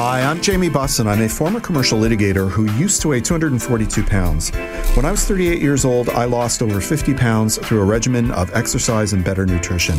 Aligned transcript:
Hi, 0.00 0.22
I'm 0.22 0.40
Jamie 0.40 0.70
Bussin. 0.70 1.08
I'm 1.08 1.22
a 1.22 1.28
former 1.28 1.58
commercial 1.58 1.98
litigator 1.98 2.48
who 2.48 2.70
used 2.74 3.02
to 3.02 3.08
weigh 3.08 3.20
242 3.20 4.04
pounds. 4.04 4.50
When 4.94 5.04
I 5.04 5.10
was 5.10 5.24
38 5.24 5.60
years 5.60 5.84
old, 5.84 6.08
I 6.10 6.24
lost 6.24 6.62
over 6.62 6.80
50 6.80 7.14
pounds 7.14 7.58
through 7.58 7.80
a 7.80 7.84
regimen 7.84 8.30
of 8.30 8.48
exercise 8.54 9.12
and 9.12 9.24
better 9.24 9.44
nutrition. 9.44 9.98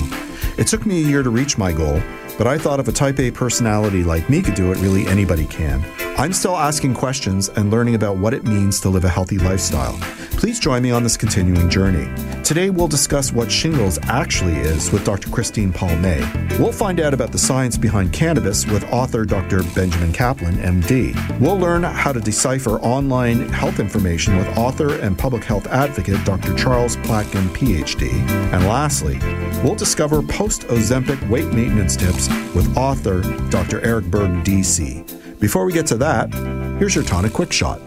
It 0.57 0.67
took 0.67 0.85
me 0.85 1.03
a 1.03 1.05
year 1.05 1.21
to 1.21 1.29
reach 1.29 1.57
my 1.57 1.73
goal, 1.73 2.01
but 2.39 2.47
I 2.47 2.57
thought 2.57 2.79
if 2.79 2.87
a 2.87 2.93
type 2.93 3.19
A 3.19 3.31
personality 3.31 4.01
like 4.01 4.29
me 4.29 4.41
could 4.41 4.55
do 4.55 4.71
it, 4.71 4.77
really 4.77 5.05
anybody 5.07 5.45
can. 5.45 5.83
I'm 6.17 6.31
still 6.31 6.55
asking 6.55 6.93
questions 6.93 7.49
and 7.49 7.69
learning 7.69 7.95
about 7.95 8.15
what 8.15 8.33
it 8.33 8.45
means 8.45 8.79
to 8.79 8.89
live 8.89 9.03
a 9.03 9.09
healthy 9.09 9.37
lifestyle. 9.37 9.99
Please 10.39 10.57
join 10.57 10.81
me 10.81 10.89
on 10.89 11.03
this 11.03 11.17
continuing 11.17 11.69
journey. 11.69 12.07
Today, 12.43 12.69
we'll 12.69 12.87
discuss 12.87 13.33
what 13.33 13.51
shingles 13.51 13.99
actually 14.03 14.55
is 14.55 14.89
with 14.89 15.03
Dr. 15.03 15.29
Christine 15.29 15.73
Palmay. 15.73 16.57
We'll 16.57 16.71
find 16.71 17.01
out 17.01 17.13
about 17.13 17.33
the 17.33 17.37
science 17.37 17.77
behind 17.77 18.13
cannabis 18.13 18.65
with 18.65 18.85
author 18.85 19.25
Dr. 19.25 19.63
Benjamin 19.75 20.13
Caplan, 20.13 20.55
MD. 20.55 21.39
We'll 21.41 21.59
learn 21.59 21.83
how 21.83 22.13
to 22.13 22.21
decipher 22.21 22.79
online 22.79 23.49
health 23.49 23.81
information 23.81 24.37
with 24.37 24.47
author 24.57 24.95
and 25.01 25.17
public 25.17 25.43
health 25.43 25.67
advocate 25.67 26.23
Dr. 26.23 26.55
Charles 26.55 26.95
Platkin, 26.97 27.49
PhD. 27.49 28.09
And 28.53 28.65
lastly, 28.65 29.19
we'll 29.61 29.75
discover 29.75 30.21
post 30.21 30.61
Ozempic 30.67 31.29
weight 31.29 31.47
maintenance 31.47 31.97
tips 31.97 32.28
with 32.55 32.77
author 32.77 33.21
Dr. 33.49 33.81
Eric 33.81 34.05
Berg, 34.05 34.43
DC. 34.43 35.39
Before 35.39 35.65
we 35.65 35.73
get 35.73 35.87
to 35.87 35.97
that, 35.97 36.33
here's 36.79 36.95
your 36.95 37.03
tonic 37.03 37.33
quick 37.33 37.51
shot. 37.51 37.81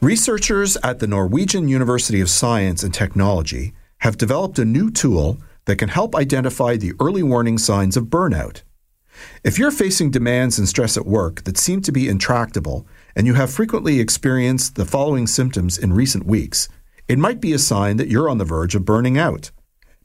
Researchers 0.00 0.76
at 0.84 1.00
the 1.00 1.06
Norwegian 1.06 1.68
University 1.68 2.20
of 2.20 2.30
Science 2.30 2.82
and 2.82 2.94
Technology 2.94 3.72
have 3.98 4.16
developed 4.16 4.58
a 4.58 4.64
new 4.64 4.90
tool 4.90 5.38
that 5.64 5.76
can 5.76 5.88
help 5.88 6.14
identify 6.14 6.76
the 6.76 6.92
early 7.00 7.22
warning 7.22 7.58
signs 7.58 7.96
of 7.96 8.04
burnout. 8.04 8.62
If 9.42 9.58
you're 9.58 9.72
facing 9.72 10.12
demands 10.12 10.58
and 10.58 10.68
stress 10.68 10.96
at 10.96 11.04
work 11.04 11.42
that 11.42 11.58
seem 11.58 11.82
to 11.82 11.92
be 11.92 12.08
intractable, 12.08 12.86
and 13.16 13.26
you 13.26 13.34
have 13.34 13.50
frequently 13.50 13.98
experienced 13.98 14.76
the 14.76 14.84
following 14.84 15.26
symptoms 15.26 15.76
in 15.76 15.92
recent 15.92 16.24
weeks, 16.24 16.68
it 17.08 17.18
might 17.18 17.40
be 17.40 17.52
a 17.52 17.58
sign 17.58 17.96
that 17.96 18.08
you're 18.08 18.28
on 18.28 18.38
the 18.38 18.44
verge 18.44 18.76
of 18.76 18.84
burning 18.84 19.18
out. 19.18 19.50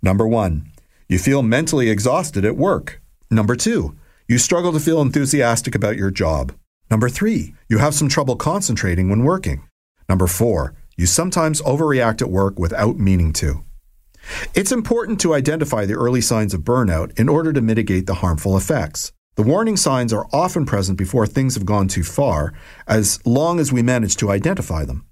Number 0.02 0.28
one, 0.28 0.72
you 1.08 1.19
feel 1.19 1.44
mentally 1.44 1.89
exhausted 1.89 2.45
at 2.45 2.58
work. 2.58 3.02
Number 3.33 3.55
two, 3.55 3.95
you 4.27 4.37
struggle 4.37 4.71
to 4.73 4.79
feel 4.79 5.01
enthusiastic 5.01 5.73
about 5.73 5.97
your 5.97 6.11
job. 6.11 6.53
Number 6.91 7.09
three, 7.09 7.55
you 7.67 7.79
have 7.79 7.95
some 7.95 8.07
trouble 8.07 8.35
concentrating 8.35 9.09
when 9.09 9.23
working. 9.23 9.67
Number 10.07 10.27
four, 10.27 10.75
you 10.97 11.07
sometimes 11.07 11.59
overreact 11.63 12.21
at 12.21 12.29
work 12.29 12.59
without 12.59 12.99
meaning 12.99 13.33
to. 13.33 13.63
It's 14.53 14.71
important 14.71 15.19
to 15.21 15.33
identify 15.33 15.85
the 15.85 15.95
early 15.95 16.21
signs 16.21 16.53
of 16.53 16.61
burnout 16.61 17.17
in 17.19 17.27
order 17.27 17.51
to 17.51 17.61
mitigate 17.61 18.05
the 18.05 18.13
harmful 18.15 18.55
effects. 18.55 19.11
The 19.35 19.41
warning 19.41 19.77
signs 19.77 20.13
are 20.13 20.27
often 20.31 20.63
present 20.67 20.99
before 20.99 21.25
things 21.25 21.55
have 21.55 21.65
gone 21.65 21.87
too 21.87 22.03
far, 22.03 22.53
as 22.87 23.19
long 23.25 23.59
as 23.59 23.73
we 23.73 23.81
manage 23.81 24.15
to 24.17 24.29
identify 24.29 24.85
them. 24.85 25.07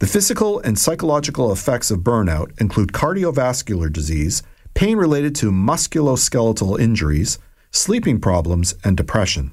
The 0.00 0.06
physical 0.06 0.60
and 0.60 0.78
psychological 0.78 1.50
effects 1.50 1.90
of 1.90 2.00
burnout 2.00 2.60
include 2.60 2.92
cardiovascular 2.92 3.90
disease, 3.90 4.42
pain 4.74 4.98
related 4.98 5.34
to 5.36 5.50
musculoskeletal 5.50 6.78
injuries, 6.78 7.38
sleeping 7.74 8.20
problems, 8.20 8.74
and 8.84 8.96
depression. 8.96 9.50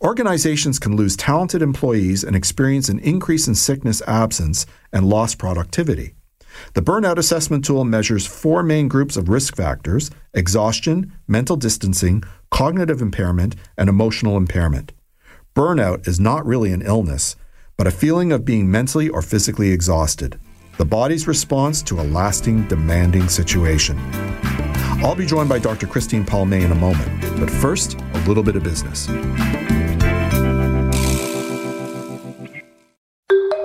Organizations 0.00 0.78
can 0.78 0.96
lose 0.96 1.16
talented 1.16 1.60
employees 1.60 2.24
and 2.24 2.34
experience 2.34 2.88
an 2.88 2.98
increase 3.00 3.46
in 3.46 3.54
sickness 3.54 4.02
absence 4.06 4.64
and 4.90 5.06
lost 5.08 5.38
productivity. 5.38 6.14
The 6.72 6.80
Burnout 6.80 7.18
Assessment 7.18 7.62
Tool 7.62 7.84
measures 7.84 8.26
four 8.26 8.62
main 8.62 8.88
groups 8.88 9.18
of 9.18 9.28
risk 9.28 9.54
factors 9.54 10.10
exhaustion, 10.32 11.12
mental 11.28 11.56
distancing, 11.56 12.24
cognitive 12.50 13.02
impairment, 13.02 13.54
and 13.76 13.90
emotional 13.90 14.38
impairment. 14.38 14.92
Burnout 15.54 16.08
is 16.08 16.18
not 16.18 16.46
really 16.46 16.72
an 16.72 16.80
illness, 16.80 17.36
but 17.76 17.86
a 17.86 17.90
feeling 17.90 18.32
of 18.32 18.46
being 18.46 18.70
mentally 18.70 19.10
or 19.10 19.20
physically 19.20 19.70
exhausted, 19.72 20.40
the 20.78 20.84
body's 20.86 21.28
response 21.28 21.82
to 21.82 22.00
a 22.00 22.04
lasting, 22.04 22.66
demanding 22.68 23.28
situation. 23.28 23.98
I'll 25.04 25.14
be 25.14 25.26
joined 25.26 25.48
by 25.48 25.58
Dr. 25.58 25.86
Christine 25.86 26.24
Palmay 26.24 26.64
in 26.64 26.72
a 26.72 26.74
moment, 26.74 27.20
but 27.38 27.50
first, 27.50 28.00
a 28.14 28.18
little 28.26 28.42
bit 28.42 28.56
of 28.56 28.62
business. 28.62 29.06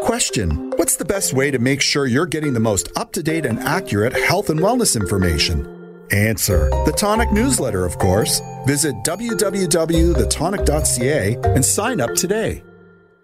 Question 0.01 0.71
What's 0.71 0.97
the 0.97 1.05
best 1.05 1.33
way 1.33 1.51
to 1.51 1.59
make 1.59 1.81
sure 1.81 2.05
you're 2.05 2.25
getting 2.25 2.53
the 2.53 2.59
most 2.59 2.91
up 2.97 3.13
to 3.13 3.23
date 3.23 3.45
and 3.45 3.59
accurate 3.59 4.13
health 4.13 4.49
and 4.49 4.59
wellness 4.59 4.99
information? 4.99 5.77
Answer 6.11 6.69
The 6.85 6.91
Tonic 6.91 7.31
newsletter, 7.31 7.85
of 7.85 7.97
course. 7.97 8.41
Visit 8.67 8.95
www.thetonic.ca 9.05 11.37
and 11.55 11.63
sign 11.63 12.01
up 12.01 12.13
today. 12.15 12.61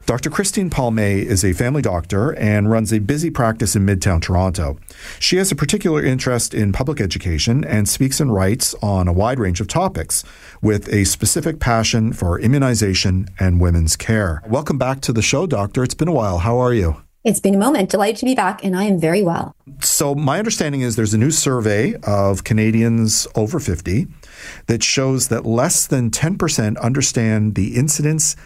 Dr. 0.08 0.30
Christine 0.30 0.70
Palmay 0.70 1.22
is 1.22 1.44
a 1.44 1.52
family 1.52 1.82
doctor 1.82 2.32
and 2.40 2.72
runs 2.72 2.94
a 2.94 3.00
busy 3.00 3.30
practice 3.30 3.76
in 3.76 3.86
Midtown 3.86 4.22
Toronto. 4.22 4.80
She 5.20 5.36
has 5.36 5.52
a 5.52 5.56
particular 5.56 6.02
interest 6.02 6.54
in 6.54 6.72
public 6.72 7.02
education 7.02 7.66
and 7.66 7.90
speaks 7.90 8.22
and 8.22 8.34
writes 8.34 8.74
on 8.82 9.10
a 9.10 9.14
wide 9.14 9.38
range 9.38 9.60
of 9.60 9.68
topics 9.68 10.24
with 10.62 10.88
a 10.94 11.04
specific 11.04 11.60
passion 11.60 12.14
for 12.14 12.40
immunization 12.40 13.28
and 13.38 13.60
women's 13.60 13.98
care. 13.98 14.42
Welcome 14.48 14.78
back 14.78 15.02
to 15.02 15.12
the 15.12 15.22
show, 15.22 15.46
Doctor. 15.46 15.84
It's 15.84 15.94
been 15.94 16.08
a 16.08 16.14
while. 16.14 16.38
How 16.38 16.58
are 16.58 16.74
you? 16.74 17.04
It's 17.28 17.42
been 17.42 17.56
a 17.56 17.58
moment. 17.58 17.90
Delighted 17.90 18.16
to 18.20 18.26
be 18.26 18.36
back, 18.36 18.64
and 18.64 18.74
I 18.74 18.86
am 18.86 19.02
very 19.02 19.22
well. 19.22 19.54
So, 19.82 20.16
my 20.16 20.40
understanding 20.40 20.80
is 20.80 20.96
there's 20.96 21.14
a 21.14 21.18
new 21.18 21.32
survey 21.32 21.96
of 22.04 22.46
Canadians 22.46 23.28
over 23.36 23.60
50 23.60 24.08
that 24.68 24.82
shows 24.82 25.28
that 25.28 25.46
less 25.46 25.86
than 25.86 26.10
10% 26.10 26.80
understand 26.80 27.56
the 27.56 27.76
incidence 27.76 28.38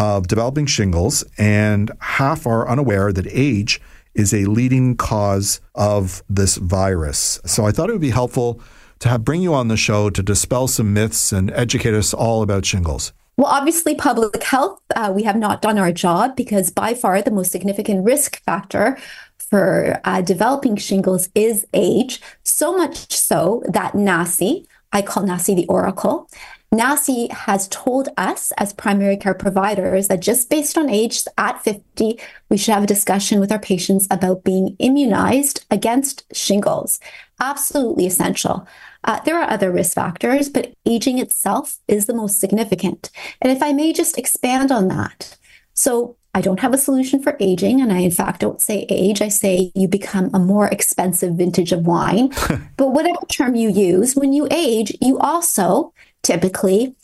of 0.00 0.28
developing 0.28 0.64
shingles, 0.64 1.22
and 1.36 1.92
half 2.00 2.46
are 2.46 2.66
unaware 2.66 3.12
that 3.12 3.26
age 3.28 3.82
is 4.14 4.32
a 4.32 4.46
leading 4.46 4.96
cause 4.96 5.60
of 5.74 6.22
this 6.26 6.56
virus. 6.56 7.38
So 7.44 7.66
I 7.66 7.70
thought 7.70 7.90
it 7.90 7.92
would 7.92 8.00
be 8.00 8.08
helpful 8.08 8.62
to 9.00 9.10
have 9.10 9.26
bring 9.26 9.42
you 9.42 9.52
on 9.52 9.68
the 9.68 9.76
show 9.76 10.08
to 10.08 10.22
dispel 10.22 10.68
some 10.68 10.94
myths 10.94 11.32
and 11.32 11.50
educate 11.50 11.92
us 11.92 12.14
all 12.14 12.40
about 12.40 12.64
shingles. 12.64 13.12
Well, 13.36 13.48
obviously, 13.48 13.94
public 13.94 14.42
health, 14.42 14.80
uh, 14.96 15.12
we 15.14 15.22
have 15.24 15.36
not 15.36 15.60
done 15.60 15.78
our 15.78 15.92
job 15.92 16.34
because 16.34 16.70
by 16.70 16.94
far 16.94 17.20
the 17.20 17.30
most 17.30 17.52
significant 17.52 18.02
risk 18.02 18.42
factor 18.44 18.96
for 19.36 20.00
uh, 20.04 20.22
developing 20.22 20.76
shingles 20.76 21.28
is 21.34 21.66
age. 21.74 22.22
So 22.42 22.74
much 22.74 23.12
so 23.12 23.62
that 23.68 23.92
NACI, 23.92 24.64
I 24.92 25.02
call 25.02 25.24
NACI 25.24 25.56
the 25.56 25.66
Oracle, 25.66 26.26
NACI 26.72 27.32
has 27.32 27.66
told 27.68 28.08
us 28.16 28.52
as 28.52 28.72
primary 28.72 29.16
care 29.16 29.34
providers 29.34 30.06
that 30.06 30.20
just 30.20 30.48
based 30.48 30.78
on 30.78 30.88
age 30.88 31.24
at 31.36 31.62
50, 31.62 32.18
we 32.48 32.56
should 32.56 32.74
have 32.74 32.84
a 32.84 32.88
discussion 32.88 33.40
with 33.40 33.50
our 33.50 33.58
patients 33.58 34.06
about 34.10 34.44
being 34.44 34.76
immunized 34.78 35.64
against 35.70 36.24
shingles. 36.34 37.00
Absolutely 37.40 38.06
essential. 38.06 38.68
Uh, 39.02 39.18
there 39.24 39.40
are 39.40 39.50
other 39.50 39.72
risk 39.72 39.94
factors, 39.94 40.48
but 40.48 40.72
aging 40.86 41.18
itself 41.18 41.78
is 41.88 42.06
the 42.06 42.14
most 42.14 42.38
significant. 42.38 43.10
And 43.40 43.50
if 43.50 43.62
I 43.62 43.72
may 43.72 43.92
just 43.92 44.16
expand 44.16 44.70
on 44.70 44.88
that. 44.88 45.36
So, 45.74 46.16
I 46.32 46.40
don't 46.42 46.60
have 46.60 46.72
a 46.72 46.78
solution 46.78 47.20
for 47.20 47.36
aging. 47.40 47.80
And 47.80 47.92
I, 47.92 47.98
in 47.98 48.12
fact, 48.12 48.40
don't 48.40 48.60
say 48.60 48.86
age. 48.88 49.20
I 49.20 49.26
say 49.26 49.72
you 49.74 49.88
become 49.88 50.30
a 50.32 50.38
more 50.38 50.68
expensive 50.68 51.34
vintage 51.34 51.72
of 51.72 51.86
wine. 51.86 52.28
but 52.76 52.92
whatever 52.92 53.18
term 53.28 53.56
you 53.56 53.68
use, 53.68 54.14
when 54.14 54.32
you 54.32 54.46
age, 54.50 54.96
you 55.00 55.18
also 55.18 55.92
typically 56.22 56.94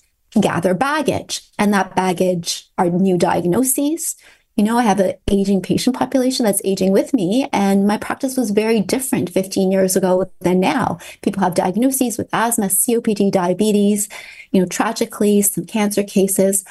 gather 0.40 0.74
baggage. 0.74 1.42
And 1.58 1.72
that 1.72 1.94
baggage 1.94 2.68
are 2.78 2.90
new 2.90 3.18
diagnoses. 3.18 4.16
You 4.56 4.64
know, 4.64 4.78
I 4.78 4.82
have 4.82 5.00
an 5.00 5.14
aging 5.30 5.60
patient 5.60 5.96
population 5.96 6.46
that's 6.46 6.62
aging 6.64 6.90
with 6.90 7.12
me, 7.12 7.46
and 7.52 7.86
my 7.86 7.98
practice 7.98 8.38
was 8.38 8.52
very 8.52 8.80
different 8.80 9.28
15 9.28 9.70
years 9.70 9.96
ago 9.96 10.30
than 10.40 10.60
now. 10.60 10.98
People 11.20 11.42
have 11.42 11.54
diagnoses 11.54 12.16
with 12.16 12.30
asthma, 12.32 12.66
COPD, 12.66 13.30
diabetes, 13.30 14.08
you 14.52 14.60
know, 14.60 14.66
tragically, 14.66 15.42
some 15.42 15.66
cancer 15.66 16.02
cases. 16.02 16.64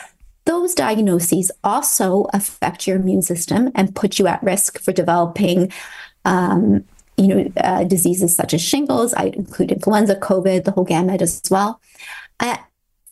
Those 0.45 0.73
diagnoses 0.73 1.51
also 1.63 2.25
affect 2.33 2.87
your 2.87 2.95
immune 2.97 3.21
system 3.21 3.71
and 3.75 3.95
put 3.95 4.17
you 4.17 4.25
at 4.25 4.41
risk 4.41 4.79
for 4.79 4.91
developing 4.91 5.71
um, 6.23 6.85
you 7.17 7.27
know, 7.27 7.51
uh, 7.57 7.83
diseases 7.83 8.35
such 8.35 8.53
as 8.53 8.61
shingles. 8.61 9.13
I 9.13 9.25
include 9.25 9.71
influenza, 9.71 10.15
COVID, 10.15 10.65
the 10.65 10.71
whole 10.71 10.83
gamut 10.83 11.21
as 11.21 11.41
well. 11.49 11.79
Uh, 12.39 12.57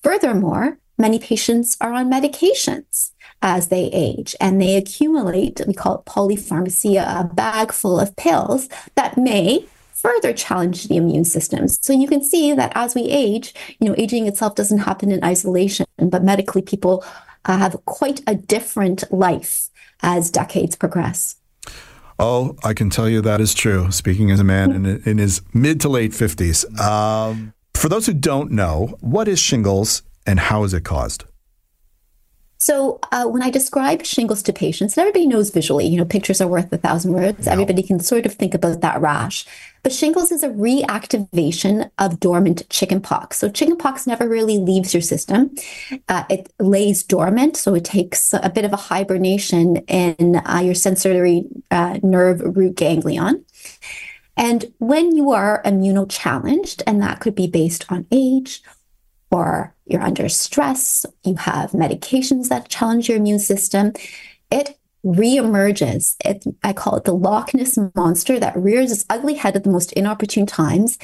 furthermore, 0.01 0.77
many 0.97 1.19
patients 1.19 1.77
are 1.81 1.93
on 1.93 2.11
medications 2.11 3.11
as 3.41 3.67
they 3.67 3.89
age 3.91 4.35
and 4.39 4.61
they 4.61 4.75
accumulate, 4.75 5.61
we 5.67 5.73
call 5.73 5.99
it 5.99 6.05
polypharmacy, 6.05 6.95
a 6.95 7.23
bag 7.25 7.71
full 7.71 7.99
of 7.99 8.15
pills 8.15 8.69
that 8.95 9.17
may 9.17 9.65
further 9.93 10.33
challenge 10.33 10.87
the 10.87 10.97
immune 10.97 11.25
system. 11.25 11.67
So 11.67 11.93
you 11.93 12.07
can 12.07 12.23
see 12.23 12.53
that 12.53 12.71
as 12.75 12.93
we 12.93 13.03
age, 13.03 13.53
you 13.79 13.87
know, 13.87 13.95
aging 13.97 14.27
itself 14.27 14.55
doesn't 14.55 14.79
happen 14.79 15.11
in 15.11 15.23
isolation, 15.23 15.85
but 15.97 16.23
medically 16.23 16.61
people 16.61 17.03
uh, 17.45 17.57
have 17.57 17.83
quite 17.85 18.21
a 18.27 18.35
different 18.35 19.03
life 19.11 19.69
as 20.01 20.29
decades 20.29 20.75
progress. 20.75 21.37
Oh, 22.19 22.55
I 22.63 22.73
can 22.73 22.89
tell 22.89 23.09
you 23.09 23.21
that 23.21 23.41
is 23.41 23.53
true. 23.53 23.91
Speaking 23.91 24.29
as 24.29 24.39
a 24.39 24.43
man 24.43 24.71
in, 24.71 24.85
in 25.03 25.17
his 25.17 25.41
mid 25.53 25.81
to 25.81 25.89
late 25.89 26.11
50s. 26.11 26.79
Um, 26.79 27.53
for 27.83 27.89
those 27.89 28.05
who 28.05 28.13
don't 28.13 28.49
know, 28.49 28.97
what 29.01 29.27
is 29.27 29.39
shingles 29.39 30.03
and 30.25 30.39
how 30.39 30.63
is 30.63 30.73
it 30.73 30.85
caused? 30.85 31.25
So 32.57 32.97
uh, 33.11 33.25
when 33.25 33.43
I 33.43 33.49
describe 33.49 34.05
shingles 34.05 34.41
to 34.43 34.53
patients, 34.53 34.97
everybody 34.97 35.27
knows 35.27 35.49
visually, 35.49 35.87
you 35.87 35.97
know, 35.97 36.05
pictures 36.05 36.39
are 36.39 36.47
worth 36.47 36.71
a 36.71 36.77
thousand 36.77 37.11
words. 37.11 37.45
Everybody 37.45 37.83
can 37.83 37.99
sort 37.99 38.25
of 38.25 38.35
think 38.35 38.53
about 38.53 38.79
that 38.79 39.01
rash. 39.01 39.45
But 39.83 39.91
shingles 39.91 40.31
is 40.31 40.43
a 40.43 40.47
reactivation 40.47 41.91
of 41.97 42.21
dormant 42.21 42.69
chickenpox. 42.69 43.37
So 43.37 43.49
chickenpox 43.49 44.07
never 44.07 44.29
really 44.29 44.59
leaves 44.59 44.93
your 44.93 45.01
system. 45.01 45.53
Uh, 46.07 46.23
it 46.29 46.53
lays 46.61 47.03
dormant, 47.03 47.57
so 47.57 47.75
it 47.75 47.83
takes 47.83 48.31
a 48.31 48.49
bit 48.49 48.63
of 48.63 48.71
a 48.71 48.77
hibernation 48.77 49.75
in 49.89 50.37
uh, 50.37 50.61
your 50.63 50.73
sensory 50.73 51.43
uh, 51.69 51.99
nerve 52.01 52.39
root 52.55 52.75
ganglion. 52.77 53.43
And 54.35 54.73
when 54.79 55.15
you 55.15 55.31
are 55.31 55.61
immunochallenged, 55.63 56.81
and 56.87 57.01
that 57.01 57.19
could 57.19 57.35
be 57.35 57.47
based 57.47 57.85
on 57.91 58.07
age 58.11 58.63
or 59.31 59.75
you're 59.85 60.01
under 60.01 60.29
stress, 60.29 61.05
you 61.23 61.35
have 61.35 61.71
medications 61.71 62.49
that 62.49 62.69
challenge 62.69 63.09
your 63.09 63.17
immune 63.17 63.39
system, 63.39 63.93
it 64.51 64.77
reemerges. 65.05 66.15
It, 66.23 66.45
I 66.63 66.73
call 66.73 66.95
it 66.95 67.03
the 67.03 67.13
Loch 67.13 67.53
Ness 67.53 67.77
monster 67.95 68.39
that 68.39 68.55
rears 68.55 68.91
its 68.91 69.05
ugly 69.09 69.33
head 69.33 69.55
at 69.55 69.63
the 69.63 69.69
most 69.69 69.91
inopportune 69.93 70.45
times. 70.45 70.97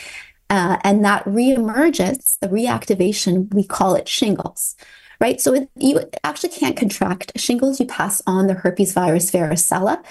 Uh, 0.50 0.78
and 0.84 1.04
that 1.06 1.24
reemerges, 1.26 2.40
the 2.40 2.48
reactivation, 2.48 3.54
we 3.54 3.64
call 3.64 3.96
it 3.96 4.08
shingles, 4.08 4.76
right? 5.20 5.40
So 5.40 5.54
it, 5.54 5.70
you 5.76 6.02
actually 6.24 6.50
can't 6.50 6.78
contract 6.78 7.40
shingles. 7.40 7.80
You 7.80 7.86
pass 7.86 8.22
on 8.26 8.48
the 8.48 8.56
herpes 8.56 8.94
virus 8.94 9.30
varicella. 9.32 10.04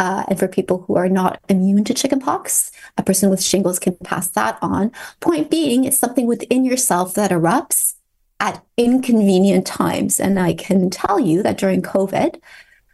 Uh, 0.00 0.24
and 0.28 0.38
for 0.38 0.48
people 0.48 0.82
who 0.86 0.96
are 0.96 1.10
not 1.10 1.38
immune 1.50 1.84
to 1.84 1.92
chickenpox, 1.92 2.72
a 2.96 3.02
person 3.02 3.28
with 3.28 3.42
shingles 3.42 3.78
can 3.78 3.94
pass 4.02 4.28
that 4.28 4.58
on. 4.62 4.90
Point 5.20 5.50
being, 5.50 5.84
it's 5.84 5.98
something 5.98 6.26
within 6.26 6.64
yourself 6.64 7.12
that 7.14 7.30
erupts 7.30 7.96
at 8.40 8.64
inconvenient 8.78 9.66
times. 9.66 10.18
And 10.18 10.40
I 10.40 10.54
can 10.54 10.88
tell 10.88 11.20
you 11.20 11.42
that 11.42 11.58
during 11.58 11.82
COVID, 11.82 12.40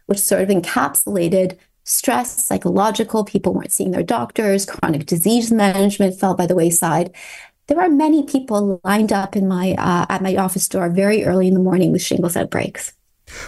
which 0.07 0.19
sort 0.19 0.41
of 0.41 0.49
encapsulated 0.49 1.57
stress, 1.85 2.45
psychological, 2.45 3.23
people 3.23 3.53
weren't 3.53 3.71
seeing 3.71 3.91
their 3.91 4.03
doctors, 4.03 4.65
chronic 4.65 5.05
disease 5.05 5.49
management 5.49 6.19
fell 6.19 6.35
by 6.35 6.45
the 6.45 6.55
wayside. 6.55 7.15
There 7.67 7.79
are 7.79 7.87
many 7.87 8.23
people 8.23 8.81
lined 8.83 9.13
up 9.13 9.37
in 9.37 9.47
my 9.47 9.75
uh, 9.77 10.05
at 10.09 10.21
my 10.21 10.35
office 10.35 10.67
door 10.67 10.89
very 10.89 11.23
early 11.23 11.47
in 11.47 11.53
the 11.53 11.61
morning 11.61 11.93
with 11.93 12.01
shingles 12.01 12.35
outbreaks. 12.35 12.91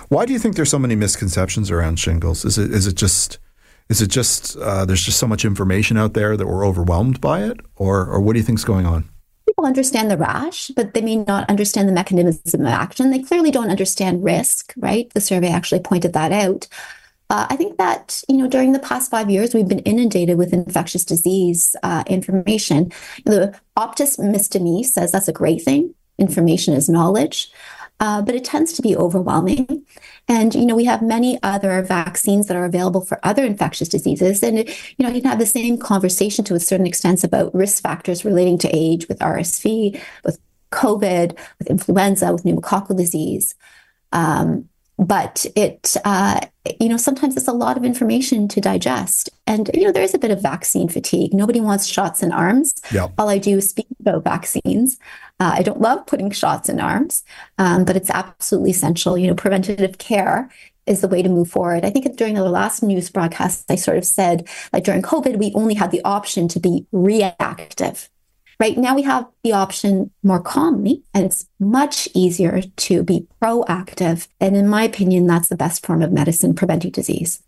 Why 0.07 0.25
do 0.25 0.31
you 0.31 0.39
think 0.39 0.55
there's 0.55 0.69
so 0.69 0.79
many 0.79 0.95
misconceptions 0.95 1.69
around 1.69 1.99
shingles? 1.99 2.45
Is 2.45 2.57
it 2.57 2.71
is 2.71 2.87
it 2.87 2.95
just 2.95 3.37
is 3.89 4.01
it 4.01 4.07
just 4.07 4.55
uh, 4.57 4.85
there's 4.85 5.03
just 5.03 5.19
so 5.19 5.27
much 5.27 5.43
information 5.43 5.97
out 5.97 6.13
there 6.13 6.37
that 6.37 6.47
we're 6.47 6.65
overwhelmed 6.65 7.19
by 7.19 7.43
it, 7.43 7.59
or 7.75 8.05
or 8.05 8.21
what 8.21 8.33
do 8.33 8.39
you 8.39 8.45
think's 8.45 8.63
going 8.63 8.85
on? 8.85 9.09
People 9.47 9.65
understand 9.65 10.11
the 10.11 10.17
rash, 10.17 10.67
but 10.75 10.93
they 10.93 11.01
may 11.01 11.17
not 11.17 11.49
understand 11.49 11.89
the 11.89 11.93
mechanism 11.93 12.61
of 12.61 12.67
action. 12.67 13.09
They 13.09 13.19
clearly 13.19 13.49
don't 13.49 13.71
understand 13.71 14.23
risk, 14.23 14.73
right? 14.77 15.11
The 15.13 15.21
survey 15.21 15.49
actually 15.49 15.81
pointed 15.81 16.13
that 16.13 16.31
out. 16.31 16.67
Uh, 17.31 17.47
I 17.49 17.55
think 17.55 17.77
that 17.77 18.23
you 18.29 18.37
know 18.37 18.47
during 18.47 18.73
the 18.73 18.79
past 18.79 19.09
five 19.09 19.29
years 19.29 19.53
we've 19.53 19.67
been 19.67 19.79
inundated 19.79 20.37
with 20.37 20.53
infectious 20.53 21.03
disease 21.03 21.75
uh, 21.81 22.03
information. 22.07 22.91
The 23.25 23.59
Optus 23.75 24.19
Me 24.61 24.83
says 24.83 25.11
that's 25.11 25.27
a 25.27 25.33
great 25.33 25.63
thing. 25.63 25.95
Information 26.19 26.75
is 26.75 26.89
knowledge 26.89 27.51
uh, 27.99 28.21
but 28.21 28.35
it 28.35 28.45
tends 28.45 28.73
to 28.73 28.81
be 28.81 28.95
overwhelming. 28.95 29.85
And, 30.27 30.55
you 30.55 30.65
know, 30.65 30.75
we 30.75 30.85
have 30.85 31.01
many 31.01 31.41
other 31.43 31.81
vaccines 31.81 32.47
that 32.47 32.55
are 32.55 32.65
available 32.65 33.01
for 33.01 33.19
other 33.23 33.43
infectious 33.43 33.89
diseases. 33.89 34.41
And, 34.43 34.59
you 34.59 34.65
know, 34.99 35.09
you 35.09 35.21
can 35.21 35.29
have 35.29 35.39
the 35.39 35.45
same 35.45 35.77
conversation 35.77 36.45
to 36.45 36.55
a 36.55 36.59
certain 36.59 36.87
extent 36.87 37.23
about 37.23 37.53
risk 37.53 37.81
factors 37.81 38.23
relating 38.23 38.57
to 38.59 38.69
age 38.75 39.07
with 39.07 39.19
RSV, 39.19 39.99
with 40.23 40.39
COVID, 40.71 41.37
with 41.57 41.69
influenza, 41.69 42.31
with 42.31 42.43
pneumococcal 42.43 42.95
disease. 42.95 43.55
Um, 44.11 44.69
but 44.99 45.45
it, 45.55 45.95
uh, 46.03 46.41
you 46.79 46.89
know, 46.89 46.97
sometimes 46.97 47.37
it's 47.37 47.47
a 47.47 47.53
lot 47.53 47.77
of 47.77 47.85
information 47.85 48.49
to 48.49 48.59
digest. 48.59 49.29
And, 49.47 49.71
you 49.73 49.85
know, 49.85 49.93
there 49.93 50.03
is 50.03 50.13
a 50.13 50.19
bit 50.19 50.29
of 50.29 50.41
vaccine 50.41 50.89
fatigue. 50.89 51.33
Nobody 51.33 51.61
wants 51.61 51.85
shots 51.85 52.21
in 52.21 52.33
arms. 52.33 52.73
Yep. 52.91 53.13
All 53.17 53.29
I 53.29 53.37
do 53.37 53.57
is 53.57 53.69
speak 53.69 53.87
about 54.01 54.25
vaccines. 54.25 54.99
Uh, 55.39 55.53
I 55.55 55.63
don't 55.63 55.79
love 55.79 56.05
putting 56.05 56.31
shots 56.31 56.67
in 56.67 56.81
arms, 56.81 57.23
um, 57.57 57.85
but 57.85 57.95
it's 57.95 58.09
absolutely 58.09 58.71
essential. 58.71 59.17
You 59.17 59.27
know, 59.27 59.35
preventative 59.35 59.99
care 59.99 60.51
is 60.85 60.99
the 60.99 61.07
way 61.07 61.21
to 61.21 61.29
move 61.29 61.49
forward. 61.49 61.85
I 61.85 61.91
think 61.91 62.17
during 62.17 62.33
the 62.33 62.43
last 62.43 62.83
news 62.83 63.09
broadcast, 63.09 63.65
I 63.69 63.75
sort 63.75 63.97
of 63.97 64.05
said, 64.05 64.49
like 64.73 64.83
during 64.83 65.01
COVID, 65.01 65.37
we 65.37 65.53
only 65.55 65.75
had 65.75 65.91
the 65.91 66.03
option 66.03 66.49
to 66.49 66.59
be 66.59 66.85
reactive. 66.91 68.09
Right 68.59 68.77
now, 68.77 68.93
we 68.93 69.03
have 69.03 69.25
the 69.43 69.53
option 69.53 70.11
more 70.21 70.41
calmly, 70.41 71.01
and 71.13 71.25
it's 71.25 71.47
much 71.61 72.09
easier 72.13 72.61
to 72.61 73.03
be 73.03 73.25
proactive. 73.41 74.27
And 74.41 74.57
in 74.57 74.67
my 74.67 74.83
opinion, 74.83 75.27
that's 75.27 75.47
the 75.47 75.55
best 75.55 75.85
form 75.85 76.01
of 76.01 76.11
medicine 76.11 76.53
preventing 76.53 76.91
disease. 76.91 77.41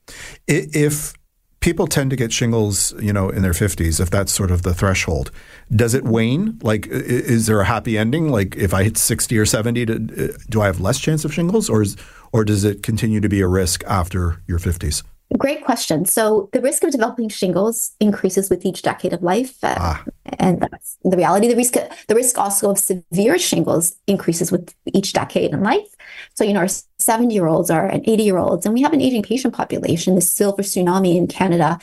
If 0.47 1.13
people 1.59 1.85
tend 1.85 2.11
to 2.11 2.15
get 2.15 2.31
shingles, 2.31 2.93
you 3.01 3.11
know, 3.11 3.29
in 3.29 3.41
their 3.41 3.51
50s, 3.51 3.99
if 3.99 4.09
that's 4.09 4.31
sort 4.31 4.51
of 4.51 4.63
the 4.63 4.73
threshold. 4.73 5.31
Does 5.69 5.93
it 5.93 6.05
wane? 6.05 6.57
Like, 6.63 6.87
is 6.87 7.45
there 7.45 7.61
a 7.61 7.65
happy 7.65 7.97
ending? 7.97 8.29
Like, 8.29 8.55
if 8.55 8.73
I 8.73 8.83
hit 8.83 8.97
60 8.97 9.37
or 9.37 9.45
70, 9.45 9.83
uh, 9.83 10.27
do 10.49 10.61
I 10.61 10.65
have 10.65 10.79
less 10.79 10.97
chance 10.97 11.23
of 11.25 11.33
shingles, 11.33 11.69
or 11.69 11.81
is, 11.81 11.97
or 12.31 12.43
does 12.43 12.63
it 12.63 12.83
continue 12.83 13.19
to 13.19 13.29
be 13.29 13.41
a 13.41 13.47
risk 13.47 13.83
after 13.85 14.41
your 14.47 14.59
50s? 14.59 15.03
Great 15.37 15.63
question. 15.63 16.03
So 16.05 16.49
the 16.51 16.61
risk 16.61 16.83
of 16.83 16.91
developing 16.91 17.29
shingles 17.29 17.95
increases 17.99 18.49
with 18.49 18.65
each 18.65 18.81
decade 18.81 19.13
of 19.13 19.23
life, 19.23 19.63
uh, 19.63 19.75
ah. 19.77 20.03
and 20.39 20.59
that's 20.59 20.97
the 21.05 21.15
reality. 21.15 21.47
The 21.47 21.55
risk, 21.55 21.73
the 22.07 22.15
risk 22.15 22.37
also 22.37 22.69
of 22.71 22.77
severe 22.77 23.39
shingles 23.39 23.95
increases 24.07 24.51
with 24.51 24.75
each 24.93 25.13
decade 25.13 25.53
in 25.53 25.63
life. 25.63 25.87
So 26.33 26.43
you 26.43 26.51
know, 26.51 26.59
our 26.59 26.67
seventy-year-olds 26.97 27.69
are 27.69 27.87
and 27.87 28.03
eighty-year-olds, 28.07 28.65
and 28.65 28.73
we 28.73 28.81
have 28.81 28.93
an 28.93 29.01
aging 29.01 29.23
patient 29.23 29.53
population. 29.53 30.15
The 30.15 30.21
silver 30.21 30.63
tsunami 30.63 31.15
in 31.15 31.27
Canada. 31.27 31.79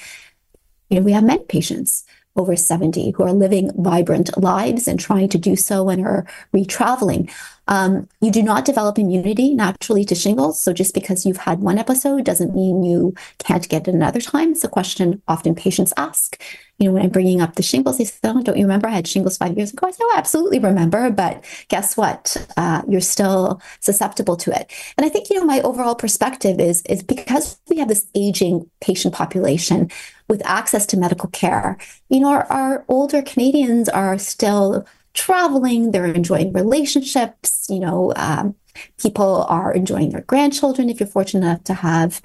You 0.91 1.01
know, 1.01 1.05
we 1.05 1.13
have 1.13 1.25
many 1.25 1.45
patients 1.45 2.05
over 2.39 2.57
70 2.57 3.11
who 3.11 3.25
are 3.25 3.33
living 3.33 3.71
vibrant 3.77 4.39
lives 4.39 4.87
and 4.87 4.99
trying 4.99 5.29
to 5.31 5.39
do 5.39 5.57
so 5.57 5.89
and 5.89 6.07
are 6.07 6.25
retraveling. 6.55 7.31
Um, 7.69 8.09
you 8.21 8.31
do 8.31 8.43
not 8.43 8.65
develop 8.65 8.99
immunity 8.99 9.55
naturally 9.55 10.05
to 10.07 10.15
shingles. 10.15 10.61
So 10.61 10.73
just 10.73 10.95
because 10.95 11.25
you've 11.25 11.37
had 11.37 11.61
one 11.61 11.79
episode 11.79 12.25
doesn't 12.25 12.55
mean 12.55 12.83
you 12.83 13.15
can't 13.39 13.69
get 13.69 13.87
it 13.87 13.95
another 13.95 14.21
time. 14.21 14.53
It's 14.53 14.65
a 14.65 14.69
question 14.69 15.23
often 15.29 15.55
patients 15.55 15.93
ask. 15.97 16.43
You 16.79 16.87
know, 16.87 16.93
when 16.95 17.03
I'm 17.03 17.11
bringing 17.11 17.41
up 17.41 17.57
the 17.57 17.63
shingles, 17.63 17.99
they 17.99 18.05
say, 18.05 18.19
oh, 18.25 18.43
don't 18.43 18.57
you 18.57 18.65
remember 18.65 18.89
I 18.89 18.93
had 18.93 19.07
shingles 19.07 19.37
five 19.37 19.57
years 19.57 19.73
ago? 19.73 19.87
I 19.87 19.91
say, 19.91 19.99
oh, 20.03 20.13
I 20.15 20.19
absolutely 20.19 20.61
remember. 20.61 21.11
But 21.11 21.45
guess 21.69 21.97
what? 21.97 22.37
Uh, 22.57 22.83
you're 22.89 23.01
still 23.01 23.61
susceptible 23.81 24.37
to 24.37 24.59
it. 24.59 24.73
And 24.97 25.05
I 25.05 25.09
think, 25.09 25.29
you 25.29 25.39
know, 25.39 25.45
my 25.45 25.61
overall 25.61 25.95
perspective 25.95 26.61
is, 26.61 26.83
is 26.83 27.03
because 27.03 27.59
we 27.69 27.79
have 27.79 27.89
this 27.89 28.07
aging 28.15 28.71
patient 28.81 29.15
population, 29.15 29.91
with 30.29 30.43
access 30.45 30.87
to 30.87 30.97
medical 30.97 31.29
care. 31.31 31.79
You 32.09 32.21
know, 32.21 32.29
our, 32.29 32.45
our 32.53 32.85
older 32.89 33.23
Canadians 33.23 33.89
are 33.89 34.19
still 34.19 34.87
traveling, 35.15 35.91
they're 35.91 36.07
enjoying 36.07 36.53
relationships, 36.53 37.67
you 37.69 37.81
know, 37.81 38.13
um, 38.17 38.55
people 39.01 39.45
are 39.49 39.73
enjoying 39.73 40.11
their 40.11 40.23
grandchildren 40.23 40.89
if 40.89 41.01
you're 41.01 41.07
fortunate 41.09 41.45
enough 41.45 41.65
to 41.65 41.75
have 41.75 42.21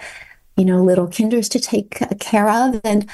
you 0.55 0.65
know 0.65 0.83
little 0.83 1.07
kinders 1.07 1.49
to 1.49 1.59
take 1.59 1.99
care 2.19 2.49
of. 2.49 2.79
And 2.83 3.09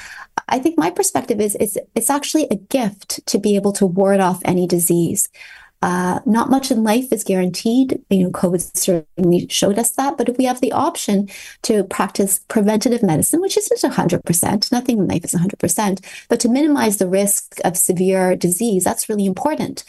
i 0.48 0.58
think 0.58 0.76
my 0.78 0.90
perspective 0.90 1.40
is 1.40 1.56
it's 1.60 1.78
it's 1.94 2.10
actually 2.10 2.46
a 2.50 2.56
gift 2.56 3.24
to 3.26 3.38
be 3.38 3.56
able 3.56 3.72
to 3.72 3.86
ward 3.86 4.20
off 4.20 4.40
any 4.44 4.66
disease 4.66 5.28
uh, 5.82 6.20
not 6.26 6.50
much 6.50 6.70
in 6.70 6.82
life 6.82 7.10
is 7.12 7.24
guaranteed. 7.24 8.02
You 8.10 8.24
know, 8.24 8.30
COVID 8.30 8.76
certainly 8.76 9.46
showed 9.48 9.78
us 9.78 9.92
that. 9.92 10.18
But 10.18 10.28
if 10.28 10.36
we 10.36 10.44
have 10.44 10.60
the 10.60 10.72
option 10.72 11.28
to 11.62 11.84
practice 11.84 12.40
preventative 12.48 13.02
medicine, 13.02 13.40
which 13.40 13.56
isn't 13.56 13.92
100%, 13.92 14.72
nothing 14.72 14.98
in 14.98 15.06
life 15.08 15.24
is 15.24 15.34
100%, 15.34 16.04
but 16.28 16.40
to 16.40 16.48
minimize 16.48 16.98
the 16.98 17.08
risk 17.08 17.60
of 17.64 17.76
severe 17.76 18.36
disease, 18.36 18.84
that's 18.84 19.08
really 19.08 19.26
important. 19.26 19.84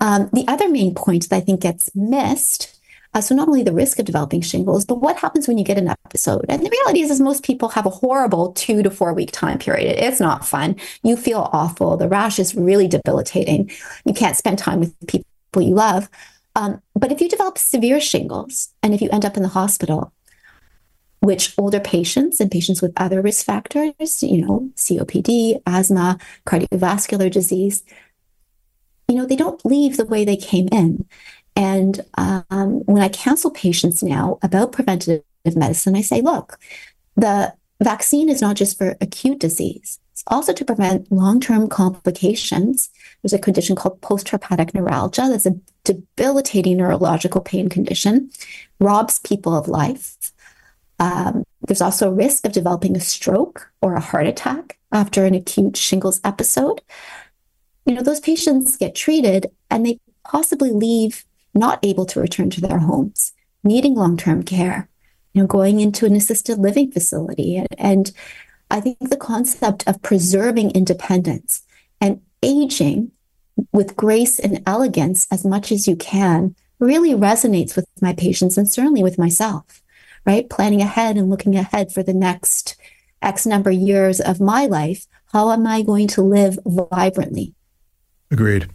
Um, 0.00 0.30
the 0.32 0.44
other 0.46 0.68
main 0.68 0.94
point 0.94 1.28
that 1.28 1.36
I 1.36 1.40
think 1.40 1.60
gets 1.60 1.90
missed 1.94 2.73
uh, 3.14 3.20
so 3.20 3.34
not 3.34 3.46
only 3.48 3.62
the 3.62 3.72
risk 3.72 3.98
of 3.98 4.04
developing 4.04 4.40
shingles, 4.40 4.84
but 4.84 4.96
what 4.96 5.16
happens 5.16 5.46
when 5.46 5.56
you 5.56 5.64
get 5.64 5.78
an 5.78 5.88
episode? 5.88 6.44
And 6.48 6.64
the 6.64 6.70
reality 6.70 7.00
is, 7.00 7.10
is 7.10 7.20
most 7.20 7.44
people 7.44 7.68
have 7.70 7.86
a 7.86 7.90
horrible 7.90 8.52
two 8.52 8.82
to 8.82 8.90
four 8.90 9.14
week 9.14 9.30
time 9.30 9.58
period. 9.58 9.96
It's 9.98 10.20
not 10.20 10.46
fun. 10.46 10.76
You 11.04 11.16
feel 11.16 11.48
awful. 11.52 11.96
The 11.96 12.08
rash 12.08 12.38
is 12.40 12.54
really 12.56 12.88
debilitating. 12.88 13.70
You 14.04 14.14
can't 14.14 14.36
spend 14.36 14.58
time 14.58 14.80
with 14.80 14.94
people 15.06 15.26
you 15.56 15.74
love. 15.74 16.10
Um, 16.56 16.82
but 16.94 17.12
if 17.12 17.20
you 17.20 17.28
develop 17.28 17.58
severe 17.58 18.00
shingles 18.00 18.70
and 18.82 18.92
if 18.92 19.00
you 19.00 19.08
end 19.10 19.24
up 19.24 19.36
in 19.36 19.42
the 19.42 19.48
hospital, 19.48 20.12
which 21.20 21.54
older 21.56 21.80
patients 21.80 22.40
and 22.40 22.50
patients 22.50 22.82
with 22.82 22.92
other 22.96 23.22
risk 23.22 23.46
factors, 23.46 24.22
you 24.22 24.44
know, 24.44 24.70
COPD, 24.76 25.62
asthma, 25.66 26.18
cardiovascular 26.46 27.30
disease, 27.30 27.82
you 29.08 29.16
know, 29.16 29.26
they 29.26 29.36
don't 29.36 29.64
leave 29.64 29.96
the 29.96 30.04
way 30.04 30.24
they 30.24 30.36
came 30.36 30.68
in. 30.70 31.06
And 31.56 32.00
um, 32.14 32.80
when 32.86 33.02
I 33.02 33.08
counsel 33.08 33.50
patients 33.50 34.02
now 34.02 34.38
about 34.42 34.72
preventative 34.72 35.22
medicine, 35.44 35.94
I 35.96 36.00
say, 36.00 36.20
look, 36.20 36.58
the 37.16 37.54
vaccine 37.80 38.28
is 38.28 38.40
not 38.40 38.56
just 38.56 38.76
for 38.76 38.96
acute 39.00 39.38
disease, 39.38 40.00
it's 40.12 40.24
also 40.28 40.52
to 40.52 40.64
prevent 40.64 41.10
long 41.10 41.40
term 41.40 41.68
complications. 41.68 42.88
There's 43.22 43.32
a 43.32 43.38
condition 43.38 43.74
called 43.74 44.00
postherpetic 44.00 44.72
neuralgia 44.72 45.28
that's 45.28 45.46
a 45.46 45.58
debilitating 45.82 46.76
neurological 46.76 47.40
pain 47.40 47.68
condition, 47.68 48.30
robs 48.78 49.18
people 49.20 49.56
of 49.56 49.68
life. 49.68 50.32
Um, 51.00 51.44
there's 51.66 51.80
also 51.80 52.08
a 52.08 52.14
risk 52.14 52.46
of 52.46 52.52
developing 52.52 52.96
a 52.96 53.00
stroke 53.00 53.70
or 53.82 53.94
a 53.94 54.00
heart 54.00 54.26
attack 54.26 54.78
after 54.92 55.24
an 55.24 55.34
acute 55.34 55.76
shingles 55.76 56.20
episode. 56.22 56.80
You 57.84 57.94
know, 57.94 58.02
those 58.02 58.20
patients 58.20 58.76
get 58.76 58.94
treated 58.94 59.50
and 59.68 59.84
they 59.84 59.98
possibly 60.24 60.70
leave 60.70 61.24
not 61.54 61.78
able 61.82 62.06
to 62.06 62.20
return 62.20 62.50
to 62.50 62.60
their 62.60 62.78
homes, 62.78 63.32
needing 63.62 63.94
long 63.94 64.16
term 64.16 64.42
care, 64.42 64.88
you 65.32 65.42
know, 65.42 65.46
going 65.46 65.80
into 65.80 66.06
an 66.06 66.16
assisted 66.16 66.58
living 66.58 66.90
facility. 66.90 67.56
And, 67.56 67.68
and 67.78 68.12
I 68.70 68.80
think 68.80 68.98
the 69.00 69.16
concept 69.16 69.86
of 69.86 70.02
preserving 70.02 70.72
independence 70.72 71.62
and 72.00 72.20
aging 72.42 73.12
with 73.72 73.96
grace 73.96 74.38
and 74.38 74.62
elegance 74.66 75.26
as 75.30 75.44
much 75.44 75.70
as 75.70 75.86
you 75.86 75.96
can 75.96 76.54
really 76.80 77.12
resonates 77.12 77.76
with 77.76 77.86
my 78.00 78.12
patients 78.12 78.58
and 78.58 78.68
certainly 78.68 79.02
with 79.02 79.18
myself, 79.18 79.82
right? 80.26 80.50
Planning 80.50 80.80
ahead 80.80 81.16
and 81.16 81.30
looking 81.30 81.56
ahead 81.56 81.92
for 81.92 82.02
the 82.02 82.14
next 82.14 82.76
X 83.22 83.46
number 83.46 83.70
of 83.70 83.76
years 83.76 84.20
of 84.20 84.40
my 84.40 84.66
life. 84.66 85.06
How 85.32 85.50
am 85.50 85.66
I 85.66 85.82
going 85.82 86.08
to 86.08 86.22
live 86.22 86.58
vibrantly? 86.66 87.54
Agreed. 88.30 88.68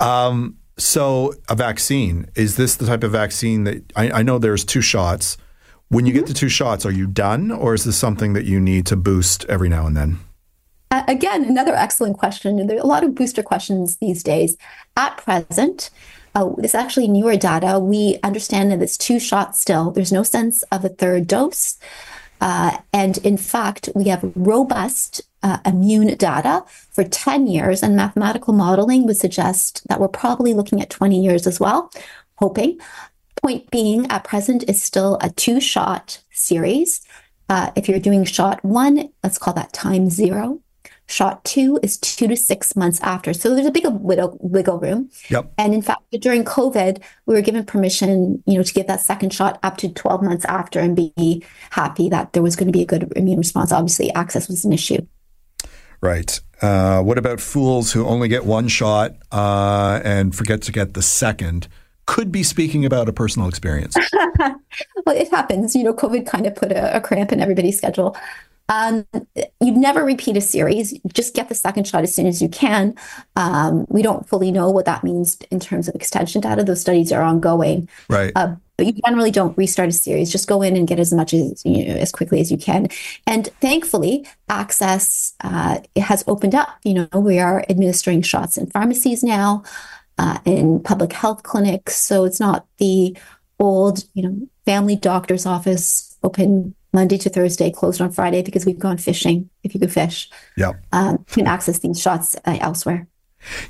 Um, 0.00 0.58
so, 0.78 1.34
a 1.48 1.54
vaccine 1.54 2.30
is 2.34 2.56
this 2.56 2.76
the 2.76 2.86
type 2.86 3.04
of 3.04 3.12
vaccine 3.12 3.64
that 3.64 3.92
I, 3.94 4.10
I 4.10 4.22
know 4.22 4.38
there's 4.38 4.64
two 4.64 4.80
shots? 4.80 5.36
When 5.88 6.06
you 6.06 6.12
mm-hmm. 6.12 6.20
get 6.20 6.28
the 6.28 6.34
two 6.34 6.48
shots, 6.48 6.86
are 6.86 6.90
you 6.90 7.06
done, 7.06 7.50
or 7.50 7.74
is 7.74 7.84
this 7.84 7.98
something 7.98 8.32
that 8.32 8.46
you 8.46 8.58
need 8.58 8.86
to 8.86 8.96
boost 8.96 9.44
every 9.46 9.68
now 9.68 9.86
and 9.86 9.96
then? 9.96 10.20
Uh, 10.90 11.02
again, 11.08 11.44
another 11.44 11.74
excellent 11.74 12.18
question. 12.18 12.66
There 12.66 12.76
are 12.76 12.80
a 12.80 12.86
lot 12.86 13.04
of 13.04 13.14
booster 13.14 13.42
questions 13.42 13.96
these 13.96 14.22
days. 14.22 14.56
At 14.96 15.18
present, 15.18 15.90
uh, 16.34 16.50
this 16.58 16.74
actually 16.74 17.08
newer 17.08 17.36
data. 17.36 17.78
We 17.78 18.18
understand 18.22 18.72
that 18.72 18.82
it's 18.82 18.96
two 18.96 19.20
shots 19.20 19.60
still. 19.60 19.90
There's 19.90 20.12
no 20.12 20.22
sense 20.22 20.62
of 20.64 20.84
a 20.84 20.88
third 20.88 21.26
dose. 21.26 21.78
Uh, 22.42 22.76
and 22.92 23.18
in 23.18 23.36
fact, 23.36 23.88
we 23.94 24.08
have 24.08 24.32
robust 24.34 25.20
uh, 25.44 25.58
immune 25.64 26.08
data 26.16 26.64
for 26.90 27.04
10 27.04 27.46
years, 27.46 27.84
and 27.84 27.94
mathematical 27.94 28.52
modeling 28.52 29.06
would 29.06 29.16
suggest 29.16 29.86
that 29.88 30.00
we're 30.00 30.08
probably 30.08 30.52
looking 30.52 30.82
at 30.82 30.90
20 30.90 31.22
years 31.22 31.46
as 31.46 31.60
well, 31.60 31.88
hoping. 32.34 32.80
Point 33.40 33.70
being, 33.70 34.10
at 34.10 34.24
present, 34.24 34.68
is 34.68 34.82
still 34.82 35.18
a 35.20 35.30
two 35.30 35.60
shot 35.60 36.20
series. 36.32 37.00
Uh, 37.48 37.70
if 37.76 37.88
you're 37.88 38.00
doing 38.00 38.24
shot 38.24 38.64
one, 38.64 39.10
let's 39.22 39.38
call 39.38 39.54
that 39.54 39.72
time 39.72 40.10
zero. 40.10 40.61
Shot 41.12 41.44
two 41.44 41.78
is 41.82 41.98
two 41.98 42.26
to 42.26 42.34
six 42.34 42.74
months 42.74 42.98
after. 43.02 43.34
So 43.34 43.54
there's 43.54 43.66
a 43.66 43.70
big 43.70 43.84
wiggle, 43.86 44.38
wiggle 44.40 44.78
room. 44.78 45.10
Yep. 45.28 45.52
And 45.58 45.74
in 45.74 45.82
fact, 45.82 46.00
during 46.20 46.42
COVID, 46.42 47.02
we 47.26 47.34
were 47.34 47.42
given 47.42 47.66
permission, 47.66 48.42
you 48.46 48.56
know, 48.56 48.62
to 48.62 48.72
give 48.72 48.86
that 48.86 49.02
second 49.02 49.34
shot 49.34 49.58
up 49.62 49.76
to 49.76 49.90
12 49.90 50.22
months 50.22 50.46
after 50.46 50.80
and 50.80 50.96
be 50.96 51.44
happy 51.68 52.08
that 52.08 52.32
there 52.32 52.42
was 52.42 52.56
going 52.56 52.68
to 52.68 52.72
be 52.72 52.80
a 52.80 52.86
good 52.86 53.12
immune 53.14 53.36
response. 53.36 53.72
Obviously, 53.72 54.10
access 54.14 54.48
was 54.48 54.64
an 54.64 54.72
issue. 54.72 55.06
Right. 56.00 56.40
Uh, 56.62 57.02
what 57.02 57.18
about 57.18 57.40
fools 57.40 57.92
who 57.92 58.06
only 58.06 58.28
get 58.28 58.46
one 58.46 58.68
shot 58.68 59.14
uh, 59.30 60.00
and 60.02 60.34
forget 60.34 60.62
to 60.62 60.72
get 60.72 60.94
the 60.94 61.02
second? 61.02 61.68
Could 62.06 62.32
be 62.32 62.42
speaking 62.42 62.86
about 62.86 63.10
a 63.10 63.12
personal 63.12 63.48
experience. 63.48 63.98
well, 64.38 65.14
it 65.14 65.30
happens. 65.30 65.76
You 65.76 65.84
know, 65.84 65.92
COVID 65.92 66.26
kind 66.26 66.46
of 66.46 66.54
put 66.54 66.72
a, 66.72 66.96
a 66.96 67.00
cramp 67.02 67.32
in 67.32 67.40
everybody's 67.40 67.76
schedule. 67.76 68.16
Um, 68.68 69.06
you'd 69.60 69.76
never 69.76 70.04
repeat 70.04 70.36
a 70.36 70.40
series. 70.40 70.98
Just 71.12 71.34
get 71.34 71.48
the 71.48 71.54
second 71.54 71.86
shot 71.86 72.02
as 72.02 72.14
soon 72.14 72.26
as 72.26 72.40
you 72.40 72.48
can. 72.48 72.94
Um, 73.36 73.86
we 73.88 74.02
don't 74.02 74.28
fully 74.28 74.50
know 74.50 74.70
what 74.70 74.86
that 74.86 75.04
means 75.04 75.36
in 75.50 75.60
terms 75.60 75.88
of 75.88 75.94
extension 75.94 76.40
data. 76.40 76.64
Those 76.64 76.80
studies 76.80 77.12
are 77.12 77.22
ongoing. 77.22 77.88
Right. 78.08 78.32
Uh, 78.34 78.56
but 78.76 78.86
you 78.86 78.92
generally 79.04 79.30
don't 79.30 79.56
restart 79.56 79.90
a 79.90 79.92
series. 79.92 80.32
Just 80.32 80.48
go 80.48 80.62
in 80.62 80.76
and 80.76 80.88
get 80.88 80.98
as 80.98 81.12
much 81.12 81.34
as 81.34 81.62
you 81.64 81.86
know, 81.86 81.94
as 81.94 82.10
quickly 82.10 82.40
as 82.40 82.50
you 82.50 82.56
can. 82.56 82.88
And 83.26 83.48
thankfully, 83.60 84.26
access 84.48 85.34
uh, 85.44 85.80
has 85.96 86.24
opened 86.26 86.54
up. 86.54 86.78
You 86.82 86.94
know, 86.94 87.20
we 87.20 87.38
are 87.38 87.64
administering 87.68 88.22
shots 88.22 88.56
in 88.56 88.66
pharmacies 88.70 89.22
now, 89.22 89.62
uh, 90.18 90.38
in 90.44 90.82
public 90.82 91.12
health 91.12 91.42
clinics. 91.42 91.96
So 91.96 92.24
it's 92.24 92.40
not 92.40 92.66
the 92.78 93.16
old, 93.58 94.04
you 94.14 94.22
know, 94.22 94.48
family 94.64 94.96
doctor's 94.96 95.46
office 95.46 96.16
open 96.22 96.74
Monday 96.92 97.18
to 97.18 97.30
Thursday, 97.30 97.70
closed 97.70 98.00
on 98.00 98.10
Friday 98.10 98.42
because 98.42 98.66
we've 98.66 98.78
gone 98.78 98.98
fishing. 98.98 99.48
If 99.62 99.74
you 99.74 99.80
could 99.80 99.92
fish, 99.92 100.28
yeah, 100.56 100.72
um, 100.92 101.24
you 101.28 101.34
can 101.34 101.46
access 101.46 101.78
these 101.78 102.00
shots 102.00 102.36
uh, 102.44 102.58
elsewhere. 102.60 103.06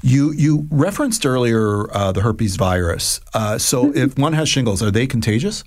You 0.02 0.32
you 0.32 0.66
referenced 0.70 1.24
earlier 1.24 1.90
uh, 1.94 2.12
the 2.12 2.20
herpes 2.20 2.56
virus. 2.56 3.20
Uh, 3.32 3.58
so 3.58 3.86
mm-hmm. 3.86 3.98
if 3.98 4.18
one 4.18 4.32
has 4.32 4.48
shingles, 4.48 4.82
are 4.82 4.90
they 4.90 5.06
contagious? 5.06 5.64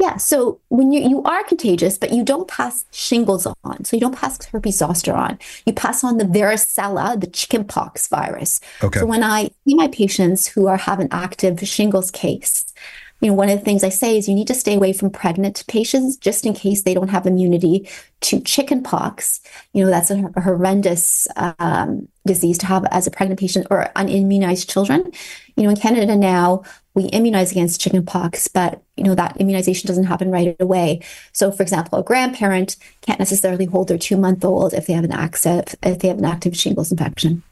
Yeah. 0.00 0.16
So 0.16 0.60
when 0.68 0.92
you 0.92 1.02
you 1.06 1.22
are 1.24 1.44
contagious, 1.44 1.98
but 1.98 2.10
you 2.10 2.24
don't 2.24 2.48
pass 2.48 2.86
shingles 2.90 3.46
on, 3.46 3.84
so 3.84 3.96
you 3.96 4.00
don't 4.00 4.16
pass 4.16 4.42
herpes 4.46 4.78
zoster 4.78 5.14
on. 5.14 5.38
You 5.66 5.74
pass 5.74 6.02
on 6.02 6.16
the 6.16 6.24
varicella, 6.24 7.20
the 7.20 7.26
chickenpox 7.26 8.08
virus. 8.08 8.60
Okay. 8.82 9.00
So 9.00 9.06
when 9.06 9.22
I 9.22 9.50
see 9.66 9.74
my 9.74 9.88
patients 9.88 10.46
who 10.46 10.66
are 10.68 10.78
have 10.78 11.00
an 11.00 11.08
active 11.10 11.60
shingles 11.68 12.10
case, 12.10 12.72
you 13.20 13.28
know, 13.28 13.34
one 13.34 13.50
of 13.50 13.58
the 13.58 13.64
things 13.64 13.84
I 13.84 13.90
say 13.90 14.16
is 14.16 14.28
you 14.28 14.34
need 14.34 14.46
to 14.48 14.54
stay 14.54 14.74
away 14.74 14.92
from 14.92 15.10
pregnant 15.10 15.64
patients 15.68 16.16
just 16.16 16.46
in 16.46 16.54
case 16.54 16.82
they 16.82 16.94
don't 16.94 17.08
have 17.08 17.26
immunity 17.26 17.88
to 18.22 18.40
chickenpox. 18.40 19.40
You 19.72 19.84
know, 19.84 19.90
that's 19.90 20.10
a, 20.10 20.30
horrendous 20.40 21.28
um, 21.36 22.08
disease 22.26 22.56
to 22.58 22.66
have 22.66 22.86
as 22.90 23.06
a 23.06 23.10
pregnant 23.10 23.38
patient 23.38 23.66
or 23.70 23.90
unimmunized 23.94 24.70
children. 24.70 25.12
You 25.56 25.64
know, 25.64 25.70
in 25.70 25.76
Canada 25.76 26.16
now, 26.16 26.62
we 26.94 27.04
immunize 27.04 27.52
against 27.52 27.80
chickenpox, 27.80 28.48
but 28.48 28.82
you 28.96 29.04
know 29.04 29.14
that 29.14 29.36
immunization 29.36 29.86
doesn't 29.86 30.04
happen 30.04 30.30
right 30.30 30.56
away. 30.58 31.00
So, 31.32 31.52
for 31.52 31.62
example, 31.62 31.98
a 31.98 32.02
grandparent 32.02 32.76
can't 33.02 33.18
necessarily 33.18 33.66
hold 33.66 33.88
their 33.88 33.98
two-month-old 33.98 34.74
if 34.74 34.86
they 34.86 34.94
have 34.94 35.04
an 35.04 35.12
active 35.12 35.76
if 35.82 36.00
they 36.00 36.08
have 36.08 36.18
an 36.18 36.24
active 36.24 36.56
shingles 36.56 36.90
infection. 36.90 37.42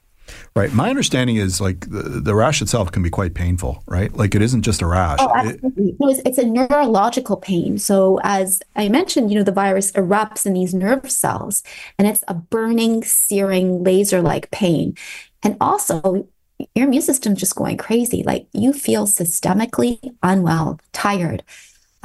Right. 0.55 0.73
My 0.73 0.91
understanding 0.91 1.37
is 1.37 1.61
like 1.61 1.89
the, 1.89 2.21
the, 2.21 2.35
rash 2.35 2.61
itself 2.63 2.93
can 2.93 3.03
be 3.03 3.11
quite 3.11 3.35
painful, 3.35 3.83
right? 3.87 4.13
Like 4.13 4.35
it 4.35 4.43
isn't 4.43 4.63
just 4.63 4.83
a 4.83 4.87
rash. 4.87 5.19
Oh, 5.21 5.33
absolutely. 5.35 5.91
It, 5.91 5.97
no, 6.01 6.09
it's, 6.09 6.21
it's, 6.25 6.39
a 6.39 6.45
neurological 6.45 7.37
pain. 7.37 7.79
So 7.79 8.21
as 8.23 8.61
I 8.77 8.89
mentioned, 8.89 9.31
you 9.31 9.39
know, 9.39 9.45
the 9.45 9.53
virus 9.53 9.93
erupts 9.93 10.47
in 10.47 10.55
these 10.55 10.75
nerve 10.75 11.11
cells 11.11 11.63
and 11.99 12.07
it's 12.09 12.25
a 12.29 12.35
burning, 12.35 13.03
searing, 13.05 13.83
laser-like 13.83 14.51
pain. 14.51 14.97
And 15.43 15.57
also 15.61 16.29
your 16.75 16.87
immune 16.87 17.03
system's 17.03 17.41
just 17.41 17.55
going 17.55 17.77
crazy. 17.77 18.23
Like 18.23 18.47
you 18.53 18.73
feel 18.73 19.07
systemically 19.07 19.99
unwell, 20.23 20.81
tired, 20.93 21.43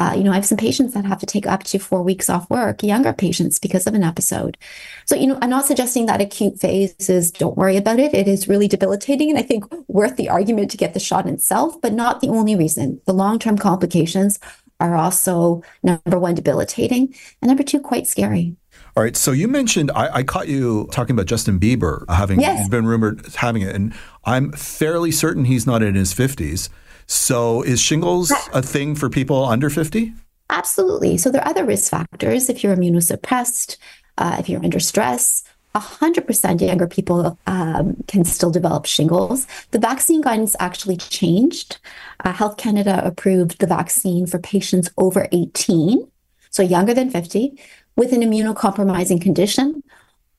uh, 0.04 0.14
you 0.14 0.24
know, 0.24 0.32
I 0.32 0.36
have 0.36 0.46
some 0.46 0.58
patients 0.58 0.94
that 0.94 1.06
have 1.06 1.20
to 1.20 1.26
take 1.26 1.48
up 1.48 1.64
to 1.64 1.80
four 1.80 2.04
weeks 2.04 2.30
off 2.30 2.50
work, 2.50 2.84
younger 2.84 3.14
patients, 3.14 3.58
because 3.58 3.88
of 3.88 3.94
an 3.94 4.04
episode. 4.04 4.58
So, 5.06 5.16
you 5.16 5.28
know, 5.28 5.40
I'm 5.42 5.50
not 5.50 5.66
suggesting 5.66 6.08
that 6.08 6.20
acute 6.20 6.60
phase 6.60 7.10
is 7.10 7.32
don't 7.32 7.56
worry 7.56 7.78
about 7.78 8.00
it. 8.00 8.14
It 8.14 8.28
is 8.28 8.50
really 8.50 8.68
debilitating. 8.68 9.30
And 9.30 9.40
I 9.40 9.44
think 9.44 9.64
worth 9.88 10.18
the 10.18 10.28
argument 10.28 10.72
to 10.72 10.78
get 10.78 10.94
the 10.94 11.00
shot 11.00 11.26
itself, 11.26 11.80
but 11.80 11.94
not 11.94 12.20
the 12.20 12.28
only 12.28 12.56
reason. 12.56 13.00
The 13.06 13.14
long 13.14 13.40
term 13.40 13.58
complications 13.58 14.40
are 14.82 14.96
also 14.96 15.64
number 15.84 16.20
one, 16.20 16.36
debilitating, 16.36 17.16
and 17.42 17.48
number 17.48 17.64
two, 17.64 17.80
quite 17.80 18.06
scary. 18.06 18.58
All 18.98 19.04
right. 19.04 19.16
So 19.16 19.32
you 19.32 19.48
mentioned 19.48 19.90
I, 19.96 20.18
I 20.18 20.24
caught 20.24 20.50
you 20.50 20.90
talking 20.92 21.16
about 21.16 21.28
Justin 21.28 21.60
Bieber 21.60 22.04
having 22.10 22.42
yes. 22.42 22.68
been 22.68 22.86
rumored 22.86 23.26
having 23.36 23.62
it, 23.62 23.74
and 23.74 23.94
I'm 24.26 24.52
fairly 24.52 25.12
certain 25.12 25.46
he's 25.46 25.66
not 25.66 25.82
in 25.82 25.96
his 25.96 26.14
50s. 26.14 26.68
So 27.08 27.62
is 27.62 27.80
shingles 27.80 28.32
a 28.54 28.62
thing 28.62 28.96
for 28.96 29.10
people 29.10 29.46
under 29.46 29.70
50? 29.70 30.14
Absolutely. 30.50 31.18
So 31.18 31.32
there 31.32 31.42
are 31.42 31.48
other 31.48 31.66
risk 31.66 31.92
factors. 31.92 32.50
If 32.50 32.64
you're 32.64 32.76
immunosuppressed, 32.76 33.78
uh, 34.18 34.38
if 34.40 34.50
you're 34.50 34.64
under 34.64 34.80
stress, 34.80 35.44
100% 35.76 36.62
younger 36.62 36.88
people 36.88 37.38
um, 37.48 37.96
can 38.08 38.24
still 38.24 38.52
develop 38.52 38.86
shingles. 38.86 39.48
The 39.72 39.80
vaccine 39.80 40.22
guidance 40.22 40.56
actually 40.60 40.98
changed. 40.98 41.80
Uh, 42.24 42.32
Health 42.32 42.58
Canada 42.58 43.02
approved 43.04 43.60
the 43.60 43.68
vaccine 43.68 44.28
for 44.28 44.38
patients 44.38 44.92
over 44.98 45.28
18, 45.32 46.08
so 46.52 46.62
younger 46.62 46.94
than 46.94 47.10
50, 47.10 47.60
with 47.96 48.14
an 48.14 48.22
immunocompromising 48.22 49.22
condition 49.22 49.82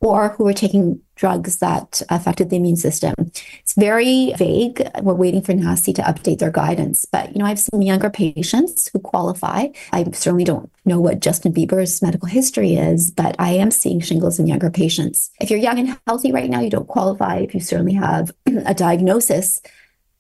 or 0.04 0.28
who 0.30 0.44
were 0.44 0.52
taking 0.52 1.00
drugs 1.16 1.58
that 1.58 2.02
affected 2.10 2.50
the 2.50 2.56
immune 2.56 2.76
system. 2.76 3.14
It's 3.18 3.72
very 3.74 4.34
vague. 4.36 4.86
We're 5.00 5.14
waiting 5.14 5.40
for 5.40 5.54
NACI 5.54 5.94
to 5.94 6.02
update 6.02 6.40
their 6.40 6.50
guidance. 6.50 7.06
But, 7.06 7.32
you 7.32 7.38
know, 7.38 7.46
I 7.46 7.48
have 7.48 7.58
some 7.58 7.80
younger 7.80 8.10
patients 8.10 8.90
who 8.92 8.98
qualify. 8.98 9.68
I 9.92 10.04
certainly 10.12 10.44
don't 10.44 10.70
know 10.84 11.00
what 11.00 11.20
Justin 11.20 11.54
Bieber's 11.54 12.02
medical 12.02 12.28
history 12.28 12.74
is, 12.74 13.10
but 13.10 13.34
I 13.38 13.52
am 13.52 13.70
seeing 13.70 14.00
shingles 14.00 14.38
in 14.38 14.46
younger 14.46 14.70
patients. 14.70 15.30
If 15.40 15.50
you're 15.50 15.58
young 15.58 15.78
and 15.78 15.98
healthy 16.06 16.32
right 16.32 16.50
now, 16.50 16.60
you 16.60 16.70
don't 16.70 16.88
qualify. 16.88 17.38
If 17.38 17.54
you 17.54 17.60
certainly 17.60 17.94
have 17.94 18.30
a 18.66 18.74
diagnosis, 18.74 19.62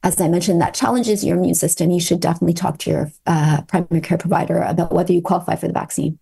as 0.02 0.18
I 0.18 0.28
mentioned, 0.28 0.62
that 0.62 0.72
challenges 0.72 1.24
your 1.24 1.36
immune 1.36 1.54
system, 1.54 1.90
you 1.90 2.00
should 2.00 2.20
definitely 2.20 2.54
talk 2.54 2.78
to 2.78 2.90
your 2.90 3.12
uh, 3.26 3.62
primary 3.68 4.00
care 4.00 4.18
provider 4.18 4.62
about 4.62 4.92
whether 4.92 5.12
you 5.12 5.20
qualify 5.20 5.56
for 5.56 5.66
the 5.66 5.74
vaccine. 5.74 6.18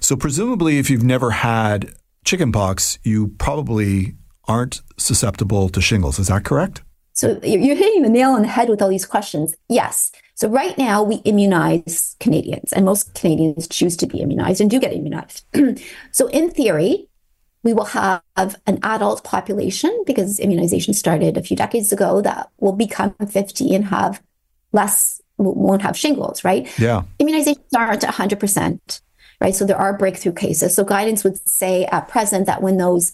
So, 0.00 0.16
presumably, 0.16 0.78
if 0.78 0.90
you've 0.90 1.04
never 1.04 1.30
had 1.30 1.94
chickenpox, 2.24 2.98
you 3.02 3.28
probably 3.38 4.14
aren't 4.46 4.82
susceptible 4.96 5.68
to 5.70 5.80
shingles. 5.80 6.18
Is 6.18 6.28
that 6.28 6.44
correct? 6.44 6.82
So 7.12 7.38
you're 7.42 7.76
hitting 7.76 8.02
the 8.02 8.08
nail 8.08 8.30
on 8.30 8.42
the 8.42 8.48
head 8.48 8.68
with 8.68 8.80
all 8.80 8.88
these 8.88 9.06
questions. 9.06 9.54
Yes. 9.68 10.12
So 10.34 10.48
right 10.48 10.76
now 10.78 11.02
we 11.02 11.16
immunize 11.16 12.16
Canadians, 12.18 12.72
and 12.72 12.86
most 12.86 13.14
Canadians 13.14 13.68
choose 13.68 13.96
to 13.98 14.06
be 14.06 14.20
immunized 14.20 14.60
and 14.60 14.70
do 14.70 14.80
get 14.80 14.94
immunized. 14.94 15.44
so 16.12 16.28
in 16.28 16.50
theory, 16.50 17.08
we 17.62 17.74
will 17.74 17.84
have 17.84 18.22
an 18.38 18.78
adult 18.82 19.22
population 19.22 20.02
because 20.06 20.40
immunization 20.40 20.94
started 20.94 21.36
a 21.36 21.42
few 21.42 21.56
decades 21.56 21.92
ago 21.92 22.22
that 22.22 22.48
will 22.58 22.72
become 22.72 23.14
50 23.14 23.74
and 23.74 23.84
have 23.86 24.22
less 24.72 25.20
won't 25.36 25.82
have 25.82 25.96
shingles, 25.96 26.44
right? 26.44 26.68
Yeah. 26.78 27.02
Immunizations 27.18 27.74
aren't 27.76 28.02
100% 28.02 29.00
right? 29.40 29.54
So 29.54 29.64
there 29.64 29.76
are 29.76 29.96
breakthrough 29.96 30.32
cases. 30.32 30.74
So 30.74 30.84
guidance 30.84 31.24
would 31.24 31.48
say 31.48 31.86
at 31.86 32.08
present 32.08 32.46
that 32.46 32.62
when 32.62 32.76
those 32.76 33.12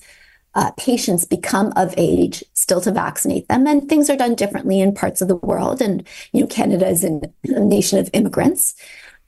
uh, 0.54 0.70
patients 0.72 1.24
become 1.24 1.72
of 1.76 1.94
age, 1.98 2.42
still 2.54 2.80
to 2.80 2.90
vaccinate 2.90 3.46
them, 3.48 3.66
and 3.66 3.88
things 3.88 4.08
are 4.08 4.16
done 4.16 4.34
differently 4.34 4.80
in 4.80 4.94
parts 4.94 5.20
of 5.20 5.28
the 5.28 5.36
world. 5.36 5.82
And 5.82 6.06
you 6.32 6.40
know, 6.40 6.46
Canada 6.46 6.88
is 6.88 7.04
a 7.04 7.20
nation 7.44 7.98
of 7.98 8.10
immigrants. 8.12 8.74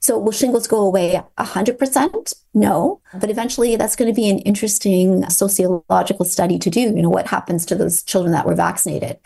So 0.01 0.17
will 0.17 0.31
shingles 0.31 0.65
go 0.65 0.79
away 0.79 1.21
100%? 1.37 2.33
No, 2.53 3.01
but 3.19 3.29
eventually 3.29 3.75
that's 3.75 3.95
going 3.95 4.11
to 4.11 4.15
be 4.15 4.29
an 4.29 4.39
interesting 4.39 5.29
sociological 5.29 6.25
study 6.25 6.57
to 6.57 6.69
do. 6.69 6.79
You 6.79 7.01
know, 7.01 7.09
what 7.09 7.27
happens 7.27 7.65
to 7.67 7.75
those 7.75 8.01
children 8.01 8.31
that 8.31 8.45
were 8.45 8.55
vaccinated? 8.55 9.19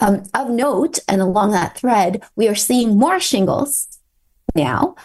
Um, 0.00 0.24
of 0.34 0.50
note, 0.50 0.98
and 1.08 1.20
along 1.20 1.52
that 1.52 1.78
thread, 1.78 2.22
we 2.36 2.46
are 2.46 2.54
seeing 2.54 2.98
more 2.98 3.18
shingles 3.20 3.88
now 4.54 4.96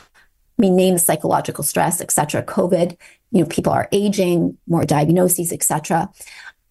Mean, 0.57 0.75
name 0.75 0.97
psychological 0.97 1.63
stress, 1.63 2.01
et 2.01 2.11
cetera, 2.11 2.41
COVID, 2.41 2.97
you 3.31 3.41
know, 3.41 3.45
people 3.45 3.71
are 3.71 3.87
aging, 3.91 4.57
more 4.67 4.85
diagnoses, 4.85 5.51
et 5.51 5.63
cetera. 5.63 6.09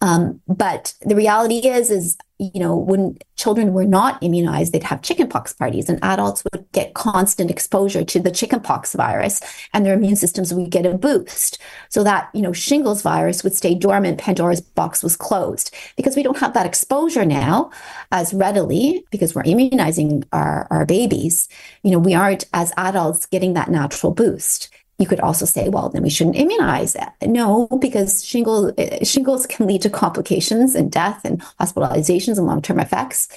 Um, 0.00 0.40
but 0.48 0.94
the 1.02 1.14
reality 1.16 1.58
is, 1.58 1.90
is 1.90 2.18
you 2.38 2.60
know, 2.60 2.76
when 2.76 3.16
children 3.36 3.72
were 3.72 3.84
not 3.84 4.22
immunized, 4.22 4.72
they'd 4.72 4.82
have 4.82 5.02
chickenpox 5.02 5.54
parties, 5.54 5.88
and 5.88 5.98
adults 6.02 6.44
would 6.52 6.70
get 6.72 6.94
constant 6.94 7.50
exposure 7.50 8.04
to 8.04 8.20
the 8.20 8.30
chickenpox 8.30 8.94
virus, 8.94 9.40
and 9.72 9.86
their 9.86 9.94
immune 9.94 10.16
systems 10.16 10.52
would 10.52 10.70
get 10.70 10.84
a 10.84 10.96
boost. 10.96 11.58
So 11.88 12.04
that 12.04 12.28
you 12.34 12.42
know, 12.42 12.52
shingles 12.52 13.02
virus 13.02 13.42
would 13.42 13.54
stay 13.54 13.74
dormant. 13.74 14.18
Pandora's 14.18 14.60
box 14.60 15.02
was 15.02 15.16
closed 15.16 15.74
because 15.96 16.16
we 16.16 16.22
don't 16.22 16.38
have 16.38 16.54
that 16.54 16.66
exposure 16.66 17.24
now 17.24 17.70
as 18.12 18.34
readily 18.34 19.04
because 19.10 19.34
we're 19.34 19.44
immunizing 19.44 20.24
our 20.32 20.66
our 20.70 20.84
babies. 20.84 21.48
You 21.82 21.92
know, 21.92 21.98
we 21.98 22.14
aren't 22.14 22.44
as 22.52 22.72
adults 22.76 23.26
getting 23.26 23.54
that 23.54 23.70
natural 23.70 24.12
boost 24.12 24.70
you 24.98 25.06
could 25.06 25.20
also 25.20 25.44
say, 25.44 25.68
well, 25.68 25.88
then 25.88 26.02
we 26.02 26.10
shouldn't 26.10 26.36
immunize 26.36 26.94
it. 26.94 27.28
No, 27.28 27.68
because 27.80 28.24
shingles, 28.24 28.72
shingles 29.02 29.46
can 29.46 29.66
lead 29.66 29.82
to 29.82 29.90
complications 29.90 30.74
and 30.74 30.90
death 30.90 31.20
and 31.24 31.42
hospitalizations 31.60 32.38
and 32.38 32.46
long-term 32.46 32.80
effects. 32.80 33.28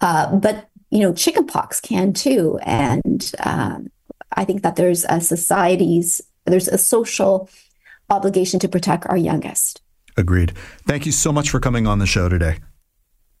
Uh, 0.00 0.34
but, 0.36 0.68
you 0.90 1.00
know, 1.00 1.12
chickenpox 1.12 1.80
can 1.80 2.12
too. 2.12 2.58
And 2.62 3.32
um, 3.44 3.90
I 4.36 4.44
think 4.44 4.62
that 4.62 4.76
there's 4.76 5.04
a 5.04 5.20
society's, 5.20 6.20
there's 6.44 6.68
a 6.68 6.78
social 6.78 7.50
obligation 8.08 8.60
to 8.60 8.68
protect 8.68 9.06
our 9.06 9.16
youngest. 9.16 9.82
Agreed. 10.16 10.52
Thank 10.86 11.06
you 11.06 11.12
so 11.12 11.32
much 11.32 11.50
for 11.50 11.60
coming 11.60 11.86
on 11.86 11.98
the 11.98 12.06
show 12.06 12.28
today. 12.28 12.58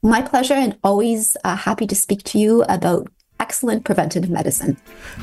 My 0.02 0.22
pleasure, 0.22 0.54
and 0.54 0.78
always 0.82 1.36
uh, 1.44 1.56
happy 1.56 1.86
to 1.86 1.94
speak 1.94 2.22
to 2.24 2.38
you 2.38 2.62
about 2.64 3.12
excellent 3.40 3.84
preventative 3.84 4.30
medicine. 4.30 4.76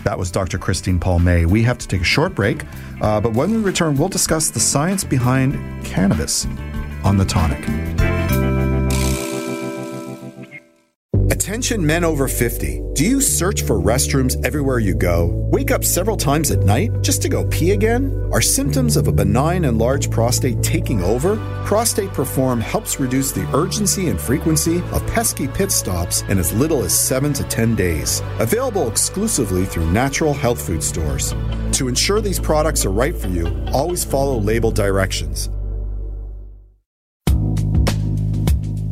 That 0.04 0.18
was 0.18 0.32
Dr. 0.32 0.58
Christine 0.58 1.00
Palmay. 1.00 1.46
We 1.46 1.64
have 1.64 1.78
to 1.78 1.88
take 1.88 2.02
a 2.02 2.06
short 2.06 2.36
break, 2.36 2.64
uh, 3.02 3.22
but 3.22 3.34
when 3.34 3.52
we 3.52 3.58
return, 3.58 3.96
we'll 3.96 4.10
discuss 4.10 4.50
the 4.50 4.60
science 4.60 5.04
behind 5.04 5.86
cannabis 5.86 6.46
on 7.04 7.18
the 7.18 7.26
tonic. 7.26 8.17
Attention 11.30 11.86
men 11.86 12.06
over 12.06 12.30
50. 12.30 12.82
Do 12.94 13.04
you 13.04 13.20
search 13.20 13.64
for 13.64 13.76
restrooms 13.76 14.42
everywhere 14.46 14.80
you 14.80 14.96
go? 14.96 15.26
Wake 15.52 15.72
up 15.72 15.84
several 15.84 16.16
times 16.16 16.52
at 16.52 16.60
night 16.60 17.02
just 17.02 17.22
to 17.22 17.28
go 17.28 17.46
pee 17.48 17.72
again? 17.72 18.30
Are 18.32 18.42
symptoms 18.42 18.96
of 18.96 19.10
a 19.10 19.12
benign 19.12 19.66
and 19.66 19.78
large 19.78 20.10
prostate 20.10 20.64
taking 20.64 21.04
over? 21.04 21.36
Prostate 21.66 22.14
Perform 22.14 22.62
helps 22.62 23.02
reduce 23.02 23.34
the 23.34 23.46
urgency 23.54 24.08
and 24.08 24.18
frequency 24.18 24.78
of 24.94 25.06
pesky 25.08 25.50
pit 25.50 25.70
stops 25.70 26.22
in 26.30 26.40
as 26.40 26.54
little 26.54 26.82
as 26.82 26.98
7 26.98 27.34
to 27.34 27.44
10 27.44 27.76
days. 27.76 28.22
Available 28.40 28.88
exclusively 28.88 29.66
through 29.66 29.92
natural 29.92 30.34
health 30.34 30.66
food 30.66 30.82
stores. 30.82 31.36
To 31.74 31.90
ensure 31.90 32.22
these 32.22 32.40
products 32.40 32.86
are 32.86 32.92
right 32.92 33.16
for 33.16 33.28
you, 33.28 33.48
always 33.74 34.06
follow 34.06 34.40
label 34.40 34.72
directions. 34.72 35.50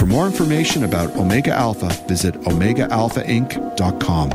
For 0.00 0.06
more 0.06 0.24
information 0.24 0.84
about 0.84 1.14
Omega 1.16 1.52
Alpha, 1.52 1.88
visit 2.08 2.34
OmegaAlphaInc.com. 2.34 4.30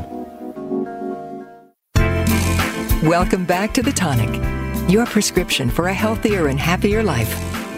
Welcome 3.01 3.45
back 3.45 3.73
to 3.73 3.81
The 3.81 3.91
Tonic, 3.91 4.29
your 4.87 5.07
prescription 5.07 5.71
for 5.71 5.87
a 5.87 5.93
healthier 5.93 6.49
and 6.49 6.59
happier 6.59 7.01
life. 7.01 7.33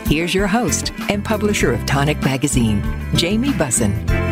Here's 0.05 0.35
your 0.35 0.47
host 0.47 0.91
and 1.07 1.23
publisher 1.23 1.71
of 1.71 1.85
Tonic 1.85 2.21
Magazine, 2.23 2.83
Jamie 3.15 3.51
Bussin. 3.51 4.26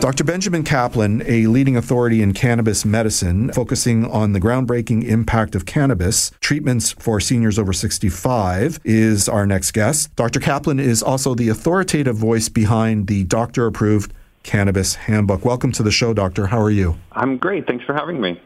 Dr. 0.00 0.22
Benjamin 0.22 0.62
Caplan, 0.62 1.24
a 1.26 1.48
leading 1.48 1.76
authority 1.76 2.22
in 2.22 2.32
cannabis 2.32 2.84
medicine, 2.84 3.52
focusing 3.52 4.04
on 4.04 4.32
the 4.32 4.40
groundbreaking 4.40 5.02
impact 5.02 5.56
of 5.56 5.66
cannabis 5.66 6.30
treatments 6.40 6.92
for 6.92 7.18
seniors 7.18 7.58
over 7.58 7.72
65, 7.72 8.78
is 8.84 9.28
our 9.28 9.44
next 9.44 9.72
guest. 9.72 10.14
Dr. 10.14 10.38
Caplan 10.38 10.80
is 10.80 11.02
also 11.02 11.34
the 11.34 11.48
authoritative 11.48 12.16
voice 12.16 12.48
behind 12.48 13.08
the 13.08 13.24
doctor 13.24 13.66
approved 13.66 14.14
cannabis 14.44 14.94
handbook. 14.94 15.44
Welcome 15.44 15.72
to 15.72 15.82
the 15.82 15.90
show, 15.90 16.14
Doctor. 16.14 16.46
How 16.46 16.60
are 16.60 16.70
you? 16.70 16.96
I'm 17.10 17.36
great. 17.36 17.66
Thanks 17.66 17.84
for 17.84 17.92
having 17.92 18.20
me. 18.20 18.40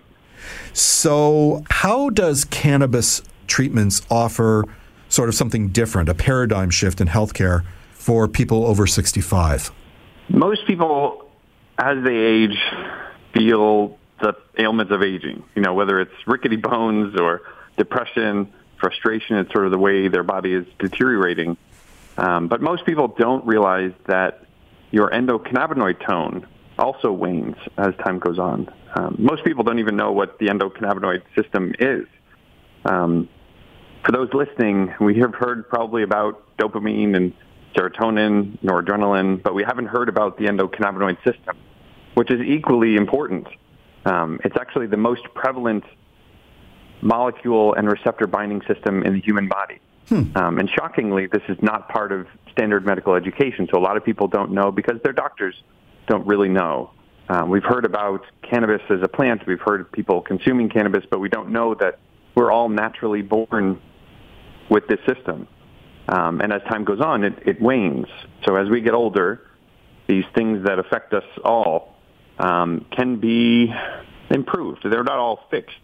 So, 0.72 1.64
how 1.68 2.08
does 2.08 2.46
cannabis 2.46 3.20
treatments 3.46 4.00
offer 4.10 4.64
sort 5.10 5.28
of 5.28 5.34
something 5.34 5.68
different, 5.68 6.08
a 6.08 6.14
paradigm 6.14 6.70
shift 6.70 6.98
in 7.02 7.08
healthcare 7.08 7.62
for 7.92 8.26
people 8.26 8.64
over 8.64 8.86
65? 8.86 9.70
Most 10.30 10.66
people 10.66 11.28
as 11.78 12.02
they 12.04 12.16
age, 12.16 12.58
feel 13.34 13.98
the 14.20 14.34
ailments 14.58 14.92
of 14.92 15.02
aging. 15.02 15.44
You 15.54 15.62
know, 15.62 15.74
whether 15.74 16.00
it's 16.00 16.12
rickety 16.26 16.56
bones 16.56 17.18
or 17.18 17.42
depression, 17.76 18.52
frustration, 18.80 19.36
it's 19.36 19.52
sort 19.52 19.64
of 19.64 19.72
the 19.72 19.78
way 19.78 20.08
their 20.08 20.22
body 20.22 20.52
is 20.52 20.66
deteriorating. 20.78 21.56
Um, 22.16 22.48
but 22.48 22.60
most 22.60 22.84
people 22.84 23.08
don't 23.08 23.44
realize 23.46 23.92
that 24.06 24.44
your 24.90 25.10
endocannabinoid 25.10 26.04
tone 26.06 26.46
also 26.78 27.12
wanes 27.12 27.56
as 27.78 27.94
time 28.04 28.18
goes 28.18 28.38
on. 28.38 28.68
Um, 28.94 29.16
most 29.18 29.44
people 29.44 29.64
don't 29.64 29.78
even 29.78 29.96
know 29.96 30.12
what 30.12 30.38
the 30.38 30.46
endocannabinoid 30.46 31.22
system 31.34 31.74
is. 31.78 32.06
Um, 32.84 33.28
for 34.04 34.12
those 34.12 34.28
listening, 34.34 34.92
we 35.00 35.18
have 35.20 35.34
heard 35.34 35.68
probably 35.68 36.02
about 36.02 36.56
dopamine 36.58 37.16
and 37.16 37.32
serotonin, 37.74 38.58
noradrenaline, 38.58 39.42
but 39.42 39.54
we 39.54 39.64
haven't 39.64 39.86
heard 39.86 40.08
about 40.08 40.38
the 40.38 40.44
endocannabinoid 40.44 41.16
system, 41.24 41.56
which 42.14 42.30
is 42.30 42.40
equally 42.40 42.96
important. 42.96 43.46
Um, 44.04 44.40
it's 44.44 44.56
actually 44.60 44.86
the 44.86 44.96
most 44.96 45.22
prevalent 45.34 45.84
molecule 47.00 47.74
and 47.74 47.88
receptor 47.88 48.26
binding 48.26 48.62
system 48.62 49.02
in 49.02 49.14
the 49.14 49.20
human 49.20 49.48
body. 49.48 49.78
Hmm. 50.08 50.36
Um, 50.36 50.58
and 50.58 50.68
shockingly, 50.70 51.26
this 51.26 51.42
is 51.48 51.56
not 51.62 51.88
part 51.88 52.12
of 52.12 52.26
standard 52.50 52.84
medical 52.84 53.14
education. 53.14 53.68
So 53.72 53.78
a 53.78 53.82
lot 53.82 53.96
of 53.96 54.04
people 54.04 54.28
don't 54.28 54.52
know 54.52 54.70
because 54.70 55.00
their 55.02 55.12
doctors 55.12 55.54
don't 56.06 56.26
really 56.26 56.48
know. 56.48 56.90
Um, 57.28 57.48
we've 57.48 57.64
heard 57.64 57.84
about 57.84 58.24
cannabis 58.42 58.82
as 58.90 59.00
a 59.02 59.08
plant. 59.08 59.46
We've 59.46 59.60
heard 59.60 59.90
people 59.92 60.20
consuming 60.20 60.68
cannabis, 60.68 61.04
but 61.08 61.20
we 61.20 61.28
don't 61.28 61.50
know 61.50 61.74
that 61.74 61.98
we're 62.34 62.50
all 62.50 62.68
naturally 62.68 63.22
born 63.22 63.80
with 64.68 64.86
this 64.88 64.98
system. 65.06 65.46
Um, 66.12 66.42
and 66.42 66.52
as 66.52 66.60
time 66.68 66.84
goes 66.84 67.00
on, 67.00 67.24
it, 67.24 67.32
it 67.46 67.60
wanes. 67.60 68.06
So 68.44 68.56
as 68.56 68.68
we 68.68 68.82
get 68.82 68.92
older, 68.92 69.40
these 70.08 70.24
things 70.34 70.66
that 70.66 70.78
affect 70.78 71.14
us 71.14 71.24
all 71.42 71.94
um, 72.38 72.84
can 72.90 73.18
be 73.18 73.72
improved. 74.28 74.80
They're 74.84 75.04
not 75.04 75.18
all 75.18 75.46
fixed, 75.50 75.74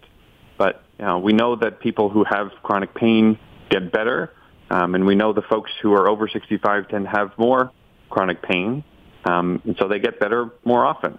but 0.59 0.83
you 0.99 1.07
know, 1.07 1.19
we 1.19 1.33
know 1.33 1.57
that 1.57 1.81
people 1.81 2.11
who 2.11 2.25
have 2.25 2.51
chronic 2.63 2.95
pain 2.95 3.39
get 3.71 3.91
better, 3.91 4.31
um, 4.71 4.95
and 4.95 5.07
we 5.07 5.15
know 5.15 5.33
the 5.33 5.43
folks 5.43 5.71
who 5.81 5.95
are 5.95 6.07
over 6.09 6.29
65 6.29 6.89
tend 6.89 7.07
to 7.07 7.11
have 7.11 7.33
more 7.39 7.73
chronic 8.11 8.43
pain, 8.43 8.85
um, 9.25 9.63
and 9.65 9.77
so 9.79 9.89
they 9.89 9.99
get 9.99 10.21
better 10.21 10.51
more 10.63 10.85
often. 10.85 11.19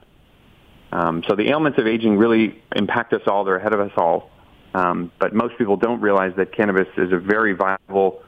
Um, 0.91 1.23
so 1.27 1.35
the 1.35 1.49
ailments 1.49 1.79
of 1.79 1.87
aging 1.87 2.17
really 2.17 2.61
impact 2.75 3.13
us 3.13 3.21
all. 3.25 3.43
They're 3.43 3.57
ahead 3.57 3.73
of 3.73 3.79
us 3.79 3.91
all. 3.97 4.29
Um, 4.75 5.11
but 5.19 5.33
most 5.33 5.57
people 5.57 5.77
don't 5.77 5.99
realize 5.99 6.33
that 6.37 6.55
cannabis 6.55 6.87
is 6.95 7.11
a 7.11 7.17
very 7.17 7.53
viable 7.53 8.21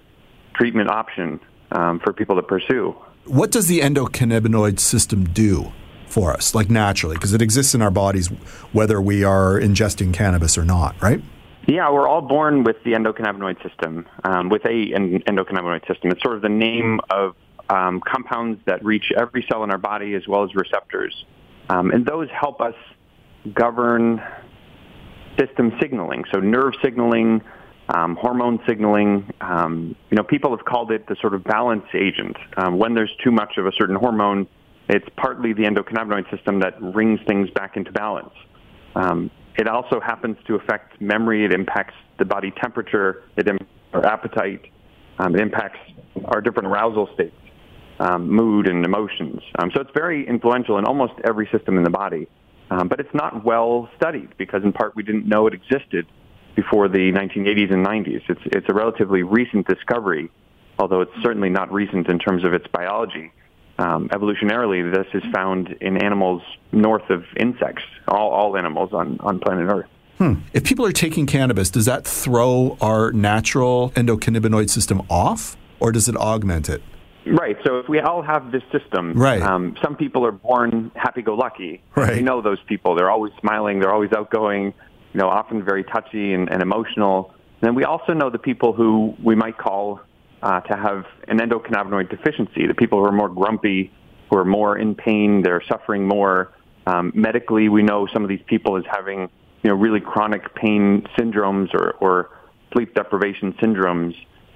treatment 0.53 0.89
option 0.89 1.39
um, 1.71 1.99
for 1.99 2.13
people 2.13 2.35
to 2.35 2.43
pursue. 2.43 2.95
What 3.25 3.51
does 3.51 3.67
the 3.67 3.79
endocannabinoid 3.79 4.79
system 4.79 5.25
do 5.25 5.71
for 6.07 6.33
us, 6.33 6.55
like 6.55 6.69
naturally? 6.69 7.15
Because 7.15 7.33
it 7.33 7.41
exists 7.41 7.75
in 7.75 7.81
our 7.81 7.91
bodies 7.91 8.27
whether 8.71 9.01
we 9.01 9.23
are 9.23 9.59
ingesting 9.59 10.13
cannabis 10.13 10.57
or 10.57 10.65
not, 10.65 11.01
right? 11.01 11.21
Yeah, 11.67 11.91
we're 11.91 12.07
all 12.07 12.21
born 12.21 12.63
with 12.63 12.77
the 12.83 12.93
endocannabinoid 12.93 13.61
system, 13.61 14.07
um, 14.23 14.49
with 14.49 14.65
a 14.65 14.91
endocannabinoid 14.97 15.87
system. 15.87 16.09
It's 16.11 16.21
sort 16.23 16.35
of 16.35 16.41
the 16.41 16.49
name 16.49 16.99
of 17.11 17.35
um, 17.69 18.01
compounds 18.01 18.59
that 18.65 18.83
reach 18.83 19.11
every 19.15 19.45
cell 19.49 19.63
in 19.63 19.71
our 19.71 19.77
body 19.77 20.15
as 20.15 20.27
well 20.27 20.43
as 20.43 20.53
receptors. 20.55 21.25
Um, 21.69 21.91
and 21.91 22.05
those 22.05 22.27
help 22.29 22.59
us 22.61 22.73
govern 23.53 24.21
system 25.39 25.71
signaling, 25.79 26.25
so 26.33 26.39
nerve 26.39 26.73
signaling, 26.83 27.41
um, 27.93 28.15
hormone 28.19 28.59
signaling. 28.67 29.29
Um, 29.41 29.95
you 30.09 30.17
know, 30.17 30.23
people 30.23 30.55
have 30.55 30.65
called 30.65 30.91
it 30.91 31.07
the 31.07 31.15
sort 31.21 31.33
of 31.33 31.43
balance 31.43 31.85
agent. 31.93 32.37
Um, 32.57 32.77
when 32.77 32.93
there's 32.93 33.11
too 33.23 33.31
much 33.31 33.57
of 33.57 33.65
a 33.65 33.71
certain 33.77 33.95
hormone, 33.95 34.47
it's 34.89 35.07
partly 35.17 35.53
the 35.53 35.63
endocannabinoid 35.63 36.29
system 36.35 36.59
that 36.61 36.79
brings 36.93 37.19
things 37.27 37.49
back 37.51 37.77
into 37.77 37.91
balance. 37.91 38.33
Um, 38.95 39.31
it 39.57 39.67
also 39.67 39.99
happens 39.99 40.37
to 40.47 40.55
affect 40.55 41.01
memory. 41.01 41.45
It 41.45 41.53
impacts 41.53 41.93
the 42.17 42.25
body 42.25 42.51
temperature. 42.61 43.23
It 43.37 43.47
impacts 43.47 43.71
our 43.93 44.05
appetite. 44.05 44.61
Um, 45.19 45.35
it 45.35 45.41
impacts 45.41 45.79
our 46.25 46.41
different 46.41 46.67
arousal 46.67 47.09
states, 47.13 47.35
um, 47.99 48.29
mood, 48.29 48.67
and 48.67 48.83
emotions. 48.85 49.41
Um, 49.59 49.69
so 49.73 49.81
it's 49.81 49.91
very 49.93 50.27
influential 50.27 50.77
in 50.77 50.85
almost 50.85 51.13
every 51.25 51.47
system 51.51 51.77
in 51.77 51.83
the 51.83 51.89
body. 51.89 52.27
Um, 52.69 52.87
but 52.87 53.01
it's 53.01 53.13
not 53.13 53.43
well 53.43 53.89
studied 53.97 54.29
because, 54.37 54.63
in 54.63 54.71
part, 54.71 54.95
we 54.95 55.03
didn't 55.03 55.27
know 55.27 55.45
it 55.47 55.53
existed 55.53 56.07
before 56.55 56.87
the 56.87 57.11
1980s 57.11 57.73
and 57.73 57.85
90s. 57.85 58.21
It's, 58.29 58.41
it's 58.45 58.67
a 58.69 58.73
relatively 58.73 59.23
recent 59.23 59.67
discovery, 59.67 60.29
although 60.79 61.01
it's 61.01 61.11
certainly 61.21 61.49
not 61.49 61.71
recent 61.71 62.09
in 62.09 62.19
terms 62.19 62.43
of 62.43 62.53
its 62.53 62.67
biology. 62.67 63.31
Um, 63.79 64.09
evolutionarily, 64.09 64.93
this 64.93 65.07
is 65.13 65.23
found 65.33 65.69
in 65.81 65.97
animals 65.97 66.41
north 66.71 67.09
of 67.09 67.23
insects, 67.37 67.83
all, 68.07 68.29
all 68.29 68.57
animals 68.57 68.93
on, 68.93 69.19
on 69.21 69.39
planet 69.39 69.69
Earth. 69.71 69.87
Hmm. 70.17 70.33
If 70.53 70.63
people 70.63 70.85
are 70.85 70.91
taking 70.91 71.25
cannabis, 71.25 71.71
does 71.71 71.85
that 71.85 72.05
throw 72.05 72.77
our 72.79 73.11
natural 73.11 73.89
endocannabinoid 73.91 74.69
system 74.69 75.01
off, 75.09 75.57
or 75.79 75.91
does 75.91 76.07
it 76.07 76.15
augment 76.15 76.69
it? 76.69 76.83
Right. 77.25 77.57
So 77.65 77.79
if 77.79 77.89
we 77.89 77.99
all 77.99 78.21
have 78.21 78.51
this 78.51 78.63
system, 78.71 79.13
right. 79.13 79.41
Um, 79.41 79.75
some 79.81 79.95
people 79.95 80.25
are 80.25 80.31
born 80.31 80.91
happy-go-lucky. 80.95 81.81
Right. 81.95 82.17
We 82.17 82.21
know 82.21 82.41
those 82.41 82.59
people. 82.67 82.95
They're 82.95 83.11
always 83.11 83.33
smiling. 83.39 83.79
They're 83.79 83.93
always 83.93 84.11
outgoing. 84.11 84.73
You 85.13 85.19
know, 85.19 85.27
often 85.27 85.63
very 85.63 85.83
touchy 85.83 86.33
and, 86.33 86.51
and 86.51 86.61
emotional. 86.61 87.33
And 87.61 87.67
then 87.69 87.75
we 87.75 87.83
also 87.83 88.13
know 88.13 88.29
the 88.29 88.39
people 88.39 88.73
who 88.73 89.15
we 89.23 89.35
might 89.35 89.57
call 89.57 90.01
uh, 90.41 90.61
to 90.61 90.75
have 90.75 91.05
an 91.27 91.39
endocannabinoid 91.39 92.09
deficiency. 92.09 92.65
The 92.65 92.73
people 92.73 92.99
who 92.99 93.05
are 93.05 93.11
more 93.11 93.29
grumpy, 93.29 93.91
who 94.29 94.37
are 94.37 94.45
more 94.45 94.77
in 94.77 94.95
pain, 94.95 95.43
they're 95.43 95.63
suffering 95.67 96.07
more. 96.07 96.53
Um, 96.87 97.11
medically, 97.13 97.69
we 97.69 97.83
know 97.83 98.07
some 98.11 98.23
of 98.23 98.29
these 98.29 98.41
people 98.47 98.77
as 98.77 98.83
having 98.89 99.29
you 99.63 99.69
know 99.69 99.75
really 99.75 99.99
chronic 99.99 100.55
pain 100.55 101.07
syndromes 101.17 101.73
or, 101.73 101.91
or 101.99 102.29
sleep 102.73 102.95
deprivation 102.95 103.53
syndromes. 103.53 104.15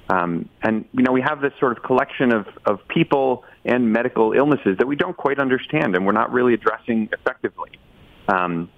Um, 0.09 0.49
and 0.61 0.85
you 0.93 1.03
know 1.03 1.11
we 1.11 1.21
have 1.21 1.41
this 1.41 1.53
sort 1.59 1.77
of 1.77 1.83
collection 1.83 2.31
of, 2.31 2.47
of 2.65 2.79
people 2.87 3.43
and 3.63 3.91
medical 3.91 4.33
illnesses 4.33 4.77
that 4.77 4.87
we 4.87 4.95
don't 4.95 5.17
quite 5.17 5.39
understand 5.39 5.95
and 5.95 6.05
we're 6.05 6.11
not 6.11 6.31
really 6.31 6.53
addressing 6.53 7.09
effectively. 7.11 7.71
Um, 8.27 8.69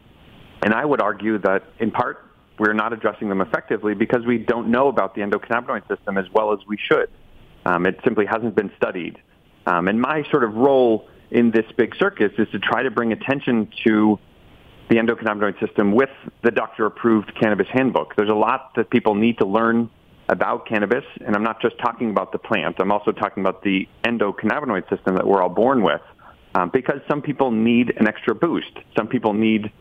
and 0.64 0.74
I 0.74 0.84
would 0.84 1.02
argue 1.02 1.38
that 1.40 1.64
in 1.80 1.92
part 1.92 2.24
we're 2.60 2.74
not 2.74 2.94
addressing 2.94 3.30
them 3.30 3.42
effectively 3.42 3.94
because 3.94 4.26
we 4.26 4.38
don't 4.38 4.70
know 4.70 4.88
about 4.88 5.16
the 5.16 5.22
endocannabinoid 5.22 5.88
system 5.88 6.18
as 6.18 6.26
well 6.34 6.54
as 6.54 6.60
we 6.68 6.78
should. 6.78 7.10
Um, 7.66 7.86
it 7.86 8.00
simply 8.04 8.26
hasn't 8.26 8.56
been 8.56 8.72
studied. 8.78 9.18
Um, 9.66 9.88
and 9.88 10.00
my 10.02 10.24
sort 10.32 10.44
of 10.44 10.56
role 10.56 11.08
in 11.30 11.52
this 11.52 11.66
big 11.78 11.96
circus 11.98 12.32
is 12.38 12.48
to 12.52 12.60
try 12.60 12.84
to 12.84 12.92
bring 12.92 13.12
attention 13.12 13.70
to 13.86 14.18
the 14.90 14.96
endocannabinoid 14.96 15.60
system 15.60 15.92
with 15.92 16.10
the 16.44 16.52
doctor-approved 16.52 17.34
cannabis 17.40 17.68
handbook. 17.72 18.16
There's 18.16 18.30
a 18.30 18.34
lot 18.34 18.72
that 18.76 18.90
people 18.90 19.16
need 19.16 19.38
to 19.40 19.46
learn 19.46 19.90
about 20.30 20.66
cannabis, 20.66 21.04
and 21.26 21.36
I'm 21.36 21.44
not 21.44 21.62
just 21.62 21.78
talking 21.80 22.10
about 22.10 22.32
the 22.32 22.38
plant. 22.38 22.78
I'm 22.80 22.92
also 22.92 23.12
talking 23.12 23.44
about 23.44 23.64
the 23.64 23.88
endocannabinoid 24.04 24.90
system 24.90 25.16
that 25.16 25.28
we're 25.28 25.42
all 25.42 25.50
born 25.50 25.84
with, 25.84 26.02
um, 26.56 26.70
because 26.74 27.02
some 27.10 27.22
people 27.22 27.52
need 27.52 27.94
an 27.98 28.08
extra 28.08 28.34
boost. 28.34 28.72
Some 28.98 29.08
people 29.08 29.34
need 29.34 29.72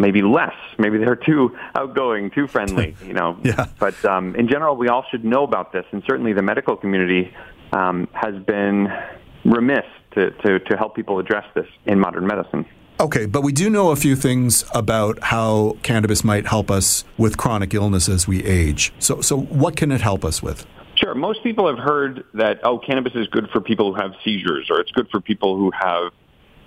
maybe 0.00 0.22
less. 0.22 0.54
Maybe 0.78 0.98
they're 0.98 1.16
too 1.16 1.56
outgoing, 1.74 2.30
too 2.30 2.46
friendly, 2.46 2.96
you 3.04 3.12
know. 3.12 3.38
yeah. 3.42 3.66
But 3.78 4.02
um, 4.04 4.34
in 4.34 4.48
general, 4.48 4.76
we 4.76 4.88
all 4.88 5.04
should 5.10 5.24
know 5.24 5.44
about 5.44 5.72
this, 5.72 5.84
and 5.92 6.02
certainly 6.06 6.32
the 6.32 6.42
medical 6.42 6.76
community 6.76 7.32
um, 7.72 8.08
has 8.12 8.34
been 8.44 8.88
remiss 9.44 9.84
to, 10.12 10.30
to, 10.30 10.58
to 10.60 10.76
help 10.76 10.96
people 10.96 11.18
address 11.18 11.44
this 11.54 11.66
in 11.86 11.98
modern 11.98 12.26
medicine. 12.26 12.66
Okay, 12.98 13.24
but 13.24 13.42
we 13.42 13.52
do 13.52 13.70
know 13.70 13.92
a 13.92 13.96
few 13.96 14.14
things 14.14 14.64
about 14.74 15.18
how 15.22 15.78
cannabis 15.82 16.22
might 16.22 16.46
help 16.46 16.70
us 16.70 17.04
with 17.16 17.38
chronic 17.38 17.72
illness 17.72 18.10
as 18.10 18.28
we 18.28 18.44
age. 18.44 18.92
So, 18.98 19.22
so 19.22 19.38
what 19.38 19.74
can 19.74 19.90
it 19.90 20.02
help 20.02 20.22
us 20.22 20.42
with? 20.42 20.66
Sure. 20.96 21.14
Most 21.14 21.42
people 21.42 21.66
have 21.66 21.78
heard 21.78 22.24
that, 22.34 22.60
oh, 22.62 22.78
cannabis 22.78 23.14
is 23.14 23.26
good 23.28 23.48
for 23.50 23.62
people 23.62 23.94
who 23.94 24.00
have 24.00 24.12
seizures, 24.22 24.68
or 24.70 24.80
it's 24.80 24.90
good 24.90 25.08
for 25.08 25.18
people 25.18 25.56
who 25.56 25.70
have 25.70 26.12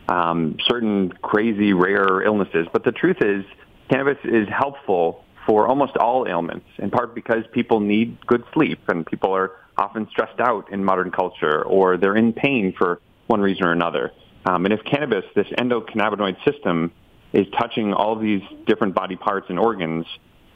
um, 0.07 0.57
certain 0.67 1.11
crazy, 1.21 1.73
rare 1.73 2.21
illnesses. 2.21 2.67
But 2.71 2.83
the 2.83 2.91
truth 2.91 3.17
is, 3.21 3.45
cannabis 3.89 4.17
is 4.23 4.47
helpful 4.49 5.23
for 5.45 5.67
almost 5.67 5.97
all 5.97 6.27
ailments, 6.27 6.65
in 6.77 6.89
part 6.89 7.13
because 7.13 7.43
people 7.51 7.79
need 7.79 8.25
good 8.25 8.43
sleep, 8.53 8.79
and 8.87 9.05
people 9.05 9.33
are 9.33 9.51
often 9.77 10.07
stressed 10.09 10.39
out 10.39 10.71
in 10.71 10.83
modern 10.83 11.11
culture, 11.11 11.63
or 11.63 11.97
they're 11.97 12.15
in 12.15 12.33
pain 12.33 12.73
for 12.77 13.01
one 13.27 13.41
reason 13.41 13.65
or 13.65 13.71
another. 13.71 14.11
Um, 14.45 14.65
and 14.65 14.73
if 14.73 14.83
cannabis, 14.83 15.25
this 15.35 15.47
endocannabinoid 15.57 16.43
system, 16.45 16.91
is 17.33 17.47
touching 17.57 17.93
all 17.93 18.17
these 18.17 18.41
different 18.67 18.93
body 18.93 19.15
parts 19.15 19.47
and 19.49 19.57
organs, 19.57 20.05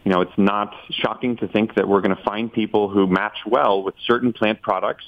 you 0.03 0.11
know, 0.13 0.21
it's 0.21 0.37
not 0.37 0.73
shocking 0.89 1.35
to 1.37 1.47
think 1.47 1.75
that 1.75 1.87
we're 1.87 2.01
going 2.01 2.15
to 2.15 2.23
find 2.23 2.53
people 2.53 2.87
who 2.87 3.07
match 3.07 3.37
well 3.45 3.83
with 3.83 3.95
certain 4.05 4.31
plant 4.31 4.61
products, 4.61 5.03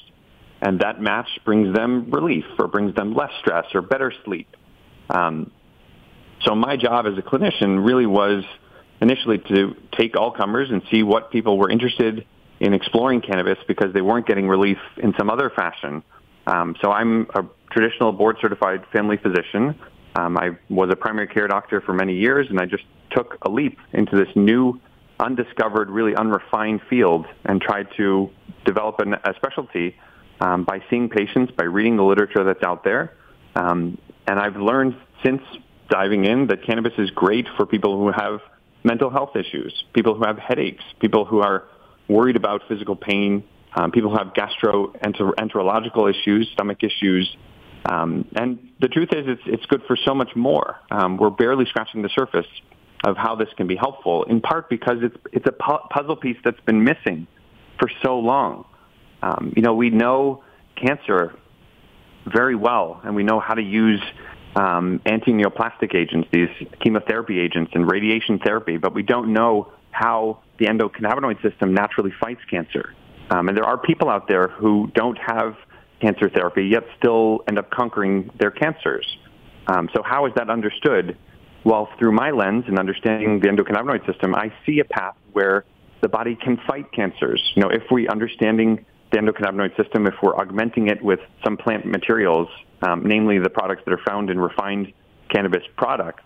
and 0.62 0.80
that 0.82 1.02
match 1.02 1.30
brings 1.46 1.74
them 1.74 2.12
relief 2.12 2.46
or 2.58 2.68
brings 2.68 2.96
them 2.96 3.14
less 3.14 3.32
stress 3.40 3.66
or 3.74 3.82
better 3.82 4.14
sleep. 4.26 4.56
Um, 5.10 5.52
so 6.46 6.56
my 6.56 6.78
job 6.78 7.06
as 7.06 7.18
a 7.18 7.22
clinician 7.22 7.86
really 7.86 8.06
was 8.06 8.44
initially 9.02 9.38
to 9.38 9.76
take 9.98 10.18
all 10.18 10.32
comers 10.32 10.70
and 10.70 10.82
see 10.92 11.04
what 11.04 11.32
people 11.32 11.58
were 11.58 11.70
interested 11.70 12.26
in 12.60 12.74
exploring 12.74 13.22
cannabis 13.22 13.58
because 13.68 13.94
they 13.94 14.02
weren't 14.02 14.28
getting 14.28 14.48
relief 14.48 14.78
in 14.98 15.14
some 15.18 15.30
other 15.30 15.50
fashion. 15.50 16.04
Um, 16.46 16.76
so 16.82 16.92
I'm 16.92 17.28
a 17.34 17.46
traditional 17.72 18.12
board 18.12 18.38
certified 18.42 18.84
family 18.92 19.18
physician. 19.18 19.80
Um, 20.16 20.38
I 20.38 20.58
was 20.70 20.90
a 20.92 20.96
primary 20.96 21.28
care 21.28 21.48
doctor 21.48 21.82
for 21.82 21.94
many 21.94 22.16
years, 22.16 22.48
and 22.50 22.60
I 22.60 22.66
just 22.66 22.84
took 23.12 23.38
a 23.44 23.50
leap 23.50 23.78
into 23.94 24.18
this 24.18 24.28
new, 24.36 24.80
undiscovered, 25.20 25.90
really 25.90 26.16
unrefined 26.16 26.82
field 26.90 27.26
and 27.46 27.62
tried 27.62 27.88
to 27.98 28.30
develop 28.66 29.00
an, 29.00 29.14
a 29.14 29.34
specialty 29.36 29.96
um, 30.40 30.64
by 30.64 30.82
seeing 30.90 31.10
patients, 31.10 31.52
by 31.58 31.66
reading 31.66 31.98
the 31.98 32.04
literature 32.04 32.44
that's 32.44 32.64
out 32.64 32.84
there. 32.84 33.14
Um, 33.56 33.98
and 34.28 34.40
I've 34.40 34.56
learned 34.56 34.96
since 35.24 35.42
diving 35.90 36.26
in 36.26 36.48
that 36.48 36.64
cannabis 36.64 36.94
is 36.98 37.10
great 37.12 37.48
for 37.58 37.66
people 37.66 37.98
who 37.98 38.12
have 38.12 38.40
mental 38.84 39.10
health 39.10 39.36
issues, 39.36 39.84
people 39.94 40.16
who 40.16 40.24
have 40.26 40.38
headaches, 40.38 40.84
people 41.00 41.26
who 41.26 41.42
are 41.42 41.66
worried 42.08 42.36
about 42.36 42.62
physical 42.68 42.96
pain, 42.96 43.44
um, 43.76 43.92
people 43.92 44.10
who 44.10 44.18
have 44.18 44.34
gastroenterological 44.34 46.10
issues, 46.10 46.50
stomach 46.54 46.84
issues, 46.84 47.36
um, 47.86 48.26
and 48.36 48.72
the 48.80 48.88
truth 48.88 49.10
is, 49.14 49.26
it's, 49.28 49.42
it's 49.46 49.66
good 49.66 49.82
for 49.88 49.96
so 49.96 50.14
much 50.14 50.36
more. 50.36 50.78
Um, 50.92 51.18
we're 51.18 51.30
barely 51.30 51.66
scratching 51.66 52.02
the 52.02 52.10
surface 52.10 52.48
of 53.04 53.16
how 53.16 53.36
this 53.36 53.48
can 53.56 53.68
be 53.68 53.76
helpful, 53.76 54.24
in 54.24 54.42
part 54.42 54.70
because 54.70 54.98
it's, 55.02 55.16
it's 55.32 55.48
a 55.48 55.52
pu- 55.52 55.88
puzzle 55.90 56.18
piece 56.18 56.38
that's 56.44 56.60
been 56.62 56.84
missing 56.84 57.26
for 57.80 57.90
so 58.04 58.20
long. 58.20 58.66
Um, 59.22 59.54
you 59.56 59.62
know, 59.62 59.74
we 59.74 59.90
know 59.90 60.44
cancer 60.76 61.34
very 62.26 62.56
well, 62.56 63.02
and 63.04 63.16
we 63.16 63.24
know 63.24 63.40
how 63.40 63.54
to 63.54 63.62
use 63.62 64.02
um, 64.56 65.02
anti-neoplastic 65.06 65.96
agents, 65.96 66.28
these 66.32 66.50
chemotherapy 66.82 67.40
agents 67.40 67.72
and 67.74 67.90
radiation 67.90 68.40
therapy, 68.40 68.78
but 68.78 68.94
we 68.94 69.04
don't 69.04 69.34
know 69.34 69.72
how 69.92 70.40
the 70.58 70.66
endocannabinoid 70.66 71.42
system 71.42 71.74
naturally 71.74 72.12
fights 72.20 72.42
cancer. 72.50 72.94
Um, 73.30 73.48
and 73.48 73.58
there 73.58 73.66
are 73.66 73.78
people 73.78 74.10
out 74.10 74.28
there 74.28 74.48
who 74.48 74.92
don't 74.94 75.18
have 75.18 75.56
cancer 76.02 76.30
therapy 76.30 76.66
yet 76.66 76.84
still 76.98 77.42
end 77.48 77.60
up 77.60 77.70
conquering 77.70 78.32
their 78.40 78.52
cancers. 78.52 79.06
Um, 79.68 79.90
so 79.94 80.02
how 80.04 80.26
is 80.26 80.34
that 80.36 80.50
understood? 80.50 81.18
Well, 81.64 81.90
through 82.00 82.14
my 82.14 82.32
lens 82.32 82.66
and 82.68 82.80
understanding 82.80 83.40
the 83.40 83.50
endocannabinoid 83.50 84.06
system, 84.06 84.34
I 84.34 84.52
see 84.66 84.80
a 84.80 84.86
path 84.86 85.16
where 85.34 85.66
the 86.02 86.08
body 86.08 86.36
can 86.36 86.58
fight 86.66 86.92
cancers. 86.92 87.42
You 87.56 87.64
know, 87.64 87.70
if 87.70 87.84
we 87.92 88.08
understanding 88.08 88.86
the 89.12 89.18
endocannabinoid 89.18 89.76
system, 89.76 90.06
if 90.08 90.14
we're 90.22 90.36
augmenting 90.36 90.88
it 90.88 91.02
with 91.02 91.20
some 91.44 91.58
plant 91.58 91.86
materials, 91.86 92.48
um, 92.82 93.04
namely 93.06 93.40
the 93.40 93.50
products 93.50 93.82
that 93.86 93.94
are 93.94 94.02
found 94.08 94.30
in 94.30 94.40
refined 94.40 94.94
cannabis 95.30 95.64
products, 95.78 96.24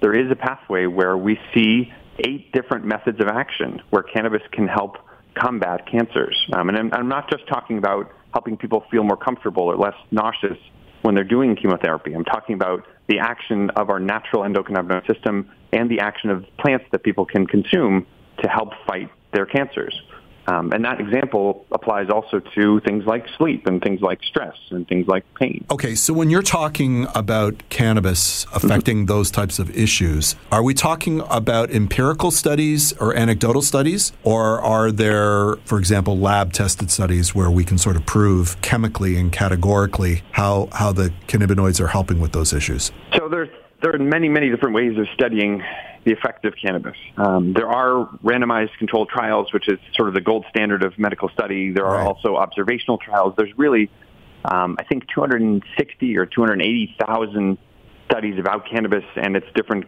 there 0.00 0.14
is 0.14 0.30
a 0.30 0.36
pathway 0.36 0.86
where 0.86 1.16
we 1.16 1.38
see 1.54 1.92
eight 2.20 2.52
different 2.52 2.84
methods 2.84 3.20
of 3.20 3.28
action 3.28 3.80
where 3.90 4.02
cannabis 4.02 4.42
can 4.52 4.68
help 4.68 4.96
combat 5.34 5.86
cancers. 5.90 6.36
Um, 6.52 6.68
and 6.68 6.78
I'm, 6.78 6.92
I'm 6.92 7.08
not 7.08 7.30
just 7.30 7.46
talking 7.48 7.78
about 7.78 8.10
helping 8.32 8.56
people 8.56 8.84
feel 8.90 9.04
more 9.04 9.16
comfortable 9.16 9.64
or 9.64 9.76
less 9.76 9.94
nauseous 10.10 10.58
when 11.02 11.14
they're 11.14 11.24
doing 11.24 11.56
chemotherapy. 11.56 12.12
I'm 12.12 12.24
talking 12.24 12.54
about 12.54 12.84
the 13.08 13.20
action 13.20 13.70
of 13.70 13.88
our 13.88 14.00
natural 14.00 14.42
endocannabinoid 14.42 15.06
system 15.06 15.50
and 15.72 15.90
the 15.90 16.00
action 16.00 16.30
of 16.30 16.44
plants 16.58 16.86
that 16.92 17.02
people 17.02 17.24
can 17.24 17.46
consume 17.46 18.06
to 18.42 18.48
help 18.48 18.70
fight 18.86 19.10
their 19.32 19.46
cancers. 19.46 20.00
Um, 20.48 20.72
and 20.72 20.82
that 20.86 20.98
example 20.98 21.66
applies 21.72 22.08
also 22.08 22.40
to 22.40 22.80
things 22.80 23.04
like 23.04 23.26
sleep 23.36 23.66
and 23.66 23.82
things 23.82 24.00
like 24.00 24.22
stress 24.22 24.56
and 24.70 24.88
things 24.88 25.06
like 25.06 25.22
pain. 25.34 25.66
Okay, 25.70 25.94
so 25.94 26.14
when 26.14 26.30
you're 26.30 26.40
talking 26.42 27.06
about 27.14 27.62
cannabis 27.68 28.46
affecting 28.54 29.06
those 29.06 29.30
types 29.30 29.58
of 29.58 29.76
issues, 29.76 30.36
are 30.50 30.62
we 30.62 30.72
talking 30.72 31.20
about 31.28 31.70
empirical 31.70 32.30
studies 32.30 32.94
or 32.94 33.14
anecdotal 33.14 33.60
studies? 33.60 34.12
Or 34.22 34.62
are 34.62 34.90
there, 34.90 35.56
for 35.66 35.78
example, 35.78 36.16
lab 36.18 36.54
tested 36.54 36.90
studies 36.90 37.34
where 37.34 37.50
we 37.50 37.62
can 37.62 37.76
sort 37.76 37.96
of 37.96 38.06
prove 38.06 38.58
chemically 38.62 39.18
and 39.18 39.30
categorically 39.30 40.22
how, 40.32 40.70
how 40.72 40.92
the 40.92 41.12
cannabinoids 41.26 41.78
are 41.78 41.88
helping 41.88 42.20
with 42.20 42.32
those 42.32 42.54
issues? 42.54 42.90
So 43.14 43.28
there's 43.28 43.50
there 43.82 43.94
are 43.94 43.98
many, 43.98 44.28
many 44.28 44.50
different 44.50 44.74
ways 44.74 44.98
of 44.98 45.06
studying 45.14 45.62
the 46.04 46.12
effect 46.12 46.44
of 46.44 46.54
cannabis. 46.60 46.96
Um, 47.16 47.52
there 47.52 47.68
are 47.68 48.08
randomized 48.24 48.76
controlled 48.78 49.08
trials, 49.08 49.52
which 49.52 49.68
is 49.68 49.78
sort 49.94 50.08
of 50.08 50.14
the 50.14 50.20
gold 50.20 50.44
standard 50.50 50.82
of 50.82 50.98
medical 50.98 51.28
study. 51.28 51.72
There 51.72 51.86
are 51.86 51.98
right. 51.98 52.06
also 52.06 52.36
observational 52.36 52.98
trials. 52.98 53.34
There's 53.36 53.56
really, 53.56 53.90
um, 54.44 54.76
I 54.78 54.84
think, 54.84 55.04
260 55.14 56.16
or 56.16 56.26
280,000 56.26 57.58
studies 58.10 58.38
about 58.38 58.66
cannabis 58.68 59.04
and 59.16 59.36
its 59.36 59.46
different 59.54 59.86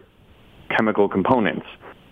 chemical 0.69 1.09
components. 1.09 1.65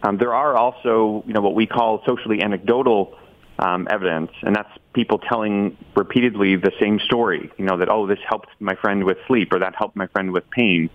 Um, 0.04 0.18
there 0.18 0.34
are 0.34 0.56
also, 0.56 1.24
you 1.28 1.34
know, 1.34 1.42
what 1.42 1.56
we 1.56 1.68
call 1.68 2.02
socially 2.06 2.42
anecdotal 2.42 3.18
um, 3.60 3.88
evidence, 3.89 4.32
and 4.42 4.56
that's 4.56 4.70
people 4.94 5.20
telling 5.20 5.78
repeatedly 5.96 6.56
the 6.56 6.72
same 6.80 7.00
story. 7.00 7.52
You 7.58 7.65
know 7.65 7.78
that 7.78 7.89
oh, 7.89 8.08
this 8.08 8.20
helped 8.28 8.48
my 8.60 8.76
friend 8.76 9.04
with 9.04 9.18
sleep, 9.28 9.52
or 9.52 9.60
that 9.60 9.76
helped 9.76 9.98
my 9.98 10.08
friend 10.08 10.32
with 10.32 10.50
pain. 10.50 10.89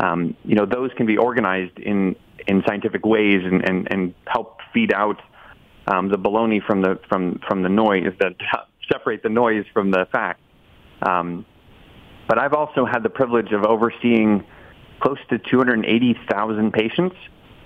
Um, 0.00 0.36
you 0.44 0.54
know, 0.54 0.66
those 0.66 0.90
can 0.96 1.06
be 1.06 1.16
organized 1.16 1.78
in 1.78 2.16
in 2.46 2.62
scientific 2.66 3.04
ways 3.04 3.42
and, 3.44 3.68
and, 3.68 3.88
and 3.90 4.14
help 4.26 4.60
feed 4.72 4.92
out 4.92 5.20
um, 5.86 6.08
the 6.08 6.16
baloney 6.16 6.62
from 6.64 6.82
the 6.82 6.98
from 7.08 7.40
from 7.46 7.62
the 7.62 7.68
noise 7.68 8.12
that 8.20 8.34
separate 8.90 9.22
the 9.22 9.28
noise 9.28 9.64
from 9.72 9.90
the 9.90 10.06
fact. 10.10 10.40
Um, 11.02 11.44
but 12.28 12.38
I've 12.38 12.52
also 12.52 12.84
had 12.84 13.02
the 13.02 13.10
privilege 13.10 13.52
of 13.52 13.64
overseeing 13.64 14.44
close 15.00 15.18
to 15.30 15.38
280,000 15.38 16.72
patients 16.72 17.16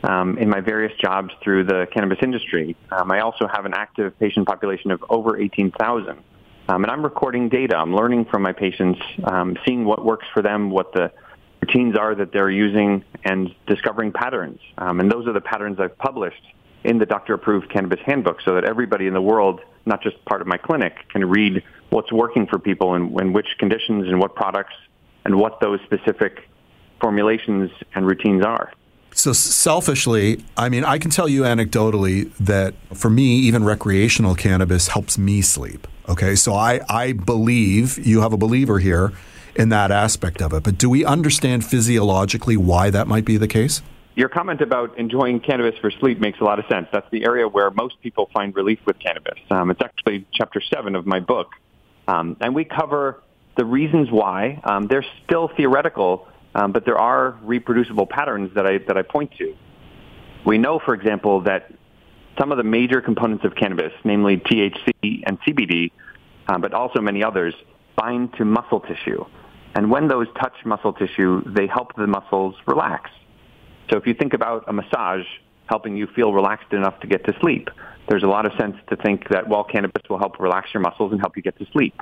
um, 0.05 0.39
in 0.39 0.49
my 0.49 0.61
various 0.61 0.93
jobs 1.01 1.33
through 1.43 1.65
the 1.65 1.87
cannabis 1.93 2.19
industry. 2.23 2.77
Um, 2.91 3.11
I 3.11 3.21
also 3.21 3.49
have 3.53 3.65
an 3.65 3.75
active 3.75 4.19
patient 4.19 4.47
population 4.47 4.91
of 4.91 5.03
over 5.09 5.41
18,000. 5.41 6.19
Um, 6.69 6.85
and 6.85 6.91
I'm 6.93 7.03
recording 7.03 7.49
data. 7.49 7.77
I'm 7.77 7.95
learning 7.95 8.27
from 8.27 8.43
my 8.43 8.53
patients, 8.53 9.01
um, 9.25 9.57
seeing 9.67 9.85
what 9.85 10.05
works 10.05 10.27
for 10.33 10.43
them, 10.43 10.71
what 10.71 10.93
the 10.93 11.11
routines 11.63 11.97
are 11.97 12.15
that 12.15 12.33
they're 12.33 12.51
using 12.51 13.05
and 13.25 13.55
discovering 13.67 14.13
patterns. 14.13 14.61
Um, 14.79 15.01
and 15.01 15.11
those 15.11 15.27
are 15.27 15.33
the 15.33 15.41
patterns 15.41 15.79
I've 15.81 15.97
published 15.97 16.43
in 16.85 16.99
the 16.99 17.07
doctor-approved 17.07 17.71
cannabis 17.71 18.01
handbook 18.05 18.41
so 18.43 18.55
that 18.55 18.65
everybody 18.65 19.07
in 19.07 19.15
the 19.15 19.23
world, 19.23 19.61
not 19.87 20.03
just 20.03 20.23
part 20.25 20.41
of 20.41 20.49
my 20.49 20.57
clinic, 20.57 21.09
can 21.09 21.25
read 21.25 21.63
what's 21.91 22.13
working 22.13 22.47
for 22.47 22.59
people 22.59 22.95
and, 22.95 23.19
and 23.21 23.35
which 23.35 23.47
conditions 23.59 24.09
and 24.09 24.19
what 24.19 24.35
products 24.35 24.75
and 25.25 25.37
what 25.37 25.61
those 25.61 25.81
specific 25.83 26.49
formulations 27.01 27.71
and 27.95 28.07
routines 28.07 28.45
are. 28.45 28.73
So 29.15 29.33
selfishly, 29.33 30.43
I 30.57 30.69
mean, 30.69 30.85
I 30.85 30.99
can 30.99 31.11
tell 31.11 31.29
you 31.29 31.43
anecdotally 31.43 32.33
that 32.39 32.75
for 32.95 33.11
me, 33.11 33.37
even 33.37 33.63
recreational 33.63 34.35
cannabis 34.35 34.89
helps 34.89 35.19
me 35.19 35.43
sleep. 35.43 35.87
Okay, 36.09 36.35
so 36.35 36.55
I, 36.55 36.81
I 36.89 37.13
believe 37.13 38.05
you 38.05 38.23
have 38.23 38.33
a 38.33 38.37
believer 38.37 38.81
here 38.81 39.13
in 39.57 39.69
that 39.71 39.91
aspect 39.91 40.41
of 40.41 40.53
it. 40.53 40.63
But 40.63 40.79
do 40.79 40.89
we 40.89 41.05
understand 41.05 41.65
physiologically 41.65 42.57
why 42.57 42.91
that 42.91 43.07
might 43.07 43.25
be 43.25 43.37
the 43.37 43.49
case? 43.49 43.83
Your 44.15 44.29
comment 44.29 44.61
about 44.61 44.99
enjoying 44.99 45.41
cannabis 45.41 45.79
for 45.81 45.91
sleep 45.91 46.21
makes 46.21 46.39
a 46.41 46.45
lot 46.45 46.59
of 46.59 46.67
sense. 46.67 46.87
That's 46.93 47.11
the 47.11 47.25
area 47.25 47.49
where 47.49 47.71
most 47.71 48.01
people 48.03 48.29
find 48.33 48.55
relief 48.55 48.79
with 48.85 48.99
cannabis. 48.99 49.39
Um, 49.51 49.71
it's 49.71 49.81
actually 49.81 50.27
chapter 50.33 50.61
seven 50.61 50.95
of 50.95 51.07
my 51.07 51.21
book. 51.21 51.49
Um, 52.07 52.37
and 52.41 52.55
we 52.55 52.65
cover 52.65 53.23
the 53.57 53.65
reasons 53.65 54.11
why. 54.11 54.61
Um, 54.65 54.87
they're 54.87 55.07
still 55.25 55.49
theoretical, 55.57 56.29
um, 56.55 56.73
but 56.73 56.85
there 56.85 56.99
are 56.99 57.39
reproducible 57.43 58.07
patterns 58.07 58.55
that 58.55 58.67
I, 58.67 58.79
that 58.87 58.99
I 58.99 59.03
point 59.03 59.33
to. 59.39 59.55
We 60.45 60.59
know, 60.59 60.79
for 60.79 60.93
example, 60.93 61.43
that 61.43 61.73
some 62.39 62.51
of 62.53 62.59
the 62.59 62.65
major 62.65 63.01
components 63.01 63.45
of 63.45 63.55
cannabis, 63.55 63.93
namely 64.05 64.37
THC 64.37 65.23
and 65.27 65.41
CBD, 65.41 65.91
um, 66.49 66.61
but 66.61 66.75
also 66.75 67.01
many 67.01 67.23
others, 67.23 67.55
bind 67.97 68.35
to 68.35 68.45
muscle 68.45 68.81
tissue. 68.81 69.25
And 69.75 69.91
when 69.91 70.09
those 70.09 70.27
touch 70.41 70.55
muscle 70.65 70.93
tissue, 70.93 71.43
they 71.47 71.67
help 71.67 71.95
the 71.97 72.07
muscles 72.07 72.55
relax. 72.67 73.11
So 73.91 73.99
if 73.99 74.07
you 74.07 74.15
think 74.15 74.35
about 74.35 74.65
a 74.69 74.73
massage 74.73 75.25
helping 75.67 75.97
you 75.97 76.07
feel 76.15 76.33
relaxed 76.33 76.73
enough 76.73 77.01
to 77.01 77.07
get 77.07 77.25
to 77.27 77.35
sleep, 77.41 77.71
there's 78.09 78.23
a 78.23 78.27
lot 78.27 78.47
of 78.47 78.53
sense 78.59 78.77
to 78.91 78.97
think 78.97 79.29
that, 79.31 79.49
well, 79.49 79.65
cannabis 79.65 80.03
will 80.11 80.19
help 80.19 80.39
relax 80.39 80.69
your 80.75 80.83
muscles 80.83 81.13
and 81.13 81.21
help 81.21 81.37
you 81.37 81.43
get 81.43 81.59
to 81.59 81.67
sleep. 81.73 82.01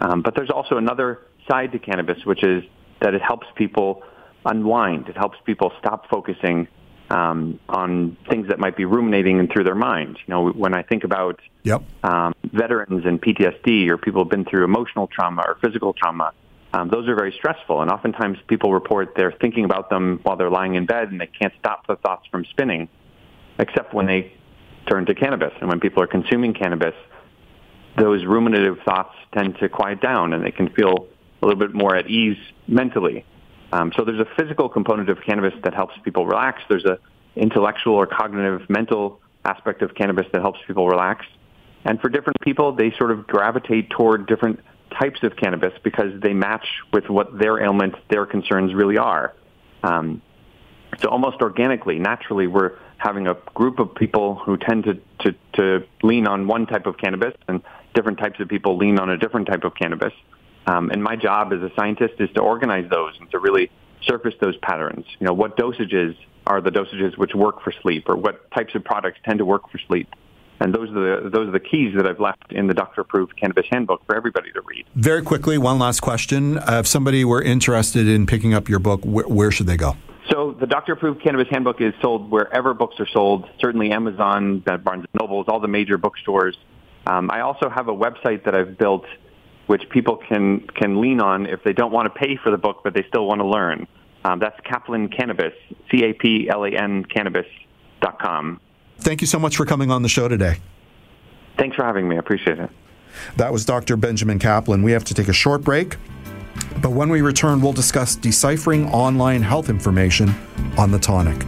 Um, 0.00 0.22
but 0.22 0.34
there's 0.34 0.50
also 0.50 0.76
another 0.76 1.20
side 1.50 1.72
to 1.72 1.78
cannabis, 1.78 2.24
which 2.24 2.42
is 2.42 2.64
that 3.00 3.14
it 3.14 3.22
helps 3.22 3.46
people 3.54 4.02
unwind. 4.44 5.08
It 5.08 5.16
helps 5.16 5.38
people 5.44 5.72
stop 5.78 6.08
focusing 6.08 6.68
um, 7.10 7.60
on 7.68 8.16
things 8.30 8.48
that 8.48 8.58
might 8.58 8.76
be 8.76 8.84
ruminating 8.84 9.46
through 9.52 9.64
their 9.64 9.74
mind. 9.74 10.18
You 10.26 10.34
know, 10.34 10.48
when 10.50 10.74
I 10.74 10.82
think 10.82 11.04
about 11.04 11.40
yep. 11.62 11.82
um, 12.02 12.34
veterans 12.52 13.04
and 13.04 13.20
PTSD 13.20 13.88
or 13.88 13.98
people 13.98 14.22
who've 14.22 14.30
been 14.30 14.44
through 14.44 14.64
emotional 14.64 15.06
trauma 15.06 15.42
or 15.46 15.58
physical 15.62 15.92
trauma, 15.92 16.32
um, 16.74 16.88
those 16.88 17.06
are 17.06 17.14
very 17.14 17.32
stressful. 17.38 17.82
And 17.82 17.90
oftentimes 17.90 18.36
people 18.48 18.72
report 18.72 19.14
they're 19.16 19.30
thinking 19.40 19.64
about 19.64 19.90
them 19.90 20.18
while 20.24 20.36
they're 20.36 20.50
lying 20.50 20.74
in 20.74 20.86
bed 20.86 21.12
and 21.12 21.20
they 21.20 21.28
can't 21.28 21.52
stop 21.60 21.86
the 21.86 21.94
thoughts 21.94 22.26
from 22.32 22.44
spinning, 22.46 22.88
except 23.60 23.94
when 23.94 24.06
they 24.06 24.32
turn 24.88 25.06
to 25.06 25.14
cannabis. 25.14 25.52
And 25.60 25.68
when 25.68 25.78
people 25.78 26.02
are 26.02 26.08
consuming 26.08 26.52
cannabis, 26.52 26.94
those 27.96 28.24
ruminative 28.24 28.82
thoughts 28.84 29.14
tend 29.32 29.56
to 29.60 29.68
quiet 29.68 30.00
down 30.00 30.32
and 30.32 30.44
they 30.44 30.50
can 30.50 30.68
feel 30.70 31.06
a 31.42 31.46
little 31.46 31.60
bit 31.60 31.74
more 31.74 31.94
at 31.94 32.10
ease 32.10 32.38
mentally. 32.66 33.24
Um, 33.72 33.92
so 33.96 34.04
there's 34.04 34.18
a 34.18 34.28
physical 34.36 34.68
component 34.68 35.08
of 35.10 35.18
cannabis 35.24 35.54
that 35.62 35.74
helps 35.74 35.94
people 36.02 36.26
relax. 36.26 36.60
There's 36.68 36.84
a 36.84 36.98
intellectual 37.36 37.94
or 37.94 38.08
cognitive 38.08 38.68
mental 38.68 39.20
aspect 39.44 39.82
of 39.82 39.94
cannabis 39.94 40.26
that 40.32 40.40
helps 40.40 40.58
people 40.66 40.88
relax. 40.88 41.24
And 41.84 42.00
for 42.00 42.08
different 42.08 42.40
people, 42.40 42.72
they 42.72 42.92
sort 42.98 43.12
of 43.12 43.28
gravitate 43.28 43.90
toward 43.90 44.26
different 44.26 44.58
types 44.98 45.22
of 45.22 45.36
cannabis 45.36 45.72
because 45.82 46.20
they 46.20 46.32
match 46.32 46.66
with 46.92 47.08
what 47.08 47.38
their 47.38 47.62
ailments, 47.62 47.98
their 48.10 48.26
concerns 48.26 48.74
really 48.74 48.98
are. 48.98 49.34
Um, 49.82 50.22
so 51.00 51.08
almost 51.08 51.40
organically, 51.40 51.98
naturally, 51.98 52.46
we're 52.46 52.78
having 52.98 53.26
a 53.26 53.34
group 53.54 53.78
of 53.78 53.94
people 53.94 54.36
who 54.36 54.56
tend 54.56 54.84
to, 54.84 54.94
to, 55.20 55.34
to 55.54 55.86
lean 56.02 56.26
on 56.26 56.46
one 56.46 56.66
type 56.66 56.86
of 56.86 56.96
cannabis 56.96 57.34
and 57.48 57.62
different 57.94 58.18
types 58.18 58.40
of 58.40 58.48
people 58.48 58.76
lean 58.76 58.98
on 58.98 59.10
a 59.10 59.18
different 59.18 59.46
type 59.46 59.64
of 59.64 59.74
cannabis. 59.74 60.12
Um, 60.66 60.90
and 60.90 61.02
my 61.02 61.16
job 61.16 61.52
as 61.52 61.60
a 61.60 61.70
scientist 61.76 62.14
is 62.18 62.30
to 62.34 62.40
organize 62.40 62.88
those 62.88 63.14
and 63.20 63.30
to 63.32 63.38
really 63.38 63.70
surface 64.02 64.34
those 64.40 64.56
patterns. 64.58 65.04
You 65.18 65.26
know, 65.26 65.32
what 65.32 65.56
dosages 65.56 66.16
are 66.46 66.60
the 66.60 66.70
dosages 66.70 67.16
which 67.18 67.34
work 67.34 67.62
for 67.62 67.72
sleep 67.82 68.08
or 68.08 68.16
what 68.16 68.50
types 68.50 68.74
of 68.74 68.84
products 68.84 69.18
tend 69.24 69.38
to 69.38 69.44
work 69.44 69.70
for 69.70 69.78
sleep? 69.86 70.08
And 70.60 70.74
those 70.74 70.90
are 70.90 71.22
the 71.22 71.30
those 71.30 71.48
are 71.48 71.52
the 71.52 71.60
keys 71.60 71.94
that 71.96 72.06
I've 72.06 72.20
left 72.20 72.52
in 72.52 72.68
the 72.68 72.74
doctor-approved 72.74 73.36
cannabis 73.36 73.66
handbook 73.70 74.04
for 74.06 74.16
everybody 74.16 74.52
to 74.52 74.60
read. 74.62 74.86
Very 74.94 75.22
quickly, 75.22 75.58
one 75.58 75.78
last 75.78 76.00
question: 76.00 76.58
uh, 76.58 76.78
If 76.80 76.86
somebody 76.86 77.24
were 77.24 77.42
interested 77.42 78.08
in 78.08 78.26
picking 78.26 78.54
up 78.54 78.68
your 78.68 78.78
book, 78.78 79.02
wh- 79.02 79.28
where 79.28 79.50
should 79.50 79.66
they 79.66 79.76
go? 79.76 79.96
So 80.30 80.56
the 80.58 80.66
doctor-approved 80.66 81.22
cannabis 81.22 81.48
handbook 81.50 81.80
is 81.80 81.92
sold 82.00 82.30
wherever 82.30 82.72
books 82.72 82.98
are 82.98 83.06
sold. 83.06 83.48
Certainly 83.60 83.90
Amazon, 83.92 84.60
Barnes 84.60 85.04
and 85.04 85.20
Nobles, 85.20 85.46
all 85.48 85.60
the 85.60 85.68
major 85.68 85.98
bookstores. 85.98 86.56
Um, 87.06 87.30
I 87.30 87.40
also 87.40 87.68
have 87.68 87.88
a 87.88 87.92
website 87.92 88.44
that 88.44 88.54
I've 88.54 88.78
built 88.78 89.04
which 89.66 89.82
people 89.90 90.16
can, 90.16 90.60
can 90.60 91.00
lean 91.00 91.20
on 91.20 91.46
if 91.46 91.62
they 91.64 91.72
don't 91.72 91.92
want 91.92 92.12
to 92.12 92.18
pay 92.18 92.36
for 92.36 92.50
the 92.50 92.58
book, 92.58 92.80
but 92.84 92.94
they 92.94 93.04
still 93.08 93.26
want 93.26 93.40
to 93.40 93.46
learn. 93.46 93.86
Um, 94.24 94.38
that's 94.38 94.58
Caplan 94.60 95.14
Cannabis, 95.14 95.52
C-A-P-L-A-N 95.90 97.04
cannabis.com. 97.04 98.60
Thank 98.98 99.20
you 99.20 99.26
so 99.26 99.38
much 99.38 99.56
for 99.56 99.64
coming 99.64 99.90
on 99.90 100.02
the 100.02 100.08
show 100.08 100.28
today. 100.28 100.58
Thanks 101.58 101.76
for 101.76 101.84
having 101.84 102.08
me. 102.08 102.16
I 102.16 102.18
appreciate 102.18 102.58
it. 102.58 102.70
That 103.36 103.52
was 103.52 103.64
Dr. 103.64 103.96
Benjamin 103.96 104.38
Caplan. 104.38 104.82
We 104.82 104.92
have 104.92 105.04
to 105.04 105.14
take 105.14 105.28
a 105.28 105.32
short 105.32 105.62
break, 105.62 105.96
but 106.82 106.90
when 106.90 107.10
we 107.10 107.20
return, 107.20 107.60
we'll 107.60 107.72
discuss 107.72 108.16
deciphering 108.16 108.88
online 108.90 109.42
health 109.42 109.68
information 109.68 110.34
on 110.76 110.90
the 110.90 110.98
tonic. 110.98 111.38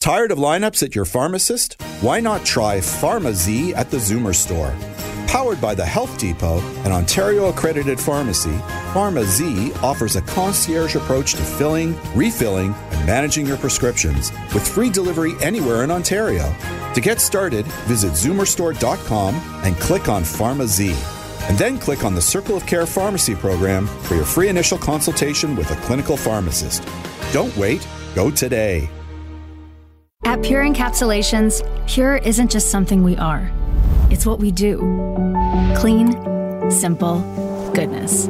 Tired 0.00 0.30
of 0.30 0.38
lineups 0.38 0.82
at 0.82 0.94
your 0.94 1.06
pharmacist? 1.06 1.80
Why 2.02 2.20
not 2.20 2.44
try 2.44 2.78
PharmaZ 2.78 3.74
at 3.74 3.90
the 3.90 3.96
Zoomer 3.96 4.34
store? 4.34 4.74
Powered 5.34 5.60
by 5.60 5.74
the 5.74 5.84
Health 5.84 6.16
Depot, 6.16 6.60
an 6.84 6.92
Ontario 6.92 7.48
accredited 7.48 7.98
pharmacy, 7.98 8.52
PharmaZ 8.92 9.74
offers 9.82 10.14
a 10.14 10.22
concierge 10.22 10.94
approach 10.94 11.32
to 11.32 11.42
filling, 11.42 11.98
refilling, 12.14 12.72
and 12.72 13.04
managing 13.04 13.44
your 13.44 13.56
prescriptions 13.56 14.30
with 14.54 14.64
free 14.64 14.90
delivery 14.90 15.32
anywhere 15.40 15.82
in 15.82 15.90
Ontario. 15.90 16.54
To 16.94 17.00
get 17.00 17.20
started, 17.20 17.66
visit 17.88 18.12
zoomerstore.com 18.12 19.34
and 19.64 19.74
click 19.78 20.08
on 20.08 20.22
Pharma 20.22 20.66
Z. 20.66 20.94
And 21.48 21.58
then 21.58 21.80
click 21.80 22.04
on 22.04 22.14
the 22.14 22.22
Circle 22.22 22.56
of 22.56 22.64
Care 22.64 22.86
Pharmacy 22.86 23.34
program 23.34 23.88
for 23.88 24.14
your 24.14 24.24
free 24.24 24.46
initial 24.46 24.78
consultation 24.78 25.56
with 25.56 25.68
a 25.72 25.76
clinical 25.84 26.16
pharmacist. 26.16 26.88
Don't 27.32 27.54
wait, 27.56 27.84
go 28.14 28.30
today. 28.30 28.88
At 30.26 30.44
Pure 30.44 30.62
Encapsulations, 30.62 31.60
Pure 31.88 32.18
isn't 32.18 32.52
just 32.52 32.70
something 32.70 33.02
we 33.02 33.16
are, 33.16 33.52
it's 34.14 34.24
what 34.24 34.38
we 34.38 34.52
do. 34.52 34.78
Clean, 35.76 36.12
simple, 36.70 37.18
goodness. 37.74 38.28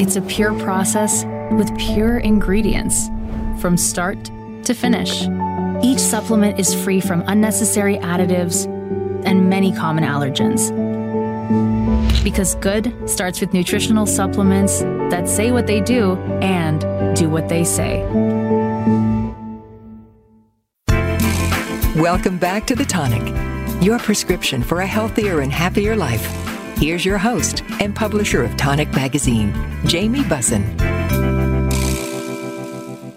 It's 0.00 0.16
a 0.16 0.22
pure 0.22 0.58
process 0.58 1.24
with 1.52 1.70
pure 1.78 2.18
ingredients 2.18 3.08
from 3.60 3.76
start 3.76 4.24
to 4.64 4.74
finish. 4.74 5.28
Each 5.84 6.00
supplement 6.00 6.58
is 6.58 6.74
free 6.74 7.00
from 7.00 7.22
unnecessary 7.28 7.96
additives 7.98 8.66
and 9.24 9.48
many 9.48 9.72
common 9.72 10.02
allergens. 10.02 10.62
Because 12.24 12.56
good 12.56 12.92
starts 13.08 13.40
with 13.40 13.52
nutritional 13.52 14.06
supplements 14.06 14.80
that 15.10 15.28
say 15.28 15.52
what 15.52 15.68
they 15.68 15.80
do 15.80 16.16
and 16.42 16.80
do 17.16 17.30
what 17.30 17.48
they 17.48 17.62
say. 17.62 18.02
Welcome 21.96 22.38
back 22.38 22.66
to 22.66 22.74
The 22.74 22.84
Tonic, 22.84 23.22
your 23.80 23.98
prescription 23.98 24.62
for 24.62 24.80
a 24.80 24.86
healthier 24.86 25.40
and 25.40 25.52
happier 25.52 25.96
life. 25.96 26.24
Here's 26.76 27.04
your 27.04 27.18
host 27.18 27.64
and 27.80 27.92
publisher 27.94 28.44
of 28.44 28.56
Tonic 28.56 28.90
Magazine, 28.92 29.52
Jamie 29.86 30.20
Bussin. 30.20 30.78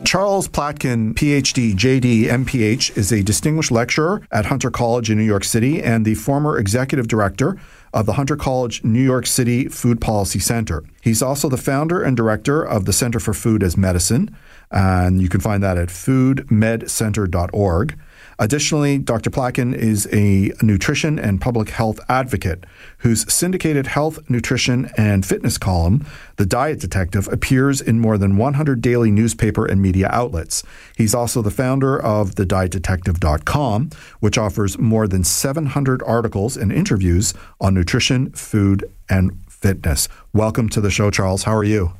Charles 0.05 0.47
Platkin, 0.47 1.15
PhD, 1.15 1.73
JD, 1.73 2.25
MPH, 2.25 2.95
is 2.95 3.11
a 3.11 3.23
distinguished 3.23 3.71
lecturer 3.71 4.21
at 4.31 4.45
Hunter 4.45 4.69
College 4.69 5.09
in 5.09 5.17
New 5.17 5.23
York 5.23 5.43
City 5.43 5.81
and 5.81 6.05
the 6.05 6.13
former 6.13 6.59
executive 6.59 7.07
director 7.07 7.57
of 7.93 8.05
the 8.05 8.13
Hunter 8.13 8.35
College 8.35 8.83
New 8.83 9.01
York 9.01 9.25
City 9.25 9.67
Food 9.69 9.99
Policy 9.99 10.39
Center. 10.39 10.83
He's 11.01 11.23
also 11.23 11.49
the 11.49 11.57
founder 11.57 12.03
and 12.03 12.15
director 12.15 12.61
of 12.61 12.85
the 12.85 12.93
Center 12.93 13.19
for 13.19 13.33
Food 13.33 13.63
as 13.63 13.75
Medicine, 13.75 14.35
and 14.69 15.19
you 15.19 15.29
can 15.29 15.39
find 15.39 15.63
that 15.63 15.77
at 15.77 15.89
foodmedcenter.org. 15.89 17.97
Additionally, 18.39 18.97
Dr. 18.97 19.29
Platkin 19.29 19.75
is 19.75 20.07
a 20.11 20.51
nutrition 20.61 21.19
and 21.19 21.39
public 21.39 21.69
health 21.69 21.99
advocate 22.09 22.65
whose 22.99 23.31
syndicated 23.31 23.87
health, 23.87 24.19
nutrition, 24.29 24.89
and 24.97 25.25
fitness 25.25 25.57
column, 25.57 26.05
The 26.37 26.45
Diet 26.45 26.79
Detective, 26.79 27.27
appears 27.31 27.81
in 27.81 27.99
more 27.99 28.17
than 28.17 28.37
100 28.37 28.81
daily 28.81 29.11
newspaper 29.11 29.65
and 29.65 29.81
media 29.81 30.07
outlets. 30.11 30.63
He's 30.97 31.13
also 31.13 31.41
the 31.41 31.51
founder 31.51 32.01
of 32.01 32.35
thedietdetective.com, 32.35 33.89
which 34.19 34.37
offers 34.37 34.77
more 34.77 35.07
than 35.07 35.23
700 35.23 36.01
articles 36.03 36.57
and 36.57 36.71
interviews 36.71 37.33
on 37.61 37.73
nutrition, 37.73 38.31
food, 38.31 38.83
and 39.09 39.39
fitness. 39.49 40.09
Welcome 40.33 40.69
to 40.69 40.81
the 40.81 40.91
show, 40.91 41.11
Charles. 41.11 41.43
How 41.43 41.55
are 41.55 41.63
you? 41.63 41.93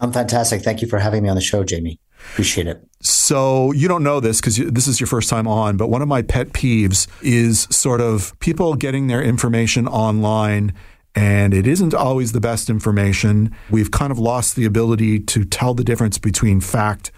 I'm 0.00 0.12
fantastic. 0.12 0.62
Thank 0.62 0.82
you 0.82 0.88
for 0.88 0.98
having 0.98 1.22
me 1.22 1.28
on 1.28 1.36
the 1.36 1.42
show, 1.42 1.64
Jamie. 1.64 1.98
Appreciate 2.32 2.66
it. 2.66 2.86
So 3.06 3.70
you 3.70 3.86
don't 3.86 4.02
know 4.02 4.18
this 4.18 4.40
because 4.40 4.56
this 4.56 4.88
is 4.88 4.98
your 4.98 5.06
first 5.06 5.28
time 5.28 5.46
on, 5.46 5.76
but 5.76 5.88
one 5.88 6.02
of 6.02 6.08
my 6.08 6.22
pet 6.22 6.48
peeves 6.48 7.06
is 7.22 7.68
sort 7.70 8.00
of 8.00 8.38
people 8.40 8.74
getting 8.74 9.06
their 9.06 9.22
information 9.22 9.86
online 9.86 10.74
and 11.14 11.54
it 11.54 11.68
isn't 11.68 11.94
always 11.94 12.32
the 12.32 12.40
best 12.40 12.68
information. 12.68 13.54
We've 13.70 13.92
kind 13.92 14.10
of 14.10 14.18
lost 14.18 14.56
the 14.56 14.64
ability 14.64 15.20
to 15.20 15.44
tell 15.44 15.72
the 15.72 15.84
difference 15.84 16.18
between 16.18 16.60
fact 16.60 17.12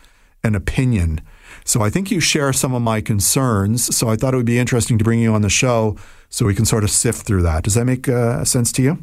and 0.44 0.54
opinion. 0.54 1.22
So 1.64 1.80
I 1.80 1.88
think 1.88 2.10
you 2.10 2.20
share 2.20 2.52
some 2.52 2.74
of 2.74 2.82
my 2.82 3.00
concerns. 3.00 3.96
So 3.96 4.10
I 4.10 4.16
thought 4.16 4.34
it 4.34 4.36
would 4.36 4.46
be 4.46 4.58
interesting 4.58 4.98
to 4.98 5.04
bring 5.04 5.20
you 5.20 5.32
on 5.32 5.40
the 5.40 5.48
show 5.48 5.96
so 6.28 6.44
we 6.44 6.54
can 6.54 6.66
sort 6.66 6.84
of 6.84 6.90
sift 6.90 7.26
through 7.26 7.42
that. 7.42 7.64
Does 7.64 7.74
that 7.74 7.86
make 7.86 8.08
uh, 8.08 8.44
sense 8.44 8.72
to 8.72 8.82
you? 8.82 9.02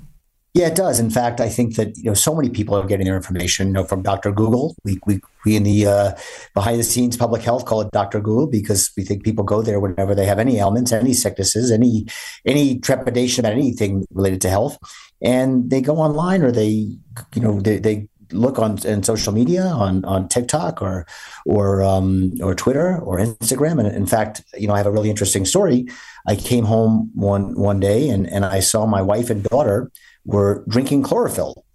Yeah, 0.56 0.68
it 0.68 0.76
does. 0.76 1.02
In 1.02 1.10
fact, 1.10 1.42
I 1.42 1.50
think 1.50 1.76
that 1.76 1.98
you 1.98 2.06
know 2.06 2.14
so 2.14 2.34
many 2.34 2.50
people 2.50 2.76
are 2.76 2.88
getting 2.88 3.06
their 3.06 3.18
information 3.18 3.68
you 3.68 3.74
know, 3.74 3.84
from 3.84 4.02
Dr. 4.02 4.32
Google. 4.32 4.74
We 4.86 5.00
we 5.06 5.20
we 5.44 5.58
in 5.58 5.64
the 5.64 5.86
uh, 5.86 6.12
behind 6.54 6.80
the 6.80 6.84
scenes 6.86 7.18
public 7.18 7.42
health 7.42 7.66
call 7.66 7.82
it 7.82 7.92
Dr. 7.92 8.22
Google 8.22 8.48
because 8.48 8.90
we 8.96 9.04
think 9.04 9.26
people 9.26 9.44
go 9.44 9.62
there 9.62 9.82
whenever 9.82 10.16
they 10.16 10.26
have 10.26 10.40
any 10.40 10.58
ailments, 10.58 10.94
any 10.94 11.14
sicknesses, 11.14 11.72
any 11.72 12.08
any 12.46 12.80
trepidation 12.80 13.44
about 13.44 13.52
anything 13.52 14.06
related 14.12 14.40
to 14.44 14.50
health, 14.50 14.80
and 15.22 15.70
they 15.70 15.82
go 15.82 15.98
online 15.98 16.42
or 16.42 16.54
they 16.54 16.88
you 17.36 17.42
know 17.42 17.60
they, 17.60 17.78
they 17.78 18.08
look 18.36 18.60
on 18.60 18.78
in 18.86 19.04
social 19.04 19.34
media 19.34 19.64
on 19.64 20.04
on 20.06 20.28
TikTok 20.28 20.82
or 20.82 21.06
or 21.46 21.84
um, 21.84 22.34
or 22.42 22.54
Twitter 22.56 23.00
or 23.00 23.18
Instagram. 23.18 23.80
And 23.80 23.88
in 23.88 24.06
fact, 24.06 24.44
you 24.58 24.68
know, 24.68 24.74
I 24.74 24.78
have 24.78 24.88
a 24.88 24.92
really 24.92 25.10
interesting 25.10 25.46
story. 25.46 25.88
I 26.28 26.36
came 26.36 26.66
home 26.66 27.12
one 27.16 27.60
one 27.60 27.80
day 27.80 28.10
and 28.10 28.28
and 28.30 28.46
I 28.46 28.60
saw 28.60 28.86
my 28.86 29.02
wife 29.02 29.30
and 29.30 29.44
daughter 29.44 29.92
were 30.26 30.66
drinking 30.68 31.04
chlorophyll 31.04 31.66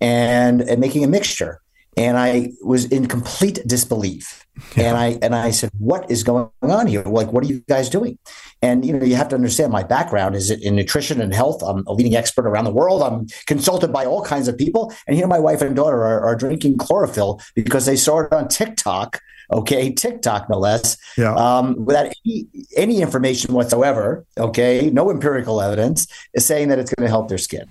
and, 0.00 0.60
and 0.62 0.80
making 0.80 1.04
a 1.04 1.06
mixture. 1.06 1.61
And 1.96 2.16
I 2.16 2.52
was 2.62 2.86
in 2.86 3.06
complete 3.06 3.60
disbelief. 3.66 4.46
Yeah. 4.76 4.84
And 4.84 4.98
I 4.98 5.18
and 5.22 5.34
I 5.34 5.50
said, 5.50 5.70
"What 5.78 6.10
is 6.10 6.22
going 6.22 6.48
on 6.62 6.86
here? 6.86 7.02
Like, 7.02 7.32
what 7.32 7.42
are 7.44 7.46
you 7.46 7.60
guys 7.68 7.88
doing?" 7.88 8.18
And 8.60 8.84
you 8.84 8.92
know, 8.92 9.04
you 9.04 9.16
have 9.16 9.28
to 9.28 9.34
understand 9.34 9.72
my 9.72 9.82
background 9.82 10.36
is 10.36 10.50
in 10.50 10.76
nutrition 10.76 11.20
and 11.20 11.34
health. 11.34 11.62
I'm 11.62 11.84
a 11.86 11.92
leading 11.92 12.16
expert 12.16 12.46
around 12.46 12.64
the 12.64 12.72
world. 12.72 13.02
I'm 13.02 13.26
consulted 13.46 13.92
by 13.92 14.04
all 14.04 14.22
kinds 14.22 14.48
of 14.48 14.56
people. 14.56 14.92
And 15.06 15.16
here, 15.16 15.26
my 15.26 15.38
wife 15.38 15.62
and 15.62 15.74
daughter 15.74 16.02
are, 16.02 16.20
are 16.20 16.36
drinking 16.36 16.78
chlorophyll 16.78 17.40
because 17.54 17.86
they 17.86 17.96
saw 17.96 18.20
it 18.20 18.32
on 18.32 18.48
TikTok. 18.48 19.20
Okay, 19.52 19.92
TikTok 19.92 20.48
no 20.48 20.58
less. 20.58 20.96
Yeah. 21.18 21.34
Um, 21.34 21.84
without 21.84 22.06
any, 22.24 22.46
any 22.76 23.02
information 23.02 23.54
whatsoever. 23.54 24.24
Okay, 24.38 24.90
no 24.90 25.10
empirical 25.10 25.60
evidence 25.60 26.06
is 26.34 26.46
saying 26.46 26.68
that 26.68 26.78
it's 26.78 26.92
going 26.94 27.06
to 27.06 27.10
help 27.10 27.28
their 27.28 27.38
skin 27.38 27.70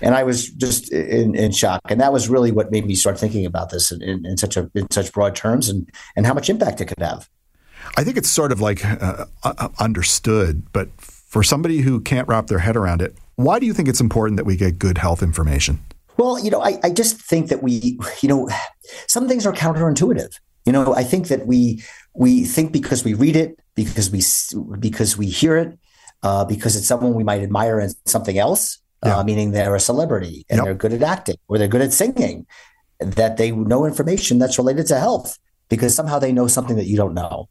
and 0.00 0.14
I 0.14 0.24
was 0.24 0.50
just 0.50 0.92
in, 0.92 1.34
in, 1.34 1.52
shock. 1.52 1.80
And 1.88 2.00
that 2.00 2.12
was 2.12 2.28
really 2.28 2.52
what 2.52 2.70
made 2.70 2.86
me 2.86 2.94
start 2.94 3.18
thinking 3.18 3.46
about 3.46 3.70
this 3.70 3.90
in, 3.92 4.02
in, 4.02 4.26
in, 4.26 4.36
such 4.36 4.56
a 4.56 4.70
in 4.74 4.90
such 4.90 5.12
broad 5.12 5.34
terms 5.34 5.68
and 5.68 5.90
and 6.16 6.26
how 6.26 6.34
much 6.34 6.50
impact 6.50 6.80
it 6.80 6.86
could 6.86 7.00
have. 7.00 7.28
I 7.96 8.04
think 8.04 8.16
it's 8.16 8.28
sort 8.28 8.52
of 8.52 8.60
like 8.60 8.84
uh, 8.84 9.26
uh, 9.42 9.68
understood, 9.78 10.72
but 10.72 10.88
for 11.00 11.42
somebody 11.42 11.78
who 11.78 12.00
can't 12.00 12.26
wrap 12.28 12.46
their 12.48 12.58
head 12.58 12.76
around 12.76 13.02
it, 13.02 13.16
why 13.36 13.58
do 13.58 13.66
you 13.66 13.74
think 13.74 13.88
it's 13.88 14.00
important 14.00 14.36
that 14.38 14.44
we 14.44 14.56
get 14.56 14.78
good 14.78 14.98
health 14.98 15.22
information? 15.22 15.80
Well, 16.16 16.42
you 16.42 16.50
know, 16.50 16.62
I, 16.62 16.78
I 16.82 16.90
just 16.90 17.20
think 17.20 17.48
that 17.48 17.62
we, 17.62 17.98
you 18.20 18.28
know, 18.28 18.48
some 19.06 19.28
things 19.28 19.46
are 19.46 19.52
counterintuitive. 19.52 20.34
You 20.64 20.72
know, 20.72 20.94
I 20.94 21.04
think 21.04 21.28
that 21.28 21.46
we 21.46 21.82
we 22.14 22.44
think 22.44 22.72
because 22.72 23.04
we 23.04 23.14
read 23.14 23.36
it, 23.36 23.58
because 23.74 24.10
we 24.10 24.22
because 24.78 25.16
we 25.16 25.26
hear 25.26 25.56
it, 25.56 25.78
uh, 26.22 26.44
because 26.44 26.74
it's 26.76 26.86
someone 26.86 27.14
we 27.14 27.22
might 27.22 27.42
admire 27.42 27.78
and 27.78 27.94
something 28.04 28.38
else, 28.38 28.78
yeah. 29.06 29.18
uh, 29.18 29.24
meaning 29.24 29.52
they're 29.52 29.74
a 29.74 29.80
celebrity 29.80 30.44
and 30.48 30.58
yep. 30.58 30.64
they're 30.64 30.74
good 30.74 30.92
at 30.92 31.02
acting 31.02 31.36
or 31.48 31.58
they're 31.58 31.68
good 31.68 31.82
at 31.82 31.92
singing, 31.92 32.46
that 33.00 33.36
they 33.36 33.50
know 33.50 33.84
information 33.84 34.38
that's 34.38 34.58
related 34.58 34.86
to 34.86 34.98
health 34.98 35.38
because 35.68 35.94
somehow 35.94 36.18
they 36.18 36.32
know 36.32 36.46
something 36.46 36.76
that 36.76 36.86
you 36.86 36.96
don't 36.96 37.14
know. 37.14 37.48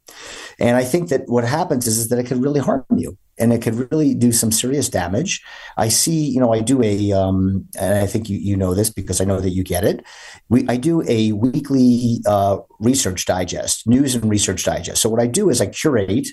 And 0.58 0.76
I 0.76 0.84
think 0.84 1.10
that 1.10 1.22
what 1.26 1.44
happens 1.44 1.86
is, 1.86 1.98
is 1.98 2.08
that 2.08 2.18
it 2.18 2.26
can 2.26 2.40
really 2.40 2.60
harm 2.60 2.84
you 2.96 3.16
and 3.38 3.52
it 3.52 3.60
could 3.60 3.92
really 3.92 4.14
do 4.14 4.32
some 4.32 4.50
serious 4.50 4.88
damage. 4.88 5.42
I 5.76 5.90
see, 5.90 6.30
you 6.30 6.40
know, 6.40 6.52
I 6.52 6.60
do 6.60 6.82
a, 6.82 7.12
um, 7.12 7.66
and 7.78 7.98
I 7.98 8.06
think 8.06 8.30
you, 8.30 8.38
you 8.38 8.56
know 8.56 8.74
this 8.74 8.88
because 8.88 9.20
I 9.20 9.24
know 9.24 9.40
that 9.40 9.50
you 9.50 9.62
get 9.62 9.84
it. 9.84 10.02
We, 10.48 10.66
I 10.68 10.76
do 10.76 11.02
a 11.06 11.32
weekly 11.32 12.20
uh, 12.26 12.58
research 12.80 13.26
digest, 13.26 13.86
news 13.86 14.14
and 14.14 14.30
research 14.30 14.64
digest. 14.64 15.02
So 15.02 15.10
what 15.10 15.20
I 15.20 15.26
do 15.26 15.50
is 15.50 15.60
I 15.60 15.66
curate 15.66 16.28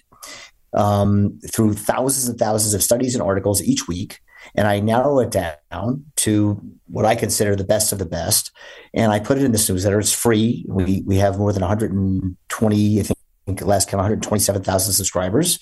um, 0.74 1.39
through 1.52 1.74
thousands 1.74 2.30
and 2.30 2.39
thousands 2.39 2.74
of 2.74 2.82
studies 2.82 3.14
and 3.14 3.22
articles 3.22 3.62
each 3.62 3.88
week 3.88 4.20
and 4.56 4.68
I 4.68 4.80
narrow 4.80 5.20
it 5.20 5.32
down 5.32 6.06
to 6.18 6.62
what 6.88 7.06
I 7.06 7.16
consider 7.16 7.56
the 7.56 7.64
best 7.64 7.91
of 7.91 7.99
the 7.99 8.06
best. 8.06 8.51
And 8.93 9.12
I 9.12 9.20
put 9.20 9.38
it 9.38 9.43
in 9.43 9.51
this 9.51 9.70
newsletter. 9.70 9.99
It's 9.99 10.14
free. 10.14 10.66
We 10.68 11.04
we 11.06 11.18
have 11.18 11.38
more 11.38 11.54
than 11.54 11.62
120, 11.62 12.99
I 12.99 13.04
think 13.45 13.62
last 13.62 13.89
count 13.89 13.99
127,000 13.99 14.93
subscribers, 14.93 15.60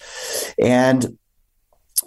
and 0.60 1.18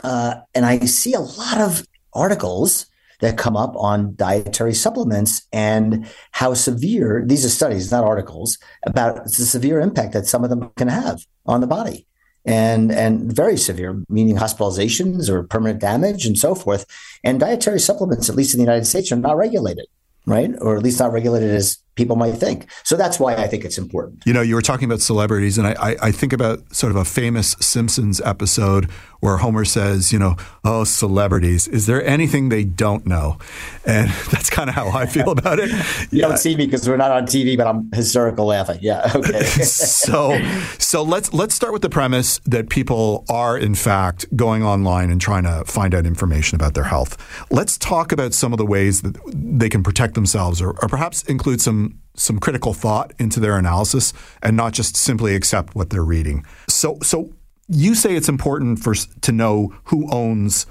uh, 0.02 0.36
and 0.54 0.66
I 0.66 0.80
see 0.80 1.14
a 1.14 1.20
lot 1.20 1.60
of 1.60 1.86
articles 2.12 2.86
that 3.20 3.38
come 3.38 3.56
up 3.56 3.74
on 3.76 4.14
dietary 4.16 4.74
supplements 4.74 5.46
and 5.52 6.06
how 6.32 6.52
severe 6.52 7.22
these 7.24 7.44
are 7.44 7.48
studies, 7.48 7.90
not 7.90 8.04
articles, 8.04 8.58
about 8.86 9.24
the 9.24 9.30
severe 9.30 9.80
impact 9.80 10.12
that 10.12 10.26
some 10.26 10.44
of 10.44 10.50
them 10.50 10.70
can 10.76 10.88
have 10.88 11.24
on 11.46 11.60
the 11.60 11.66
body. 11.66 12.06
And 12.46 12.92
and 12.92 13.32
very 13.32 13.56
severe, 13.56 14.02
meaning 14.08 14.36
hospitalizations 14.36 15.30
or 15.30 15.44
permanent 15.44 15.80
damage 15.80 16.26
and 16.26 16.38
so 16.38 16.54
forth. 16.54 16.84
And 17.24 17.40
dietary 17.40 17.80
supplements, 17.80 18.28
at 18.28 18.36
least 18.36 18.52
in 18.52 18.58
the 18.58 18.64
United 18.64 18.84
States, 18.84 19.10
are 19.10 19.16
not 19.16 19.38
regulated 19.38 19.86
right? 20.26 20.50
Or 20.60 20.76
at 20.76 20.82
least 20.82 21.00
not 21.00 21.12
regulated 21.12 21.50
as 21.50 21.78
people 21.94 22.16
might 22.16 22.32
think. 22.32 22.70
So 22.82 22.96
that's 22.96 23.20
why 23.20 23.34
I 23.36 23.46
think 23.46 23.64
it's 23.64 23.78
important. 23.78 24.22
You 24.26 24.32
know, 24.32 24.42
you 24.42 24.54
were 24.54 24.62
talking 24.62 24.86
about 24.86 25.00
celebrities, 25.00 25.58
and 25.58 25.66
I, 25.66 25.72
I, 25.72 25.96
I, 26.02 26.12
think 26.12 26.32
about 26.32 26.74
sort 26.74 26.90
of 26.90 26.96
a 26.96 27.04
famous 27.04 27.56
Simpsons 27.60 28.20
episode 28.22 28.90
where 29.20 29.38
Homer 29.38 29.64
says, 29.64 30.12
you 30.12 30.18
know, 30.18 30.36
oh, 30.64 30.84
celebrities, 30.84 31.66
is 31.66 31.86
there 31.86 32.04
anything 32.04 32.48
they 32.48 32.64
don't 32.64 33.06
know? 33.06 33.38
And 33.86 34.10
that's 34.30 34.50
kind 34.50 34.68
of 34.68 34.74
how 34.74 34.88
I 34.88 35.06
feel 35.06 35.30
about 35.30 35.58
it. 35.58 35.70
you 36.10 36.20
yeah. 36.20 36.28
don't 36.28 36.36
see 36.36 36.56
me 36.56 36.66
because 36.66 36.88
we're 36.88 36.96
not 36.96 37.10
on 37.10 37.24
TV, 37.24 37.56
but 37.56 37.66
I'm 37.66 37.90
hysterical 37.92 38.46
laughing. 38.46 38.80
Yeah, 38.82 39.10
okay. 39.16 39.42
so, 39.44 40.38
so 40.78 41.02
let's 41.02 41.32
let's 41.32 41.54
start 41.54 41.72
with 41.72 41.82
the 41.82 41.88
premise 41.88 42.38
that 42.40 42.68
people 42.68 43.24
are 43.28 43.56
in 43.56 43.74
fact 43.74 44.26
going 44.36 44.62
online 44.62 45.10
and 45.10 45.20
trying 45.20 45.44
to 45.44 45.64
find 45.64 45.94
out 45.94 46.06
information 46.06 46.56
about 46.56 46.74
their 46.74 46.84
health. 46.84 47.16
Let's 47.50 47.78
talk 47.78 48.12
about 48.12 48.34
some 48.34 48.52
of 48.52 48.58
the 48.58 48.66
ways 48.66 49.02
that 49.02 49.16
they 49.26 49.68
can 49.68 49.82
protect 49.82 50.14
themselves, 50.14 50.60
or, 50.60 50.70
or 50.82 50.88
perhaps 50.88 51.22
include 51.24 51.60
some 51.60 51.83
some 52.16 52.38
critical 52.38 52.72
thought 52.72 53.12
into 53.18 53.40
their 53.40 53.56
analysis 53.56 54.12
and 54.42 54.56
not 54.56 54.72
just 54.72 54.96
simply 54.96 55.34
accept 55.34 55.74
what 55.74 55.90
they're 55.90 56.04
reading. 56.04 56.44
So 56.68 56.98
so 57.02 57.32
you 57.68 57.94
say 57.94 58.14
it's 58.14 58.28
important 58.28 58.78
for 58.78 58.94
to 58.94 59.32
know 59.32 59.74
who 59.84 60.08
owns 60.10 60.66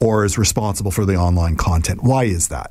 or 0.00 0.24
is 0.24 0.38
responsible 0.38 0.90
for 0.90 1.04
the 1.04 1.16
online 1.16 1.56
content. 1.56 2.02
Why 2.02 2.24
is 2.24 2.48
that? 2.48 2.70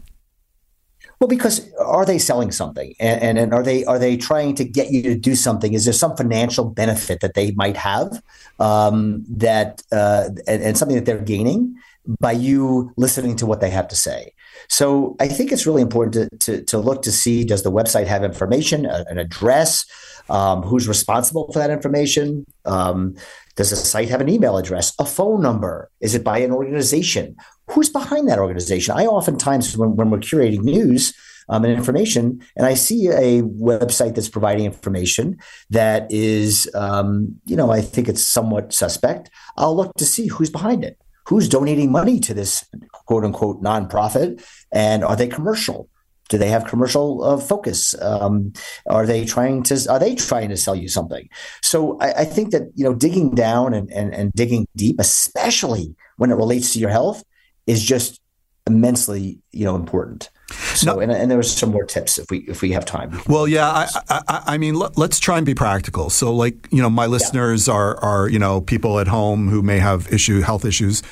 Well, 1.19 1.27
because 1.27 1.71
are 1.79 2.05
they 2.05 2.19
selling 2.19 2.51
something, 2.51 2.93
and, 2.99 3.21
and, 3.21 3.37
and, 3.39 3.53
are 3.53 3.63
they 3.63 3.83
are 3.85 3.97
they 3.97 4.17
trying 4.17 4.53
to 4.55 4.63
get 4.63 4.91
you 4.91 5.01
to 5.03 5.15
do 5.15 5.35
something? 5.35 5.73
Is 5.73 5.85
there 5.85 5.93
some 5.93 6.15
financial 6.15 6.65
benefit 6.65 7.21
that 7.21 7.33
they 7.33 7.51
might 7.51 7.75
have 7.75 8.21
um, 8.59 9.25
that 9.27 9.81
uh, 9.91 10.29
and, 10.47 10.61
and, 10.61 10.77
something 10.77 10.95
that 10.95 11.05
they're 11.05 11.17
gaining 11.17 11.75
by 12.19 12.33
you 12.33 12.93
listening 12.97 13.35
to 13.37 13.47
what 13.47 13.61
they 13.61 13.71
have 13.71 13.87
to 13.87 13.95
say? 13.95 14.31
So 14.69 15.15
I 15.19 15.27
think 15.27 15.51
it's 15.51 15.65
really 15.65 15.81
important 15.81 16.41
to, 16.41 16.57
to, 16.57 16.63
to 16.65 16.77
look 16.77 17.01
to 17.03 17.11
see 17.11 17.43
does 17.43 17.63
the 17.63 17.71
website 17.71 18.07
have 18.07 18.23
information, 18.23 18.85
an 18.85 19.17
address, 19.17 19.85
um, 20.29 20.61
who's 20.61 20.87
responsible 20.87 21.49
for 21.51 21.59
that 21.59 21.69
information? 21.69 22.45
Um, 22.65 23.15
does 23.55 23.69
the 23.69 23.75
site 23.75 24.09
have 24.09 24.21
an 24.21 24.29
email 24.29 24.57
address, 24.57 24.93
a 24.99 25.05
phone 25.05 25.41
number? 25.41 25.89
Is 26.01 26.15
it 26.15 26.23
by 26.23 26.39
an 26.39 26.51
organization? 26.51 27.35
Who's 27.69 27.89
behind 27.89 28.29
that 28.29 28.39
organization? 28.39 28.93
I 28.95 29.05
oftentimes, 29.05 29.75
when, 29.77 29.95
when 29.95 30.09
we're 30.09 30.19
curating 30.19 30.63
news, 30.63 31.13
um, 31.49 31.63
and 31.63 31.73
information, 31.73 32.41
and 32.57 32.65
I 32.65 32.73
see 32.73 33.07
a 33.07 33.41
website 33.41 34.15
that's 34.15 34.27
providing 34.27 34.65
information 34.65 35.37
that 35.69 36.05
is, 36.11 36.69
um, 36.75 37.39
you 37.45 37.55
know, 37.55 37.71
I 37.71 37.79
think 37.79 38.09
it's 38.09 38.27
somewhat 38.27 38.73
suspect. 38.73 39.29
I'll 39.55 39.73
look 39.73 39.95
to 39.95 40.05
see 40.05 40.27
who's 40.27 40.49
behind 40.49 40.83
it 40.83 40.99
who's 41.27 41.49
donating 41.49 41.91
money 41.91 42.19
to 42.21 42.33
this 42.33 42.63
quote 43.07 43.23
unquote 43.23 43.61
nonprofit 43.61 44.43
and 44.71 45.03
are 45.03 45.15
they 45.15 45.27
commercial 45.27 45.89
do 46.29 46.37
they 46.37 46.49
have 46.49 46.65
commercial 46.65 47.23
uh, 47.23 47.37
focus 47.37 47.95
um, 48.01 48.51
are 48.87 49.05
they 49.05 49.25
trying 49.25 49.63
to 49.63 49.79
are 49.89 49.99
they 49.99 50.13
trying 50.13 50.49
to 50.49 50.57
sell 50.57 50.75
you 50.75 50.87
something 50.87 51.27
so 51.61 51.97
i, 51.99 52.21
I 52.21 52.25
think 52.25 52.51
that 52.51 52.63
you 52.75 52.83
know 52.83 52.93
digging 52.93 53.33
down 53.33 53.73
and, 53.73 53.91
and, 53.91 54.13
and 54.13 54.31
digging 54.33 54.67
deep 54.75 54.97
especially 54.99 55.95
when 56.17 56.31
it 56.31 56.35
relates 56.35 56.73
to 56.73 56.79
your 56.79 56.89
health 56.89 57.23
is 57.65 57.83
just 57.83 58.21
immensely 58.67 59.39
you 59.51 59.65
know 59.65 59.75
important 59.75 60.29
so, 60.49 60.95
no. 60.95 60.99
and, 61.01 61.11
and 61.11 61.29
there 61.29 61.37
was 61.37 61.51
some 61.51 61.71
more 61.71 61.83
tips 61.83 62.17
if 62.17 62.31
we 62.31 62.39
if 62.47 62.61
we 62.61 62.71
have 62.71 62.85
time. 62.85 63.19
Well, 63.27 63.47
yeah, 63.47 63.67
I, 63.67 63.87
I, 64.09 64.43
I 64.45 64.57
mean, 64.57 64.75
let, 64.75 64.97
us 64.97 65.19
try 65.19 65.37
and 65.37 65.45
be 65.45 65.53
practical. 65.53 66.09
So, 66.09 66.33
like, 66.33 66.69
you 66.71 66.81
know, 66.81 66.89
my 66.89 67.05
listeners 67.05 67.67
yeah. 67.67 67.73
are 67.73 67.97
are 67.97 68.29
you 68.29 68.39
know 68.39 68.61
people 68.61 68.99
at 68.99 69.07
home 69.07 69.49
who 69.49 69.61
may 69.61 69.79
have 69.79 70.11
issue 70.11 70.41
health 70.41 70.63
issues. 70.63 71.03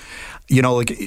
You 0.48 0.62
know, 0.62 0.76
like 0.76 0.98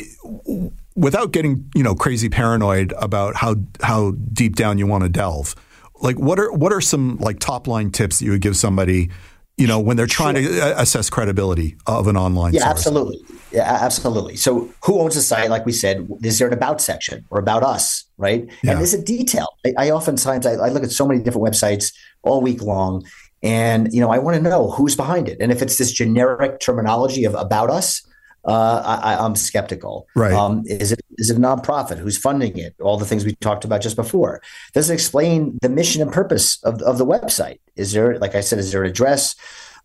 without 0.96 1.32
getting 1.32 1.70
you 1.74 1.82
know 1.82 1.94
crazy 1.94 2.28
paranoid 2.28 2.92
about 2.98 3.36
how 3.36 3.56
how 3.82 4.12
deep 4.32 4.56
down 4.56 4.78
you 4.78 4.86
want 4.86 5.04
to 5.04 5.08
delve. 5.08 5.54
Like, 6.00 6.18
what 6.18 6.38
are 6.38 6.52
what 6.52 6.72
are 6.72 6.80
some 6.80 7.16
like 7.18 7.38
top 7.40 7.66
line 7.66 7.90
tips 7.90 8.18
that 8.18 8.24
you 8.24 8.32
would 8.32 8.40
give 8.40 8.56
somebody 8.56 9.10
you 9.58 9.66
know, 9.66 9.80
when 9.80 9.96
they're 9.96 10.06
trying 10.06 10.36
sure. 10.36 10.52
to 10.52 10.60
uh, 10.60 10.82
assess 10.82 11.10
credibility 11.10 11.76
of 11.86 12.06
an 12.06 12.16
online 12.16 12.54
yeah, 12.54 12.60
source. 12.60 12.70
absolutely. 12.70 13.20
Yeah, 13.50 13.78
absolutely. 13.80 14.36
So 14.36 14.72
who 14.84 15.00
owns 15.00 15.16
the 15.16 15.20
site? 15.20 15.50
Like 15.50 15.66
we 15.66 15.72
said, 15.72 16.08
is 16.22 16.38
there 16.38 16.46
an 16.46 16.54
about 16.54 16.80
section 16.80 17.24
or 17.30 17.40
about 17.40 17.64
us, 17.64 18.04
right? 18.18 18.48
Yeah. 18.62 18.70
And 18.70 18.78
there's 18.78 18.94
a 18.94 19.02
detail. 19.02 19.48
I, 19.66 19.72
I 19.76 19.90
oftentimes, 19.90 20.46
I, 20.46 20.52
I 20.52 20.68
look 20.68 20.84
at 20.84 20.92
so 20.92 21.06
many 21.06 21.20
different 21.20 21.44
websites 21.44 21.92
all 22.22 22.40
week 22.40 22.62
long 22.62 23.04
and, 23.42 23.92
you 23.92 24.00
know, 24.00 24.10
I 24.10 24.18
want 24.18 24.36
to 24.36 24.42
know 24.42 24.70
who's 24.70 24.94
behind 24.94 25.28
it. 25.28 25.38
And 25.40 25.50
if 25.50 25.60
it's 25.60 25.76
this 25.76 25.90
generic 25.90 26.60
terminology 26.60 27.24
of 27.24 27.34
about 27.34 27.68
us, 27.68 28.06
uh, 28.48 29.00
I, 29.04 29.24
am 29.24 29.36
skeptical. 29.36 30.08
Right? 30.16 30.32
Um, 30.32 30.62
is 30.66 30.90
it 30.92 31.00
is 31.18 31.30
it 31.30 31.36
a 31.36 31.40
nonprofit? 31.40 31.98
Who's 31.98 32.16
funding 32.16 32.56
it? 32.58 32.74
All 32.80 32.96
the 32.96 33.04
things 33.04 33.24
we 33.24 33.34
talked 33.36 33.64
about 33.64 33.82
just 33.82 33.96
before. 33.96 34.40
Does 34.72 34.88
it 34.88 34.94
explain 34.94 35.58
the 35.60 35.68
mission 35.68 36.00
and 36.00 36.10
purpose 36.10 36.62
of, 36.64 36.80
of 36.82 36.96
the 36.96 37.04
website? 37.04 37.58
Is 37.76 37.92
there, 37.92 38.18
like 38.18 38.34
I 38.34 38.40
said, 38.40 38.58
is 38.58 38.72
there 38.72 38.82
an 38.84 38.90
address? 38.90 39.36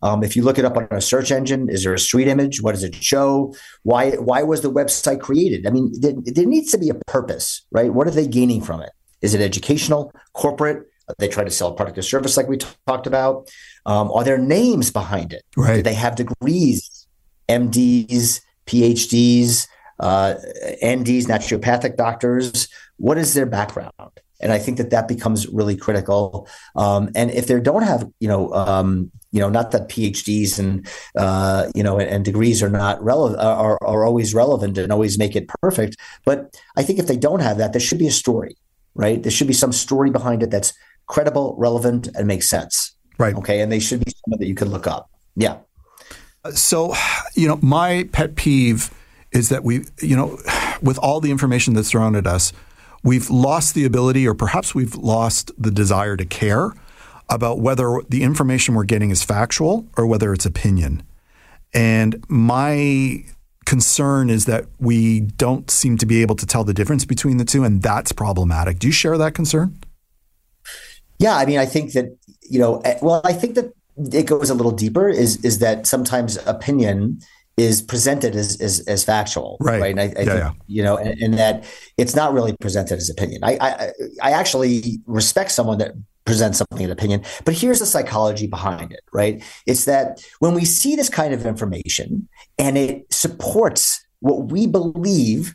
Um, 0.02 0.24
if 0.24 0.36
you 0.36 0.44
look 0.44 0.58
it 0.58 0.66
up 0.66 0.78
on 0.78 0.88
a 0.92 1.02
search 1.02 1.32
engine, 1.32 1.70
is 1.70 1.84
there 1.84 1.94
a 1.94 2.00
street 2.00 2.28
image? 2.28 2.62
What 2.62 2.74
does 2.74 2.84
it 2.84 2.96
show? 2.96 3.54
Why 3.84 4.12
why 4.12 4.44
was 4.44 4.62
the 4.62 4.72
website 4.72 5.20
created? 5.20 5.68
I 5.68 5.70
mean, 5.70 5.92
there, 6.00 6.14
there 6.26 6.46
needs 6.46 6.72
to 6.72 6.78
be 6.78 6.90
a 6.90 6.96
purpose, 7.08 7.66
right? 7.72 7.94
What 7.94 8.08
are 8.08 8.12
they 8.12 8.28
gaining 8.28 8.62
from 8.62 8.82
it? 8.82 8.92
Is 9.22 9.34
it 9.34 9.42
educational, 9.42 10.12
corporate? 10.34 10.88
They 11.20 11.28
try 11.28 11.44
to 11.44 11.52
sell 11.52 11.70
a 11.70 11.76
product 11.76 11.98
or 11.98 12.02
service 12.02 12.38
like 12.38 12.48
we 12.48 12.58
t- 12.58 12.68
talked 12.88 13.08
about? 13.08 13.52
Um, 13.86 14.10
are 14.12 14.24
there 14.24 14.38
names 14.38 14.90
behind 14.90 15.34
it? 15.34 15.44
Right. 15.58 15.78
Do 15.78 15.84
they 15.84 15.94
have 15.94 16.16
degrees, 16.16 17.08
MDs, 17.50 18.42
PhDs, 18.66 19.68
uh, 20.00 20.36
NDs, 20.84 21.26
naturopathic 21.26 21.96
doctors. 21.98 22.68
What 22.98 23.18
is 23.18 23.34
their 23.34 23.46
background? 23.46 23.92
And 24.42 24.52
I 24.52 24.60
think 24.60 24.78
that 24.78 24.90
that 24.90 25.08
becomes 25.08 25.48
really 25.48 25.78
critical. 25.78 26.48
Um, 26.76 27.10
and 27.16 27.32
if 27.32 27.48
they 27.48 27.60
don't 27.62 27.84
have, 27.84 28.10
you 28.20 28.28
know, 28.28 28.54
um, 28.54 29.10
you 29.32 29.40
know, 29.40 29.50
not 29.50 29.72
that 29.72 29.90
PhDs 29.90 30.60
and 30.60 30.88
uh, 31.18 31.72
you 31.74 31.82
know 31.82 31.98
and, 31.98 32.10
and, 32.10 32.26
degrees 32.26 32.62
are 32.62 32.70
not 32.70 33.04
relevant 33.04 33.42
are, 33.42 33.80
are 33.82 34.06
always 34.06 34.36
relevant 34.36 34.78
and 34.78 34.92
always 34.92 35.18
make 35.18 35.36
it 35.36 35.50
perfect. 35.62 35.98
But 36.24 36.62
I 36.76 36.84
think 36.84 37.00
if 37.00 37.08
they 37.08 37.18
don't 37.18 37.40
have 37.40 37.58
that, 37.58 37.74
there 37.74 37.80
should 37.80 37.98
be 37.98 38.08
a 38.08 38.12
story, 38.12 38.56
right? 38.94 39.22
There 39.24 39.32
should 39.32 39.48
be 39.48 39.54
some 39.54 39.72
story 39.72 40.12
behind 40.12 40.44
it 40.44 40.52
that's 40.52 40.74
credible, 41.08 41.56
relevant, 41.58 42.10
and 42.16 42.28
makes 42.28 42.50
sense. 42.50 42.96
Right. 43.18 43.36
Okay. 43.36 43.62
And 43.62 43.72
they 43.72 43.80
should 43.80 44.04
be 44.04 44.12
someone 44.12 44.40
that 44.40 44.48
you 44.48 44.56
can 44.56 44.70
look 44.70 44.88
up. 44.88 45.10
Yeah. 45.36 45.58
So, 46.52 46.94
you 47.36 47.48
know, 47.48 47.58
my 47.62 48.10
pet 48.12 48.36
peeve 48.36 48.94
is 49.32 49.50
that 49.50 49.64
we, 49.64 49.86
you 50.02 50.16
know, 50.16 50.38
with 50.82 50.98
all 50.98 51.20
the 51.20 51.32
information 51.32 51.74
that's 51.74 51.92
thrown 51.92 52.16
at 52.16 52.28
us, 52.28 52.52
we've 53.04 53.30
lost 53.30 53.76
the 53.76 53.86
ability, 53.86 54.28
or 54.28 54.34
perhaps 54.34 54.76
we've 54.76 54.96
lost 54.96 55.52
the 55.58 55.72
desire 55.72 56.18
to 56.18 56.26
care 56.26 56.72
about 57.30 57.60
whether 57.60 58.02
the 58.10 58.24
information 58.24 58.76
we're 58.76 58.84
getting 58.84 59.10
is 59.10 59.24
factual 59.24 59.88
or 59.98 60.06
whether 60.06 60.34
it's 60.34 60.46
opinion. 60.46 61.04
And 61.74 62.24
my 62.28 63.24
concern 63.66 64.30
is 64.30 64.46
that 64.46 64.66
we 64.80 65.22
don't 65.22 65.72
seem 65.72 65.98
to 65.98 66.06
be 66.06 66.22
able 66.22 66.36
to 66.36 66.46
tell 66.46 66.64
the 66.64 66.74
difference 66.74 67.06
between 67.06 67.38
the 67.38 67.46
two, 67.46 67.64
and 67.64 67.82
that's 67.82 68.12
problematic. 68.12 68.80
Do 68.80 68.88
you 68.88 68.94
share 68.94 69.18
that 69.18 69.34
concern? 69.34 69.80
Yeah, 71.18 71.36
I 71.38 71.46
mean, 71.46 71.58
I 71.58 71.66
think 71.66 71.94
that 71.94 72.18
you 72.42 72.60
know, 72.60 72.82
eh, 72.82 73.00
well, 73.02 73.22
I 73.24 73.34
think 73.34 73.56
that 73.56 73.74
it 73.98 74.26
goes 74.26 74.50
a 74.50 74.54
little 74.54 74.72
deeper 74.72 75.10
is 75.10 75.44
is 75.44 75.60
that 75.60 75.86
sometimes 75.86 76.38
opinion 76.46 77.20
is 77.58 77.82
presented 77.82 78.36
as 78.36 78.60
as, 78.62 78.80
as 78.88 79.04
factual, 79.04 79.58
right? 79.60 79.82
right? 79.82 79.92
And 79.92 80.00
I, 80.00 80.04
I 80.04 80.08
yeah, 80.08 80.14
think, 80.14 80.28
yeah. 80.28 80.52
you 80.68 80.84
know, 80.84 80.98
and, 80.98 81.22
and, 81.22 81.34
that 81.36 81.66
it's 81.98 82.16
not 82.16 82.34
really 82.34 82.56
presented 82.60 82.98
as 82.98 83.10
opinion. 83.10 83.44
I, 83.44 83.58
I 83.62 83.92
I 84.22 84.32
actually 84.32 85.00
respect 85.06 85.52
someone 85.52 85.78
that 85.78 85.94
presents 86.26 86.58
something 86.58 86.86
an 86.86 86.92
opinion, 86.92 87.22
but 87.46 87.54
here's 87.54 87.80
the 87.80 87.86
psychology 87.86 88.48
behind 88.48 88.92
it, 88.92 89.02
right? 89.12 89.44
It's 89.68 89.86
that 89.86 90.24
when 90.40 90.54
we 90.54 90.66
see 90.66 90.96
this 90.96 91.10
kind 91.10 91.34
of 91.34 91.46
information 91.46 92.28
and 92.58 92.78
it 92.78 93.06
supports 93.14 94.04
what 94.20 94.52
we 94.52 94.66
believe 94.66 95.54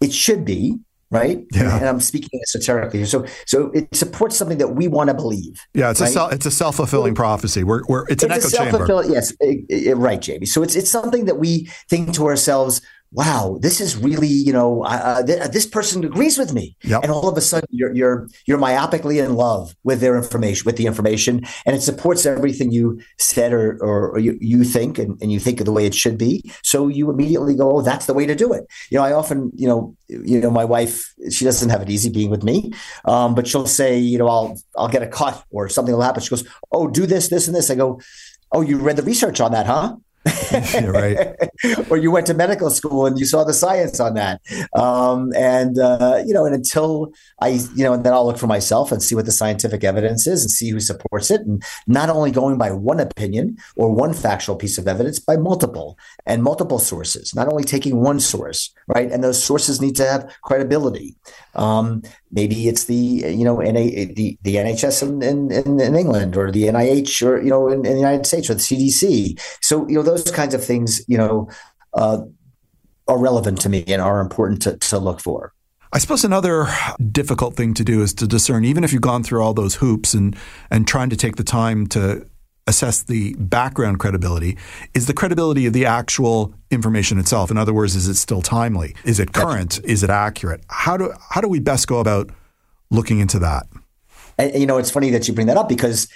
it 0.00 0.12
should 0.12 0.44
be, 0.44 0.78
right? 1.10 1.44
Yeah. 1.52 1.76
And 1.76 1.86
I'm 1.86 2.00
speaking 2.00 2.40
esoterically. 2.42 3.04
So 3.04 3.26
so 3.46 3.70
it 3.72 3.94
supports 3.94 4.36
something 4.36 4.58
that 4.58 4.68
we 4.68 4.88
want 4.88 5.08
to 5.08 5.14
believe. 5.14 5.60
Yeah, 5.74 5.90
it's 5.90 6.00
right? 6.00 6.10
a 6.10 6.12
self, 6.12 6.32
it's 6.32 6.46
a 6.46 6.50
self 6.50 6.76
fulfilling 6.76 7.14
prophecy. 7.14 7.64
We're, 7.64 7.82
we're 7.88 8.06
it's 8.08 8.22
an 8.22 8.32
it's 8.32 8.54
echo 8.54 8.70
chamber. 8.70 9.04
Yes, 9.08 9.32
it, 9.40 9.64
it, 9.68 9.96
right, 9.96 10.20
Jamie. 10.20 10.46
So 10.46 10.62
it's 10.62 10.76
it's 10.76 10.90
something 10.90 11.24
that 11.26 11.38
we 11.38 11.68
think 11.88 12.14
to 12.14 12.26
ourselves. 12.26 12.80
Wow, 13.12 13.58
this 13.60 13.80
is 13.80 13.96
really, 13.96 14.28
you 14.28 14.52
know, 14.52 14.84
uh, 14.84 15.22
th- 15.24 15.50
this 15.50 15.66
person 15.66 16.04
agrees 16.04 16.38
with 16.38 16.52
me. 16.52 16.76
Yep. 16.84 17.02
And 17.02 17.10
all 17.10 17.28
of 17.28 17.36
a 17.36 17.40
sudden 17.40 17.68
you're, 17.72 17.92
you're, 17.92 18.28
you're 18.46 18.58
myopically 18.58 19.24
in 19.24 19.34
love 19.34 19.74
with 19.82 20.00
their 20.00 20.16
information, 20.16 20.62
with 20.64 20.76
the 20.76 20.86
information, 20.86 21.44
and 21.66 21.74
it 21.74 21.82
supports 21.82 22.24
everything 22.24 22.70
you 22.70 23.00
said 23.18 23.52
or, 23.52 23.78
or, 23.82 24.10
or 24.10 24.18
you, 24.18 24.38
you 24.40 24.62
think, 24.62 24.98
and, 24.98 25.20
and 25.20 25.32
you 25.32 25.40
think 25.40 25.60
of 25.60 25.66
the 25.66 25.72
way 25.72 25.86
it 25.86 25.94
should 25.94 26.16
be. 26.16 26.52
So 26.62 26.86
you 26.86 27.10
immediately 27.10 27.56
go, 27.56 27.78
oh, 27.78 27.82
that's 27.82 28.06
the 28.06 28.14
way 28.14 28.26
to 28.26 28.34
do 28.34 28.52
it. 28.52 28.66
You 28.90 28.98
know, 28.98 29.04
I 29.04 29.12
often, 29.12 29.50
you 29.56 29.66
know, 29.66 29.96
you 30.08 30.40
know, 30.40 30.50
my 30.50 30.64
wife, 30.64 31.12
she 31.30 31.44
doesn't 31.44 31.68
have 31.68 31.82
it 31.82 31.90
easy 31.90 32.10
being 32.10 32.30
with 32.30 32.44
me, 32.44 32.72
um, 33.06 33.34
but 33.34 33.46
she'll 33.46 33.66
say, 33.66 33.98
you 33.98 34.18
know, 34.18 34.28
I'll, 34.28 34.56
I'll 34.76 34.88
get 34.88 35.02
a 35.02 35.08
cut 35.08 35.44
or 35.50 35.68
something 35.68 35.94
will 35.94 36.02
happen. 36.02 36.22
She 36.22 36.30
goes, 36.30 36.46
oh, 36.70 36.88
do 36.88 37.06
this, 37.06 37.28
this, 37.28 37.48
and 37.48 37.56
this. 37.56 37.70
I 37.70 37.74
go, 37.74 38.00
oh, 38.52 38.60
you 38.60 38.78
read 38.78 38.96
the 38.96 39.02
research 39.02 39.40
on 39.40 39.52
that, 39.52 39.66
huh? 39.66 39.96
right. 40.74 41.34
or 41.90 41.96
you 41.96 42.10
went 42.10 42.26
to 42.26 42.34
medical 42.34 42.70
school 42.70 43.06
and 43.06 43.18
you 43.18 43.24
saw 43.24 43.44
the 43.44 43.54
science 43.54 44.00
on 44.00 44.14
that. 44.14 44.40
Um, 44.74 45.32
and, 45.34 45.78
uh, 45.78 46.22
you 46.26 46.34
know, 46.34 46.44
and 46.44 46.54
until 46.54 47.12
I, 47.40 47.60
you 47.74 47.84
know, 47.84 47.94
and 47.94 48.04
then 48.04 48.12
I'll 48.12 48.26
look 48.26 48.38
for 48.38 48.46
myself 48.46 48.92
and 48.92 49.02
see 49.02 49.14
what 49.14 49.24
the 49.24 49.32
scientific 49.32 49.82
evidence 49.82 50.26
is 50.26 50.42
and 50.42 50.50
see 50.50 50.70
who 50.70 50.80
supports 50.80 51.30
it. 51.30 51.40
And 51.42 51.62
not 51.86 52.10
only 52.10 52.30
going 52.30 52.58
by 52.58 52.70
one 52.70 53.00
opinion 53.00 53.56
or 53.76 53.94
one 53.94 54.12
factual 54.12 54.56
piece 54.56 54.76
of 54.76 54.86
evidence, 54.86 55.18
by 55.18 55.36
multiple 55.36 55.98
and 56.26 56.42
multiple 56.42 56.78
sources, 56.78 57.34
not 57.34 57.48
only 57.48 57.64
taking 57.64 58.00
one 58.00 58.20
source, 58.20 58.74
right? 58.88 59.10
And 59.10 59.24
those 59.24 59.42
sources 59.42 59.80
need 59.80 59.96
to 59.96 60.06
have 60.06 60.34
credibility. 60.42 61.16
Um, 61.54 62.02
maybe 62.30 62.68
it's 62.68 62.84
the, 62.84 62.94
you 62.94 63.44
know, 63.44 63.56
NA, 63.56 63.72
the, 63.72 64.38
the 64.42 64.54
NHS 64.56 65.02
in, 65.02 65.22
in, 65.50 65.80
in, 65.80 65.96
England 65.96 66.36
or 66.36 66.50
the 66.50 66.64
NIH 66.64 67.26
or, 67.26 67.42
you 67.42 67.50
know, 67.50 67.68
in, 67.68 67.84
in 67.84 67.92
the 67.92 67.98
United 67.98 68.26
States 68.26 68.48
or 68.48 68.54
the 68.54 68.60
CDC. 68.60 69.40
So, 69.60 69.88
you 69.88 69.96
know, 69.96 70.02
those 70.02 70.30
kinds 70.30 70.54
of 70.54 70.64
things, 70.64 71.02
you 71.08 71.18
know, 71.18 71.48
uh, 71.94 72.22
are 73.08 73.18
relevant 73.18 73.60
to 73.62 73.68
me 73.68 73.84
and 73.88 74.00
are 74.00 74.20
important 74.20 74.62
to, 74.62 74.76
to 74.76 74.98
look 74.98 75.20
for. 75.20 75.52
I 75.92 75.98
suppose 75.98 76.24
another 76.24 76.68
difficult 77.10 77.56
thing 77.56 77.74
to 77.74 77.82
do 77.82 78.00
is 78.02 78.14
to 78.14 78.28
discern, 78.28 78.64
even 78.64 78.84
if 78.84 78.92
you've 78.92 79.02
gone 79.02 79.24
through 79.24 79.42
all 79.42 79.54
those 79.54 79.74
hoops 79.74 80.14
and 80.14 80.36
and 80.70 80.86
trying 80.86 81.10
to 81.10 81.16
take 81.16 81.34
the 81.34 81.42
time 81.42 81.88
to 81.88 82.24
assess 82.70 83.02
the 83.02 83.34
background 83.34 83.98
credibility, 83.98 84.56
is 84.94 85.06
the 85.06 85.12
credibility 85.12 85.66
of 85.66 85.74
the 85.74 85.84
actual 85.84 86.54
information 86.70 87.18
itself. 87.18 87.50
In 87.50 87.58
other 87.58 87.74
words, 87.74 87.94
is 87.94 88.08
it 88.08 88.14
still 88.14 88.40
timely? 88.40 88.94
Is 89.04 89.20
it 89.20 89.32
current? 89.32 89.78
Is 89.84 90.02
it 90.02 90.08
accurate? 90.10 90.62
How 90.68 90.96
do 90.96 91.12
how 91.28 91.42
do 91.42 91.48
we 91.48 91.60
best 91.60 91.86
go 91.86 91.98
about 91.98 92.30
looking 92.90 93.20
into 93.20 93.38
that? 93.40 93.66
And, 94.38 94.54
you 94.54 94.66
know, 94.66 94.78
it's 94.78 94.90
funny 94.90 95.10
that 95.10 95.28
you 95.28 95.34
bring 95.34 95.48
that 95.48 95.58
up 95.58 95.68
because 95.68 96.08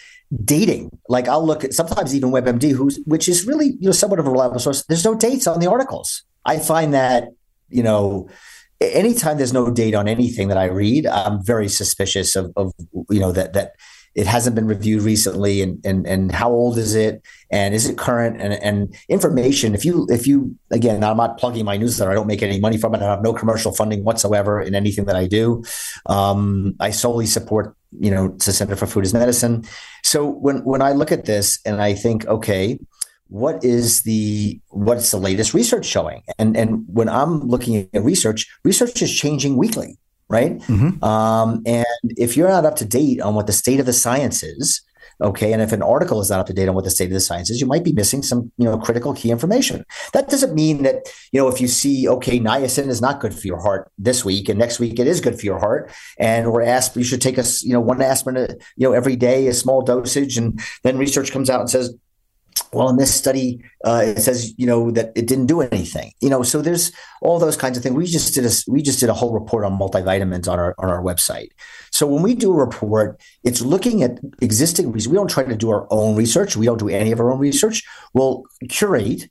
dating. 0.43 0.97
Like 1.09 1.29
I'll 1.29 1.45
look 1.45 1.65
at 1.65 1.73
sometimes 1.75 2.15
even 2.15 2.31
WebMD, 2.31 2.73
who's 2.73 2.99
which 3.05 3.29
is 3.29 3.47
really 3.47 3.77
you 3.81 3.87
know 3.87 3.93
somewhat 3.93 4.19
of 4.19 4.27
a 4.27 4.31
reliable 4.31 4.59
source. 4.59 4.85
There's 4.85 5.05
no 5.05 5.15
dates 5.15 5.47
on 5.47 5.61
the 5.61 5.71
articles. 5.71 6.23
I 6.45 6.59
find 6.59 6.95
that 6.95 7.29
you 7.69 7.83
know 7.83 8.29
anytime 8.81 9.37
there's 9.37 9.53
no 9.53 9.71
date 9.71 9.95
on 9.95 10.09
anything 10.09 10.49
that 10.49 10.59
I 10.59 10.65
read, 10.65 11.07
I'm 11.07 11.45
very 11.45 11.69
suspicious 11.69 12.37
of, 12.37 12.53
of 12.57 12.73
you 13.11 13.21
know 13.21 13.33
that 13.33 13.53
that 13.53 13.73
it 14.15 14.27
hasn't 14.27 14.55
been 14.55 14.67
reviewed 14.67 15.03
recently 15.03 15.61
and, 15.61 15.85
and 15.85 16.07
and 16.07 16.33
how 16.33 16.51
old 16.51 16.79
is 16.79 16.95
it 16.95 17.23
and 17.51 17.75
is 17.75 17.89
it 17.89 17.99
current 17.99 18.41
and, 18.41 18.55
and 18.55 18.95
information 19.09 19.75
if 19.75 19.85
you 19.85 20.07
if 20.11 20.27
you 20.27 20.55
again 20.71 21.03
i'm 21.03 21.17
not 21.17 21.39
plugging 21.39 21.65
my 21.65 21.77
newsletter 21.77 22.11
i 22.11 22.15
don't 22.15 22.27
make 22.27 22.43
any 22.43 22.61
money 22.61 22.77
from 22.77 22.95
it 22.95 23.03
i 23.03 23.05
have 23.05 23.23
no 23.23 23.33
commercial 23.33 23.73
funding 23.73 24.05
whatsoever 24.05 24.61
in 24.61 24.75
anything 24.75 25.05
that 25.05 25.17
i 25.17 25.27
do. 25.27 25.63
Um, 26.07 26.75
i 26.81 26.91
solely 26.91 27.27
support 27.27 27.77
you 27.99 28.11
know 28.11 28.29
the 28.29 28.53
center 28.53 28.77
for 28.77 28.87
food 28.87 29.05
as 29.05 29.15
medicine. 29.15 29.65
So 30.03 30.27
when 30.27 30.65
when 30.65 30.83
i 30.83 30.93
look 30.93 31.13
at 31.13 31.25
this 31.25 31.61
and 31.65 31.81
i 31.81 31.95
think 31.95 32.27
okay 32.27 32.79
what 33.29 33.65
is 33.65 34.03
the 34.03 34.61
what's 34.69 35.11
the 35.11 35.17
latest 35.17 35.55
research 35.55 35.87
showing? 35.87 36.23
And 36.39 36.57
and 36.57 36.85
when 36.89 37.09
i'm 37.09 37.41
looking 37.41 37.89
at 37.93 38.03
research 38.03 38.47
research 38.65 39.01
is 39.03 39.13
changing 39.15 39.57
weekly 39.57 39.99
right? 40.35 40.59
Mm-hmm. 40.59 41.03
Um, 41.03 41.63
and 41.65 41.87
if 42.03 42.37
you're 42.37 42.49
not 42.49 42.67
up 42.67 42.77
to 42.77 42.85
date 42.85 43.21
on 43.21 43.35
what 43.35 43.47
the 43.47 43.53
state 43.53 43.81
of 43.81 43.87
the 43.87 43.93
science 43.93 44.43
is, 44.43 44.83
okay, 45.21 45.53
and 45.53 45.63
if 45.63 45.73
an 45.73 45.81
article 45.81 46.21
is 46.21 46.31
not 46.31 46.41
up 46.41 46.47
to 46.47 46.53
date 46.53 46.69
on 46.69 46.75
what 46.75 46.83
the 46.83 46.91
state 46.91 47.07
of 47.07 47.13
the 47.13 47.21
science 47.21 47.49
is, 47.49 47.61
you 47.61 47.69
might 47.69 47.85
be 47.85 47.93
missing 47.93 48.21
some, 48.21 48.51
you 48.59 48.65
know, 48.65 48.77
critical 48.77 49.15
key 49.15 49.31
information. 49.31 49.85
That 50.13 50.29
doesn't 50.29 50.55
mean 50.55 50.83
that, 50.83 51.07
you 51.31 51.41
know, 51.41 51.47
if 51.49 51.61
you 51.61 51.69
see, 51.69 52.09
okay, 52.09 52.41
niacin 52.41 52.89
is 52.89 53.01
not 53.01 53.21
good 53.21 53.33
for 53.33 53.47
your 53.47 53.61
heart 53.61 53.93
this 53.97 54.25
week, 54.25 54.49
and 54.49 54.59
next 54.59 54.81
week 54.81 54.99
it 54.99 55.07
is 55.07 55.21
good 55.21 55.39
for 55.39 55.47
your 55.47 55.61
heart, 55.61 55.93
and 56.19 56.51
we're 56.51 56.63
asked 56.63 56.97
you 56.97 57.05
should 57.05 57.23
take 57.23 57.39
a, 57.39 57.45
you 57.63 57.73
know, 57.73 57.81
one 57.81 58.03
aspirin, 58.03 58.59
you 58.77 58.89
know, 58.89 58.93
every 58.93 59.15
day, 59.15 59.47
a 59.47 59.55
small 59.55 59.83
dosage, 59.83 60.37
and 60.37 60.61
then 60.83 60.99
research 60.99 61.31
comes 61.31 61.49
out 61.49 61.61
and 61.61 61.71
says 61.71 61.95
well 62.73 62.89
in 62.89 62.97
this 62.97 63.15
study 63.15 63.63
uh, 63.85 64.03
it 64.05 64.21
says 64.21 64.55
you 64.57 64.67
know 64.67 64.91
that 64.91 65.13
it 65.15 65.27
didn't 65.27 65.47
do 65.47 65.61
anything 65.61 66.13
you 66.21 66.29
know 66.29 66.43
so 66.43 66.61
there's 66.63 66.93
all 67.25 67.39
those 67.39 67.57
kinds 67.57 67.77
of 67.77 67.83
things. 67.83 67.95
We 67.95 68.07
just 68.07 68.35
did 68.35 68.45
a 68.45 68.51
we 68.69 68.83
just 68.83 69.01
did 69.01 69.09
a 69.09 69.15
whole 69.15 69.33
report 69.33 69.65
on 69.65 69.79
multivitamins 69.79 70.47
on 70.47 70.59
our 70.59 70.75
on 70.79 70.89
our 70.91 71.03
website. 71.03 71.49
So 71.91 72.07
when 72.07 72.23
we 72.23 72.35
do 72.35 72.53
a 72.53 72.57
report 72.57 73.21
it's 73.43 73.61
looking 73.61 74.03
at 74.03 74.19
existing 74.41 74.93
research 74.93 75.11
we 75.11 75.17
don't 75.17 75.31
try 75.31 75.43
to 75.43 75.57
do 75.57 75.71
our 75.71 75.87
own 75.91 76.15
research. 76.17 76.57
We 76.57 76.67
don't 76.67 76.79
do 76.79 76.89
any 76.89 77.13
of 77.13 77.21
our 77.21 77.33
own 77.33 77.39
research. 77.39 77.83
We'll 78.13 78.45
curate 78.69 79.29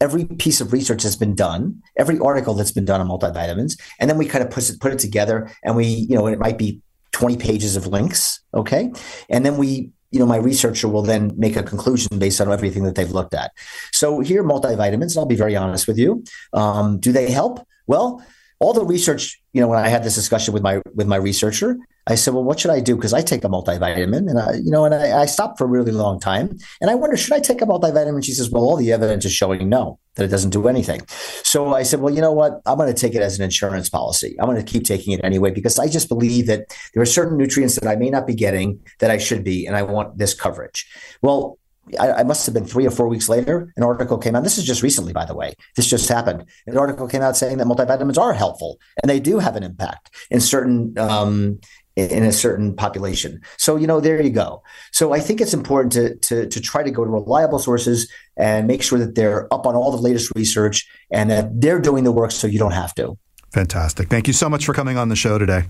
every 0.00 0.26
piece 0.26 0.60
of 0.60 0.74
research 0.74 1.04
that's 1.04 1.16
been 1.16 1.34
done 1.34 1.80
every 1.96 2.18
article 2.18 2.52
that's 2.52 2.70
been 2.70 2.84
done 2.84 3.00
on 3.00 3.08
multivitamins 3.08 3.80
and 3.98 4.10
then 4.10 4.18
we 4.18 4.26
kind 4.26 4.44
of 4.44 4.50
put 4.50 4.68
it 4.68 4.78
put 4.78 4.92
it 4.92 4.98
together 4.98 5.50
and 5.64 5.74
we 5.74 5.86
you 5.86 6.14
know 6.14 6.26
it 6.26 6.38
might 6.38 6.58
be 6.58 6.82
20 7.12 7.38
pages 7.38 7.76
of 7.76 7.86
links 7.86 8.40
okay? 8.52 8.92
And 9.30 9.46
then 9.46 9.56
we 9.56 9.90
you 10.16 10.20
know, 10.20 10.26
my 10.26 10.38
researcher 10.38 10.88
will 10.88 11.02
then 11.02 11.30
make 11.36 11.56
a 11.56 11.62
conclusion 11.62 12.18
based 12.18 12.40
on 12.40 12.50
everything 12.50 12.84
that 12.84 12.94
they've 12.94 13.10
looked 13.10 13.34
at. 13.34 13.52
So 13.92 14.20
here, 14.20 14.42
multivitamins, 14.42 15.14
I'll 15.14 15.26
be 15.26 15.36
very 15.36 15.54
honest 15.54 15.86
with 15.86 15.98
you. 15.98 16.24
Um, 16.54 16.98
do 16.98 17.12
they 17.12 17.30
help? 17.30 17.60
Well, 17.86 18.24
all 18.58 18.72
the 18.72 18.82
research, 18.82 19.38
you 19.52 19.60
know, 19.60 19.68
when 19.68 19.78
I 19.78 19.88
had 19.88 20.04
this 20.04 20.14
discussion 20.14 20.54
with 20.54 20.62
my 20.62 20.80
with 20.94 21.06
my 21.06 21.16
researcher, 21.16 21.76
I 22.08 22.14
said, 22.14 22.34
well, 22.34 22.44
what 22.44 22.60
should 22.60 22.70
I 22.70 22.80
do? 22.80 22.94
Because 22.94 23.12
I 23.12 23.20
take 23.20 23.42
a 23.42 23.48
multivitamin 23.48 24.30
and 24.30 24.38
I, 24.38 24.54
you 24.54 24.70
know, 24.70 24.84
and 24.84 24.94
I, 24.94 25.22
I, 25.22 25.26
stopped 25.26 25.58
for 25.58 25.64
a 25.64 25.66
really 25.66 25.90
long 25.90 26.20
time. 26.20 26.56
And 26.80 26.88
I 26.88 26.94
wonder, 26.94 27.16
should 27.16 27.32
I 27.32 27.40
take 27.40 27.60
a 27.60 27.66
multivitamin? 27.66 28.24
She 28.24 28.32
says, 28.32 28.48
well, 28.48 28.62
all 28.62 28.76
the 28.76 28.92
evidence 28.92 29.24
is 29.24 29.32
showing 29.32 29.68
no, 29.68 29.98
that 30.14 30.24
it 30.24 30.28
doesn't 30.28 30.50
do 30.50 30.68
anything. 30.68 31.02
So 31.08 31.74
I 31.74 31.82
said, 31.82 32.00
well, 32.00 32.14
you 32.14 32.20
know 32.20 32.32
what? 32.32 32.60
I'm 32.64 32.78
going 32.78 32.92
to 32.92 33.00
take 33.00 33.14
it 33.14 33.22
as 33.22 33.38
an 33.38 33.44
insurance 33.44 33.88
policy. 33.88 34.36
I'm 34.38 34.46
going 34.46 34.64
to 34.64 34.72
keep 34.72 34.84
taking 34.84 35.14
it 35.14 35.20
anyway, 35.24 35.50
because 35.50 35.80
I 35.80 35.88
just 35.88 36.08
believe 36.08 36.46
that 36.46 36.76
there 36.94 37.02
are 37.02 37.06
certain 37.06 37.36
nutrients 37.36 37.74
that 37.74 37.88
I 37.88 37.96
may 37.96 38.10
not 38.10 38.26
be 38.26 38.34
getting 38.34 38.80
that 39.00 39.10
I 39.10 39.18
should 39.18 39.42
be, 39.42 39.66
and 39.66 39.76
I 39.76 39.82
want 39.82 40.16
this 40.16 40.32
coverage. 40.32 40.88
Well, 41.22 41.58
I, 42.00 42.24
must 42.24 42.46
have 42.46 42.54
been 42.54 42.64
three 42.64 42.86
or 42.86 42.90
four 42.90 43.06
weeks 43.08 43.28
later, 43.28 43.72
an 43.76 43.84
article 43.84 44.18
came 44.18 44.34
out. 44.34 44.42
This 44.42 44.58
is 44.58 44.64
just 44.64 44.82
recently, 44.82 45.12
by 45.12 45.24
the 45.24 45.34
way. 45.34 45.54
This 45.76 45.86
just 45.86 46.08
happened. 46.08 46.44
An 46.66 46.76
article 46.76 47.06
came 47.06 47.22
out 47.22 47.36
saying 47.36 47.58
that 47.58 47.66
multivitamins 47.66 48.18
are 48.18 48.32
helpful 48.32 48.80
and 49.00 49.08
they 49.08 49.20
do 49.20 49.38
have 49.38 49.54
an 49.54 49.62
impact 49.62 50.10
in 50.30 50.40
certain 50.40 50.98
um, 50.98 51.60
in 51.96 52.22
a 52.24 52.32
certain 52.32 52.76
population. 52.76 53.40
So, 53.56 53.76
you 53.76 53.86
know, 53.86 54.00
there 54.00 54.20
you 54.22 54.30
go. 54.30 54.62
So 54.92 55.14
I 55.14 55.20
think 55.20 55.40
it's 55.40 55.54
important 55.54 55.92
to, 55.94 56.14
to, 56.16 56.48
to 56.48 56.60
try 56.60 56.82
to 56.82 56.90
go 56.90 57.04
to 57.04 57.10
reliable 57.10 57.58
sources 57.58 58.10
and 58.36 58.66
make 58.66 58.82
sure 58.82 58.98
that 58.98 59.14
they're 59.14 59.52
up 59.52 59.66
on 59.66 59.74
all 59.74 59.90
the 59.90 59.96
latest 59.96 60.30
research 60.36 60.86
and 61.10 61.30
that 61.30 61.58
they're 61.58 61.80
doing 61.80 62.04
the 62.04 62.12
work 62.12 62.32
so 62.32 62.46
you 62.46 62.58
don't 62.58 62.72
have 62.72 62.94
to. 62.96 63.16
Fantastic. 63.52 64.08
Thank 64.08 64.26
you 64.26 64.34
so 64.34 64.50
much 64.50 64.66
for 64.66 64.74
coming 64.74 64.98
on 64.98 65.08
the 65.08 65.16
show 65.16 65.38
today. 65.38 65.64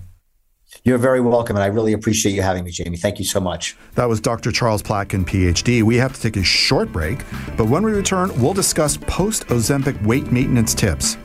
You're 0.82 0.98
very 0.98 1.20
welcome, 1.20 1.56
and 1.56 1.62
I 1.62 1.66
really 1.66 1.92
appreciate 1.92 2.32
you 2.32 2.42
having 2.42 2.64
me, 2.64 2.70
Jamie. 2.70 2.96
Thank 2.96 3.18
you 3.18 3.24
so 3.24 3.40
much. 3.40 3.76
That 3.94 4.08
was 4.08 4.20
Dr. 4.20 4.50
Charles 4.50 4.82
Platkin, 4.82 5.24
PhD. 5.24 5.82
We 5.82 5.96
have 5.96 6.12
to 6.12 6.20
take 6.20 6.36
a 6.36 6.42
short 6.42 6.92
break, 6.92 7.20
but 7.56 7.66
when 7.66 7.84
we 7.84 7.92
return, 7.92 8.30
we'll 8.40 8.52
discuss 8.52 8.96
post 8.96 9.46
Ozempic 9.46 10.00
weight 10.04 10.32
maintenance 10.32 10.74
tips 10.74 11.16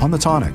on 0.00 0.10
the 0.10 0.18
tonic. 0.18 0.54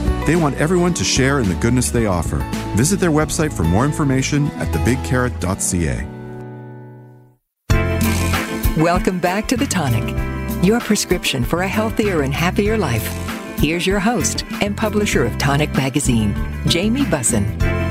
They 0.25 0.35
want 0.35 0.55
everyone 0.57 0.93
to 0.95 1.03
share 1.03 1.39
in 1.39 1.49
the 1.49 1.55
goodness 1.55 1.89
they 1.89 2.05
offer. 2.05 2.37
Visit 2.75 2.99
their 2.99 3.09
website 3.09 3.51
for 3.51 3.63
more 3.63 3.85
information 3.85 4.47
at 4.51 4.67
thebigcarrot.ca. 4.67 6.07
Welcome 8.81 9.19
back 9.19 9.47
to 9.49 9.57
The 9.57 9.67
Tonic, 9.67 10.15
your 10.63 10.79
prescription 10.79 11.43
for 11.43 11.63
a 11.63 11.67
healthier 11.67 12.21
and 12.21 12.33
happier 12.33 12.77
life. 12.77 13.05
Here's 13.59 13.85
your 13.85 13.99
host 13.99 14.43
and 14.61 14.75
publisher 14.77 15.25
of 15.25 15.37
Tonic 15.37 15.73
Magazine, 15.75 16.33
Jamie 16.67 17.03
Bussin. 17.03 17.90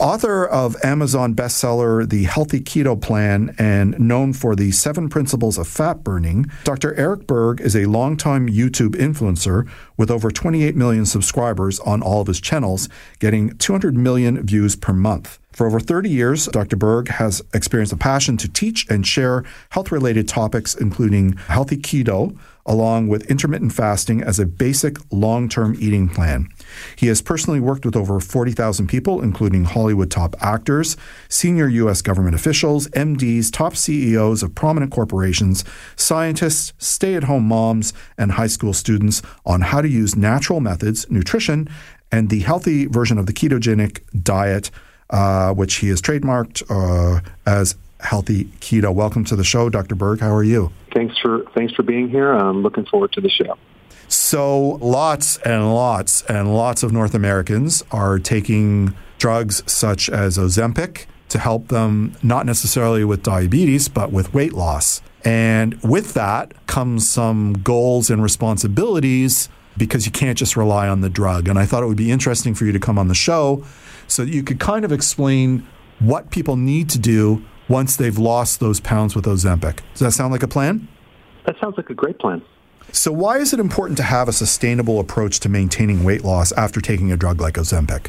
Author 0.00 0.46
of 0.46 0.76
Amazon 0.84 1.34
bestseller 1.34 2.08
The 2.08 2.22
Healthy 2.22 2.60
Keto 2.60 3.00
Plan 3.00 3.52
and 3.58 3.98
known 3.98 4.32
for 4.32 4.54
the 4.54 4.70
seven 4.70 5.08
principles 5.08 5.58
of 5.58 5.66
fat 5.66 6.04
burning, 6.04 6.46
Dr. 6.62 6.94
Eric 6.94 7.26
Berg 7.26 7.60
is 7.60 7.74
a 7.74 7.86
longtime 7.86 8.48
YouTube 8.48 8.94
influencer 8.94 9.68
with 9.96 10.08
over 10.08 10.30
28 10.30 10.76
million 10.76 11.04
subscribers 11.04 11.80
on 11.80 12.00
all 12.00 12.20
of 12.20 12.28
his 12.28 12.40
channels, 12.40 12.88
getting 13.18 13.56
200 13.58 13.96
million 13.96 14.40
views 14.46 14.76
per 14.76 14.92
month. 14.92 15.40
For 15.50 15.66
over 15.66 15.80
30 15.80 16.08
years, 16.08 16.46
Dr. 16.46 16.76
Berg 16.76 17.08
has 17.08 17.42
experienced 17.52 17.92
a 17.92 17.96
passion 17.96 18.36
to 18.36 18.48
teach 18.48 18.88
and 18.88 19.04
share 19.04 19.42
health 19.70 19.90
related 19.90 20.28
topics, 20.28 20.76
including 20.76 21.32
healthy 21.48 21.76
keto, 21.76 22.38
along 22.68 23.08
with 23.08 23.28
intermittent 23.30 23.72
fasting 23.72 24.22
as 24.22 24.38
a 24.38 24.46
basic 24.46 24.98
long 25.10 25.48
term 25.48 25.74
eating 25.80 26.08
plan. 26.08 26.48
He 26.94 27.08
has 27.08 27.22
personally 27.22 27.58
worked 27.58 27.84
with 27.84 27.96
over 27.96 28.20
40,000 28.20 28.86
people, 28.86 29.22
including 29.22 29.64
Hollywood 29.64 30.10
top 30.10 30.36
actors, 30.40 30.96
senior 31.28 31.66
U.S. 31.66 32.02
government 32.02 32.36
officials, 32.36 32.86
MDs, 32.88 33.50
top 33.50 33.74
CEOs 33.74 34.42
of 34.42 34.54
prominent 34.54 34.92
corporations, 34.92 35.64
scientists, 35.96 36.74
stay 36.78 37.14
at 37.14 37.24
home 37.24 37.44
moms, 37.44 37.92
and 38.16 38.32
high 38.32 38.46
school 38.46 38.74
students 38.74 39.22
on 39.46 39.62
how 39.62 39.80
to 39.80 39.88
use 39.88 40.14
natural 40.14 40.60
methods, 40.60 41.10
nutrition, 41.10 41.68
and 42.12 42.28
the 42.28 42.40
healthy 42.40 42.86
version 42.86 43.18
of 43.18 43.26
the 43.26 43.32
ketogenic 43.32 44.02
diet 44.22 44.70
uh, 45.10 45.54
which 45.54 45.76
he 45.76 45.88
has 45.88 46.02
trademarked 46.02 46.62
uh, 46.68 47.20
as 47.46 47.76
Healthy 48.00 48.44
Keto. 48.60 48.94
Welcome 48.94 49.24
to 49.24 49.36
the 49.36 49.44
show, 49.44 49.68
Dr. 49.68 49.94
Berg. 49.94 50.20
How 50.20 50.32
are 50.34 50.44
you? 50.44 50.72
Thanks 50.94 51.18
for 51.18 51.44
thanks 51.54 51.74
for 51.74 51.82
being 51.82 52.08
here. 52.08 52.32
I'm 52.32 52.62
looking 52.62 52.86
forward 52.86 53.12
to 53.12 53.20
the 53.20 53.30
show. 53.30 53.56
So, 54.08 54.78
lots 54.80 55.36
and 55.38 55.74
lots 55.74 56.22
and 56.22 56.54
lots 56.54 56.82
of 56.82 56.92
North 56.92 57.14
Americans 57.14 57.84
are 57.90 58.18
taking 58.18 58.94
drugs 59.18 59.62
such 59.70 60.08
as 60.08 60.38
Ozempic 60.38 61.06
to 61.28 61.38
help 61.38 61.68
them 61.68 62.16
not 62.22 62.46
necessarily 62.46 63.04
with 63.04 63.22
diabetes, 63.22 63.88
but 63.88 64.10
with 64.10 64.32
weight 64.32 64.54
loss. 64.54 65.02
And 65.24 65.80
with 65.82 66.14
that 66.14 66.54
comes 66.66 67.08
some 67.08 67.54
goals 67.54 68.08
and 68.08 68.22
responsibilities 68.22 69.48
because 69.76 70.06
you 70.06 70.12
can't 70.12 70.38
just 70.38 70.56
rely 70.56 70.88
on 70.88 71.02
the 71.02 71.10
drug. 71.10 71.48
And 71.48 71.58
I 71.58 71.66
thought 71.66 71.82
it 71.82 71.86
would 71.86 71.96
be 71.96 72.10
interesting 72.10 72.54
for 72.54 72.64
you 72.64 72.72
to 72.72 72.80
come 72.80 72.98
on 72.98 73.08
the 73.08 73.14
show 73.14 73.64
so 74.06 74.24
that 74.24 74.32
you 74.32 74.42
could 74.42 74.58
kind 74.58 74.84
of 74.84 74.92
explain 74.92 75.66
what 75.98 76.30
people 76.30 76.56
need 76.56 76.88
to 76.90 76.98
do 76.98 77.44
once 77.68 77.96
they've 77.96 78.18
lost 78.18 78.60
those 78.60 78.80
pounds 78.80 79.14
with 79.14 79.24
Ozempic. 79.24 79.80
Does 79.92 80.00
that 80.00 80.12
sound 80.12 80.32
like 80.32 80.42
a 80.42 80.48
plan? 80.48 80.88
That 81.46 81.56
sounds 81.60 81.76
like 81.76 81.90
a 81.90 81.94
great 81.94 82.18
plan. 82.18 82.42
So, 82.92 83.12
why 83.12 83.38
is 83.38 83.52
it 83.52 83.60
important 83.60 83.98
to 83.98 84.02
have 84.02 84.28
a 84.28 84.32
sustainable 84.32 84.98
approach 84.98 85.40
to 85.40 85.48
maintaining 85.48 86.04
weight 86.04 86.24
loss 86.24 86.52
after 86.52 86.80
taking 86.80 87.12
a 87.12 87.16
drug 87.16 87.40
like 87.40 87.54
Ozempic? 87.54 88.08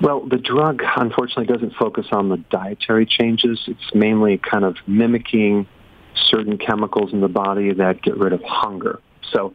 Well, 0.00 0.20
the 0.26 0.36
drug 0.36 0.82
unfortunately 0.96 1.46
doesn't 1.46 1.74
focus 1.74 2.06
on 2.12 2.28
the 2.28 2.36
dietary 2.36 3.06
changes. 3.06 3.60
It's 3.66 3.94
mainly 3.94 4.38
kind 4.38 4.64
of 4.64 4.76
mimicking 4.86 5.66
certain 6.14 6.58
chemicals 6.58 7.12
in 7.12 7.20
the 7.20 7.28
body 7.28 7.72
that 7.72 8.02
get 8.02 8.16
rid 8.16 8.32
of 8.32 8.42
hunger. 8.42 9.00
So, 9.32 9.54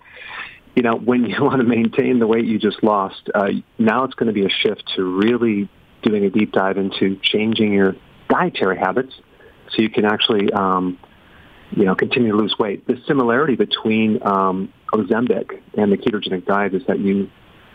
you 0.76 0.82
know, 0.82 0.96
when 0.96 1.26
you 1.26 1.36
want 1.44 1.62
to 1.62 1.68
maintain 1.68 2.20
the 2.20 2.28
weight 2.28 2.46
you 2.46 2.60
just 2.60 2.84
lost, 2.84 3.30
uh, 3.34 3.50
now 3.78 4.04
it's 4.06 4.16
going 4.16 4.28
to 4.28 4.34
be 4.34 4.46
a 4.46 4.50
shift 4.50 4.92
to 4.96 5.04
really 5.04 5.70
doing 6.02 6.26
a 6.26 6.30
deep 6.30 6.52
dive 6.52 6.78
into 6.78 7.18
changing 7.22 7.72
your 7.72 7.96
dietary 8.28 8.78
habits 8.78 9.14
so 9.74 9.82
you 9.82 9.90
can 9.90 10.06
actually, 10.06 10.52
um, 10.54 10.98
you 11.72 11.86
know, 11.86 11.96
continue 11.96 12.32
to 12.32 12.38
lose 12.38 12.56
weight. 12.58 12.86
The 12.88 13.02
similarity 13.08 13.56
between 13.56 14.20
um, 14.26 14.72
Ozempic 14.94 15.62
and 15.78 15.92
the 15.92 15.98
ketogenic 15.98 16.46
diet 16.46 16.74
is 16.74 16.84
that 16.88 17.00
you 17.00 17.30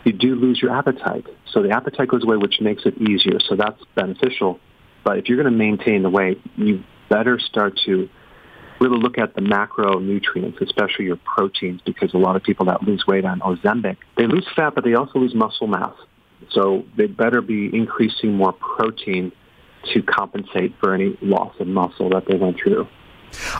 you 0.05 0.13
do 0.13 0.35
lose 0.35 0.61
your 0.61 0.71
appetite. 0.71 1.25
So 1.51 1.61
the 1.61 1.71
appetite 1.71 2.07
goes 2.07 2.23
away, 2.23 2.37
which 2.37 2.61
makes 2.61 2.85
it 2.85 2.97
easier. 3.01 3.37
So 3.41 3.57
that's 3.57 3.83
beneficial. 3.95 4.59
But 5.03 5.17
if 5.17 5.27
you're 5.27 5.41
going 5.41 5.51
to 5.51 5.57
maintain 5.57 6.03
the 6.03 6.09
weight, 6.09 6.41
you 6.55 6.83
better 7.09 7.37
start 7.37 7.77
to 7.85 8.09
really 8.79 8.97
look 8.97 9.17
at 9.17 9.35
the 9.35 9.41
macronutrients, 9.41 10.61
especially 10.61 11.05
your 11.05 11.17
proteins, 11.17 11.81
because 11.85 12.13
a 12.13 12.17
lot 12.17 12.37
of 12.37 12.43
people 12.43 12.67
that 12.67 12.81
lose 12.83 13.05
weight 13.05 13.25
on 13.25 13.41
Ozempic, 13.41 13.97
they 14.17 14.25
lose 14.25 14.47
fat, 14.55 14.73
but 14.73 14.85
they 14.85 14.93
also 14.93 15.19
lose 15.19 15.35
muscle 15.35 15.67
mass. 15.67 15.93
So 16.51 16.85
they 16.95 17.07
better 17.07 17.41
be 17.41 17.69
increasing 17.75 18.33
more 18.35 18.53
protein 18.53 19.33
to 19.93 20.01
compensate 20.03 20.73
for 20.79 20.93
any 20.93 21.17
loss 21.21 21.53
of 21.59 21.67
muscle 21.67 22.09
that 22.09 22.25
they 22.27 22.35
went 22.35 22.57
through. 22.57 22.87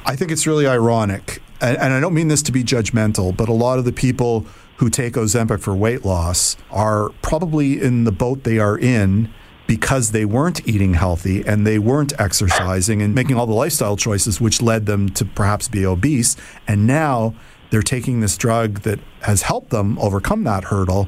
I 0.05 0.15
think 0.15 0.31
it's 0.31 0.47
really 0.47 0.67
ironic, 0.67 1.41
and, 1.61 1.77
and, 1.77 1.93
I 1.93 1.99
don't 1.99 2.13
mean 2.13 2.27
this 2.27 2.41
to 2.43 2.51
be 2.51 2.63
judgmental, 2.63 3.35
but 3.35 3.49
a 3.49 3.53
lot 3.53 3.77
of 3.77 3.85
the 3.85 3.91
people 3.91 4.45
who 4.77 4.89
take 4.89 5.13
Ozempic 5.13 5.59
for 5.59 5.75
weight 5.75 6.05
loss 6.05 6.57
are 6.71 7.09
probably 7.21 7.81
in 7.81 8.05
the 8.05 8.11
boat 8.11 8.43
they 8.43 8.59
are 8.59 8.77
in 8.77 9.31
because 9.67 10.11
they 10.11 10.25
weren't 10.25 10.67
eating 10.67 10.95
healthy 10.95 11.45
and 11.45 11.67
they 11.67 11.77
weren't 11.77 12.13
exercising 12.19 13.03
and 13.03 13.13
making 13.13 13.35
all 13.35 13.45
the 13.45 13.53
lifestyle 13.53 13.95
choices, 13.95 14.41
which 14.41 14.61
led 14.63 14.87
them 14.87 15.09
to 15.09 15.23
perhaps 15.23 15.67
be 15.67 15.85
obese. 15.85 16.35
And 16.67 16.87
now 16.87 17.35
they're 17.69 17.83
taking 17.83 18.21
this 18.21 18.35
drug 18.35 18.79
that 18.79 18.99
has 19.21 19.43
helped 19.43 19.69
them 19.69 19.99
overcome 19.99 20.43
that 20.45 20.63
hurdle 20.65 21.07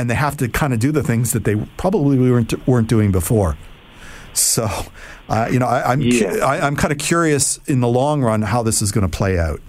and 0.00 0.08
they 0.08 0.14
have 0.14 0.36
to 0.38 0.48
kind 0.48 0.72
of 0.72 0.78
do 0.78 0.92
the 0.92 1.02
things 1.02 1.32
that 1.32 1.44
they 1.44 1.56
probably 1.76 2.18
weren't 2.18 2.66
weren't 2.66 2.88
doing 2.88 3.12
before. 3.12 3.58
So, 4.32 4.68
uh, 5.28 5.48
you 5.50 5.58
know, 5.58 5.66
I, 5.66 5.92
am 5.92 6.00
yeah. 6.00 6.44
I, 6.44 6.66
am 6.66 6.76
kind 6.76 6.92
of 6.92 6.98
curious 6.98 7.58
in 7.66 7.80
the 7.80 7.88
long 7.88 8.22
run 8.22 8.42
how 8.42 8.62
this 8.62 8.82
is 8.82 8.92
going 8.92 9.08
to 9.08 9.16
play 9.16 9.38
out. 9.38 9.60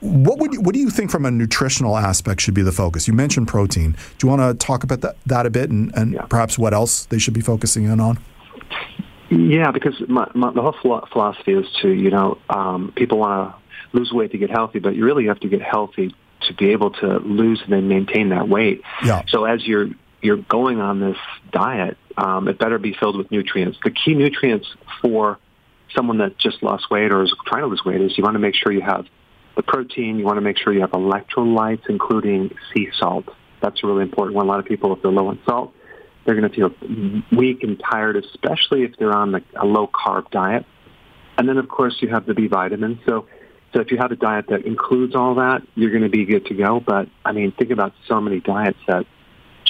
What 0.00 0.38
would 0.38 0.52
you, 0.52 0.60
what 0.60 0.74
do 0.74 0.80
you 0.80 0.90
think 0.90 1.10
from 1.10 1.24
a 1.24 1.30
nutritional 1.30 1.96
aspect 1.96 2.40
should 2.40 2.54
be 2.54 2.62
the 2.62 2.72
focus? 2.72 3.06
You 3.06 3.14
mentioned 3.14 3.46
protein. 3.46 3.92
Do 3.92 4.26
you 4.26 4.28
want 4.28 4.42
to 4.42 4.66
talk 4.66 4.82
about 4.82 5.00
that, 5.02 5.16
that 5.26 5.46
a 5.46 5.50
bit 5.50 5.70
and, 5.70 5.94
and 5.94 6.14
yeah. 6.14 6.22
perhaps 6.22 6.58
what 6.58 6.74
else 6.74 7.04
they 7.06 7.18
should 7.18 7.34
be 7.34 7.40
focusing 7.40 7.84
in 7.84 8.00
on? 8.00 8.18
Yeah, 9.30 9.70
because 9.70 9.94
my, 10.08 10.28
my, 10.34 10.52
the 10.52 10.60
whole 10.60 11.06
philosophy 11.10 11.52
is 11.52 11.66
to 11.80 11.88
you 11.88 12.10
know 12.10 12.38
um, 12.50 12.92
people 12.94 13.18
want 13.18 13.54
to 13.54 13.96
lose 13.96 14.12
weight 14.12 14.32
to 14.32 14.38
get 14.38 14.50
healthy, 14.50 14.78
but 14.78 14.94
you 14.94 15.04
really 15.04 15.26
have 15.26 15.40
to 15.40 15.48
get 15.48 15.62
healthy 15.62 16.14
to 16.48 16.54
be 16.54 16.70
able 16.70 16.90
to 16.90 17.18
lose 17.20 17.62
and 17.62 17.72
then 17.72 17.88
maintain 17.88 18.30
that 18.30 18.48
weight. 18.48 18.82
Yeah. 19.04 19.22
So 19.28 19.44
as 19.44 19.66
you're 19.66 19.88
you're 20.22 20.36
going 20.36 20.80
on 20.80 21.00
this 21.00 21.16
diet, 21.50 21.96
um, 22.16 22.48
it 22.48 22.58
better 22.58 22.78
be 22.78 22.94
filled 22.98 23.16
with 23.16 23.30
nutrients. 23.30 23.78
The 23.84 23.90
key 23.90 24.14
nutrients 24.14 24.66
for 25.00 25.38
someone 25.94 26.18
that 26.18 26.38
just 26.38 26.62
lost 26.62 26.90
weight 26.90 27.12
or 27.12 27.22
is 27.22 27.34
trying 27.46 27.62
to 27.62 27.66
lose 27.66 27.82
weight 27.84 28.00
is 28.00 28.16
you 28.16 28.24
want 28.24 28.34
to 28.34 28.40
make 28.40 28.54
sure 28.54 28.72
you 28.72 28.80
have 28.80 29.06
the 29.56 29.62
protein. 29.62 30.18
You 30.18 30.24
want 30.24 30.36
to 30.38 30.42
make 30.42 30.56
sure 30.56 30.72
you 30.72 30.80
have 30.80 30.92
electrolytes, 30.92 31.82
including 31.88 32.54
sea 32.72 32.88
salt. 32.96 33.26
That's 33.60 33.82
a 33.84 33.86
really 33.86 34.02
important 34.02 34.36
one. 34.36 34.46
A 34.46 34.48
lot 34.48 34.60
of 34.60 34.64
people, 34.64 34.94
if 34.94 35.02
they're 35.02 35.10
low 35.10 35.30
in 35.30 35.38
salt, 35.44 35.74
they're 36.24 36.34
going 36.34 36.48
to 36.48 36.54
feel 36.54 36.70
weak 37.36 37.62
and 37.62 37.80
tired, 37.90 38.16
especially 38.16 38.84
if 38.84 38.96
they're 38.98 39.14
on 39.14 39.34
a 39.34 39.64
low 39.66 39.88
carb 39.88 40.30
diet. 40.30 40.64
And 41.36 41.48
then, 41.48 41.58
of 41.58 41.68
course, 41.68 41.96
you 42.00 42.08
have 42.08 42.26
the 42.26 42.34
B 42.34 42.46
vitamins. 42.46 42.98
So 43.06 43.26
so 43.72 43.80
if 43.80 43.90
you 43.90 43.98
have 43.98 44.12
a 44.12 44.16
diet 44.16 44.46
that 44.48 44.66
includes 44.66 45.14
all 45.14 45.36
that, 45.36 45.62
you're 45.74 45.90
going 45.90 46.02
to 46.02 46.10
be 46.10 46.24
good 46.24 46.46
to 46.46 46.54
go. 46.54 46.80
But 46.80 47.08
I 47.24 47.32
mean, 47.32 47.52
think 47.52 47.70
about 47.70 47.94
so 48.06 48.20
many 48.20 48.40
diets 48.40 48.78
that 48.86 49.06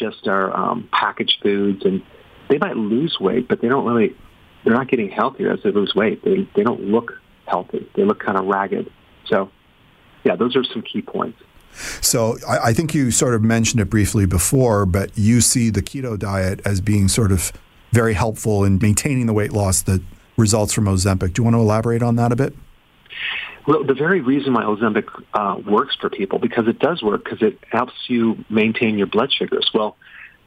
just 0.02 0.26
are 0.26 0.54
um, 0.56 0.88
packaged 0.92 1.38
foods, 1.42 1.84
and 1.84 2.02
they 2.48 2.58
might 2.58 2.76
lose 2.76 3.16
weight, 3.20 3.48
but 3.48 3.60
they 3.60 3.68
don't 3.68 3.86
really. 3.86 4.16
They're 4.64 4.74
not 4.74 4.88
getting 4.88 5.10
healthier 5.10 5.52
as 5.52 5.60
they 5.64 5.70
lose 5.70 5.94
weight. 5.94 6.24
They 6.24 6.48
they 6.54 6.62
don't 6.62 6.82
look 6.82 7.12
healthy. 7.46 7.88
They 7.94 8.04
look 8.04 8.20
kind 8.20 8.38
of 8.38 8.46
ragged. 8.46 8.90
So, 9.26 9.50
yeah, 10.24 10.36
those 10.36 10.56
are 10.56 10.64
some 10.64 10.82
key 10.82 11.02
points. 11.02 11.38
So 12.00 12.36
I, 12.46 12.68
I 12.68 12.72
think 12.72 12.94
you 12.94 13.10
sort 13.10 13.34
of 13.34 13.42
mentioned 13.42 13.80
it 13.80 13.90
briefly 13.90 14.26
before, 14.26 14.86
but 14.86 15.16
you 15.16 15.40
see 15.40 15.70
the 15.70 15.82
keto 15.82 16.18
diet 16.18 16.60
as 16.64 16.80
being 16.80 17.08
sort 17.08 17.32
of 17.32 17.52
very 17.92 18.14
helpful 18.14 18.64
in 18.64 18.78
maintaining 18.80 19.26
the 19.26 19.32
weight 19.32 19.52
loss 19.52 19.82
that 19.82 20.02
results 20.36 20.72
from 20.72 20.84
Ozempic. 20.84 21.34
Do 21.34 21.40
you 21.40 21.44
want 21.44 21.54
to 21.54 21.60
elaborate 21.60 22.02
on 22.02 22.16
that 22.16 22.32
a 22.32 22.36
bit? 22.36 22.54
Well, 23.66 23.84
the 23.84 23.94
very 23.94 24.20
reason 24.20 24.54
why 24.54 24.64
Ozempic 24.64 25.08
uh, 25.34 25.58
works 25.64 25.94
for 26.00 26.10
people, 26.10 26.38
because 26.38 26.66
it 26.66 26.78
does 26.78 27.02
work, 27.02 27.24
because 27.24 27.42
it 27.42 27.58
helps 27.70 27.94
you 28.08 28.44
maintain 28.50 28.98
your 28.98 29.06
blood 29.06 29.32
sugars. 29.32 29.70
Well, 29.72 29.96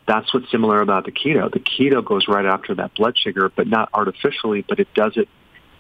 that's 0.08 0.34
what's 0.34 0.52
similar 0.52 0.82
about 0.82 1.06
the 1.06 1.12
keto. 1.12 1.52
The 1.52 1.60
keto 1.60 2.04
goes 2.04 2.28
right 2.28 2.46
after 2.46 2.76
that 2.76 2.94
blood 2.96 3.18
sugar, 3.18 3.52
but 3.56 3.68
not 3.68 3.90
artificially, 3.94 4.66
but 4.68 4.80
it 4.80 4.94
does 4.94 5.14
it 5.16 5.30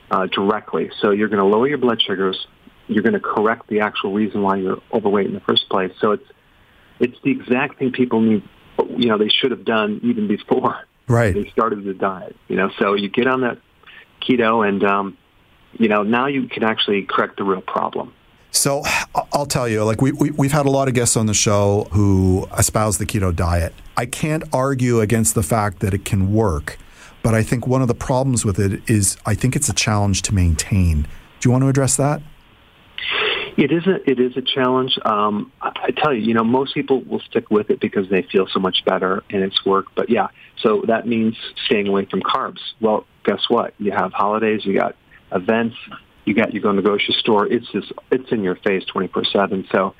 uh, 0.09 0.27
directly. 0.27 0.91
So 1.01 1.11
you're 1.11 1.27
going 1.27 1.39
to 1.39 1.45
lower 1.45 1.67
your 1.67 1.77
blood 1.77 2.01
sugars. 2.01 2.47
You're 2.87 3.03
going 3.03 3.13
to 3.13 3.19
correct 3.19 3.67
the 3.67 3.81
actual 3.81 4.13
reason 4.13 4.41
why 4.41 4.57
you're 4.57 4.81
overweight 4.93 5.27
in 5.27 5.33
the 5.33 5.41
first 5.41 5.69
place. 5.69 5.91
So 5.99 6.11
it's 6.11 6.25
it's 6.99 7.17
the 7.23 7.31
exact 7.31 7.79
thing 7.79 7.91
people 7.91 8.21
need. 8.21 8.43
You 8.97 9.09
know, 9.09 9.17
they 9.17 9.29
should 9.29 9.51
have 9.51 9.65
done 9.65 9.99
even 10.03 10.27
before 10.27 10.85
right. 11.07 11.33
they 11.33 11.49
started 11.49 11.83
the 11.83 11.93
diet. 11.93 12.35
You 12.47 12.55
know, 12.55 12.71
so 12.79 12.93
you 12.93 13.09
get 13.09 13.27
on 13.27 13.41
that 13.41 13.57
keto 14.21 14.67
and 14.67 14.83
um, 14.83 15.17
you 15.77 15.87
know, 15.87 16.03
now 16.03 16.27
you 16.27 16.47
can 16.47 16.63
actually 16.63 17.03
correct 17.03 17.37
the 17.37 17.43
real 17.43 17.61
problem. 17.61 18.13
So 18.51 18.83
I'll 19.33 19.45
tell 19.45 19.67
you, 19.67 19.83
like 19.83 20.01
we, 20.01 20.13
we 20.13 20.47
have 20.47 20.53
had 20.53 20.65
a 20.65 20.69
lot 20.69 20.87
of 20.87 20.93
guests 20.93 21.17
on 21.17 21.25
the 21.25 21.33
show 21.33 21.87
who 21.91 22.47
espouse 22.57 22.97
the 22.97 23.05
keto 23.05 23.35
diet. 23.35 23.73
I 23.97 24.05
can't 24.05 24.43
argue 24.53 25.01
against 25.01 25.35
the 25.35 25.43
fact 25.43 25.81
that 25.81 25.93
it 25.93 26.05
can 26.05 26.33
work, 26.33 26.77
but 27.21 27.35
I 27.35 27.43
think 27.43 27.67
one 27.67 27.81
of 27.81 27.89
the 27.89 27.95
problems 27.95 28.45
with 28.45 28.57
it 28.57 28.89
is 28.89 29.17
I 29.25 29.35
think 29.35 29.57
it's 29.57 29.67
a 29.67 29.73
challenge 29.73 30.21
to 30.23 30.33
maintain. 30.33 31.01
Do 31.01 31.49
you 31.49 31.51
want 31.51 31.63
to 31.63 31.67
address 31.67 31.97
that? 31.97 32.21
It 33.57 33.71
is 33.71 33.87
a 33.87 34.09
it 34.09 34.19
is 34.19 34.35
a 34.37 34.41
challenge. 34.41 34.97
Um, 35.03 35.51
I, 35.61 35.71
I 35.83 35.91
tell 35.91 36.13
you, 36.13 36.21
you 36.21 36.33
know, 36.33 36.43
most 36.43 36.73
people 36.73 37.01
will 37.01 37.21
stick 37.21 37.49
with 37.51 37.69
it 37.69 37.79
because 37.81 38.09
they 38.09 38.21
feel 38.21 38.47
so 38.47 38.59
much 38.59 38.83
better 38.85 39.23
and 39.29 39.43
it's 39.43 39.65
work. 39.65 39.87
But 39.95 40.09
yeah, 40.09 40.27
so 40.61 40.83
that 40.87 41.07
means 41.07 41.35
staying 41.65 41.87
away 41.87 42.05
from 42.05 42.21
carbs. 42.21 42.59
Well, 42.79 43.05
guess 43.25 43.49
what? 43.49 43.73
You 43.79 43.91
have 43.91 44.13
holidays, 44.13 44.65
you 44.65 44.77
got 44.79 44.95
events, 45.31 45.75
you 46.25 46.33
got 46.33 46.53
you 46.53 46.61
go 46.61 46.69
in 46.69 46.75
the 46.75 46.81
grocery 46.81 47.15
store. 47.19 47.47
It's 47.47 47.69
just 47.71 47.91
it's 48.11 48.31
in 48.31 48.43
your 48.43 48.55
face 48.55 48.83
twenty 48.85 49.07
four 49.07 49.23
seven. 49.25 49.67
So. 49.71 49.95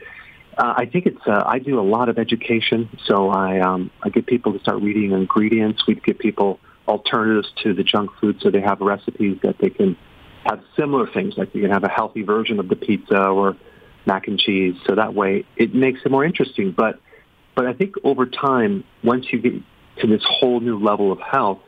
Uh, 0.58 0.74
I 0.78 0.86
think 0.86 1.06
it's. 1.06 1.20
Uh, 1.28 1.44
I 1.46 1.60
do 1.60 1.82
a 1.82 1.84
lot 1.84 2.08
of 2.08 2.18
education, 2.18 2.88
so 3.08 3.30
I 3.30 3.60
um, 3.60 3.92
I 4.02 4.08
get 4.08 4.26
people 4.26 4.54
to 4.54 4.60
start 4.60 4.82
reading 4.82 5.12
ingredients. 5.12 5.86
We 5.86 5.96
get 5.96 6.18
people 6.18 6.62
alternatives 6.88 7.52
to 7.64 7.74
the 7.74 7.84
junk 7.84 8.12
food, 8.22 8.38
so 8.42 8.52
they 8.52 8.62
have 8.62 8.80
recipes 8.80 9.38
that 9.44 9.58
they 9.58 9.70
can 9.70 9.98
have 10.46 10.62
similar 10.78 11.08
things, 11.08 11.34
like 11.38 11.54
you 11.56 11.62
can 11.62 11.72
have 11.72 11.84
a 11.84 11.90
healthy 11.90 12.22
version 12.22 12.60
of 12.60 12.70
the 12.70 12.76
pizza 12.76 13.18
or 13.18 13.58
mac 14.06 14.28
and 14.28 14.40
cheese. 14.40 14.76
So 14.86 14.96
that 14.96 15.14
way 15.14 15.46
it 15.58 15.74
makes 15.74 16.02
it 16.06 16.12
more 16.12 16.24
interesting. 16.24 16.72
But, 16.72 17.00
but 17.56 17.66
I 17.66 17.74
think 17.74 17.96
over 18.04 18.26
time, 18.26 18.84
once 19.04 19.26
you 19.32 19.40
get 19.40 19.54
to 20.00 20.08
this 20.08 20.24
whole 20.24 20.60
new 20.60 20.80
level 20.80 21.12
of 21.12 21.20
health, 21.20 21.60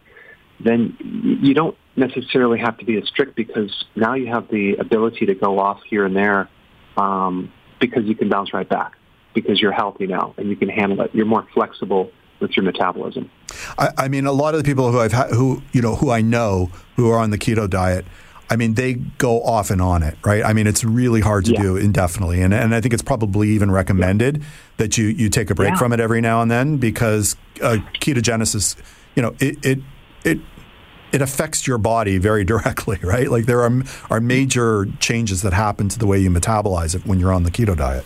then 0.64 0.96
you 1.42 1.54
don't 1.54 1.78
necessarily 1.98 2.60
have 2.60 2.78
to 2.78 2.86
be 2.86 2.98
as 2.98 3.08
strict 3.08 3.36
because 3.36 3.86
now 3.96 4.14
you 4.14 4.28
have 4.28 4.48
the 4.50 4.76
ability 4.76 5.26
to 5.26 5.36
go 5.36 5.60
off 5.60 5.82
here 5.90 6.06
and 6.06 6.16
there 6.16 6.50
um, 6.96 7.52
because 7.80 8.06
you 8.06 8.16
can 8.16 8.30
bounce 8.30 8.54
right 8.54 8.68
back 8.68 8.94
because 9.34 9.60
you're 9.60 9.72
healthy 9.72 10.08
now 10.08 10.34
and 10.38 10.50
you 10.50 10.56
can 10.56 10.70
handle 10.70 11.02
it. 11.02 11.12
You're 11.14 11.26
more 11.26 11.48
flexible 11.54 12.12
with 12.40 12.56
your 12.56 12.64
metabolism. 12.64 13.30
I, 13.78 13.90
I 13.98 14.08
mean, 14.08 14.26
a 14.26 14.32
lot 14.32 14.54
of 14.54 14.64
the 14.64 14.68
people 14.68 14.92
who 14.92 15.00
I've 15.00 15.12
ha- 15.12 15.30
who 15.30 15.62
you 15.74 15.82
know 15.82 15.96
who 15.96 16.12
I 16.12 16.22
know 16.22 16.70
who 16.96 17.10
are 17.10 17.18
on 17.18 17.32
the 17.32 17.38
keto 17.38 17.70
diet 17.70 18.06
I 18.50 18.56
mean, 18.56 18.76
they 18.76 18.94
go 18.94 19.42
off 19.44 19.72
and 19.72 19.82
on 19.82 20.04
it, 20.04 20.18
right? 20.24 20.44
I 20.44 20.54
mean, 20.54 20.68
it's 20.68 20.84
really 20.84 21.20
hard 21.20 21.46
to 21.46 21.54
yeah. 21.54 21.62
do 21.62 21.78
indefinitely, 21.78 22.42
and 22.42 22.54
and 22.54 22.74
I 22.74 22.80
think 22.80 22.94
it's 22.94 23.04
probably 23.04 23.50
even 23.50 23.72
recommended 23.72 24.38
yeah. 24.38 24.44
that 24.78 24.98
you 24.98 25.08
you 25.08 25.30
take 25.30 25.50
a 25.50 25.56
break 25.56 25.72
yeah. 25.72 25.78
from 25.78 25.92
it 25.92 26.00
every 26.00 26.22
now 26.22 26.42
and 26.42 26.50
then 26.50 26.78
because 26.78 27.36
uh, 27.62 27.78
ketogenesis, 28.00 28.78
you 29.16 29.22
know, 29.22 29.36
it 29.40 29.66
it 29.66 29.80
it 30.24 30.40
it 31.12 31.22
affects 31.22 31.68
your 31.68 31.78
body 31.78 32.18
very 32.18 32.44
directly, 32.54 33.00
right? 33.02 33.30
Like 33.30 33.46
there 33.46 33.62
are 33.62 33.72
are 34.10 34.20
major 34.20 34.88
changes 35.00 35.42
that 35.42 35.54
happen 35.54 35.90
to 35.90 36.00
the 36.00 36.08
way 36.08 36.20
you 36.20 36.30
metabolize 36.30 36.96
it 36.96 37.06
when 37.06 37.20
you're 37.20 37.34
on 37.34 37.44
the 37.44 37.52
keto 37.52 37.76
diet. 37.76 38.06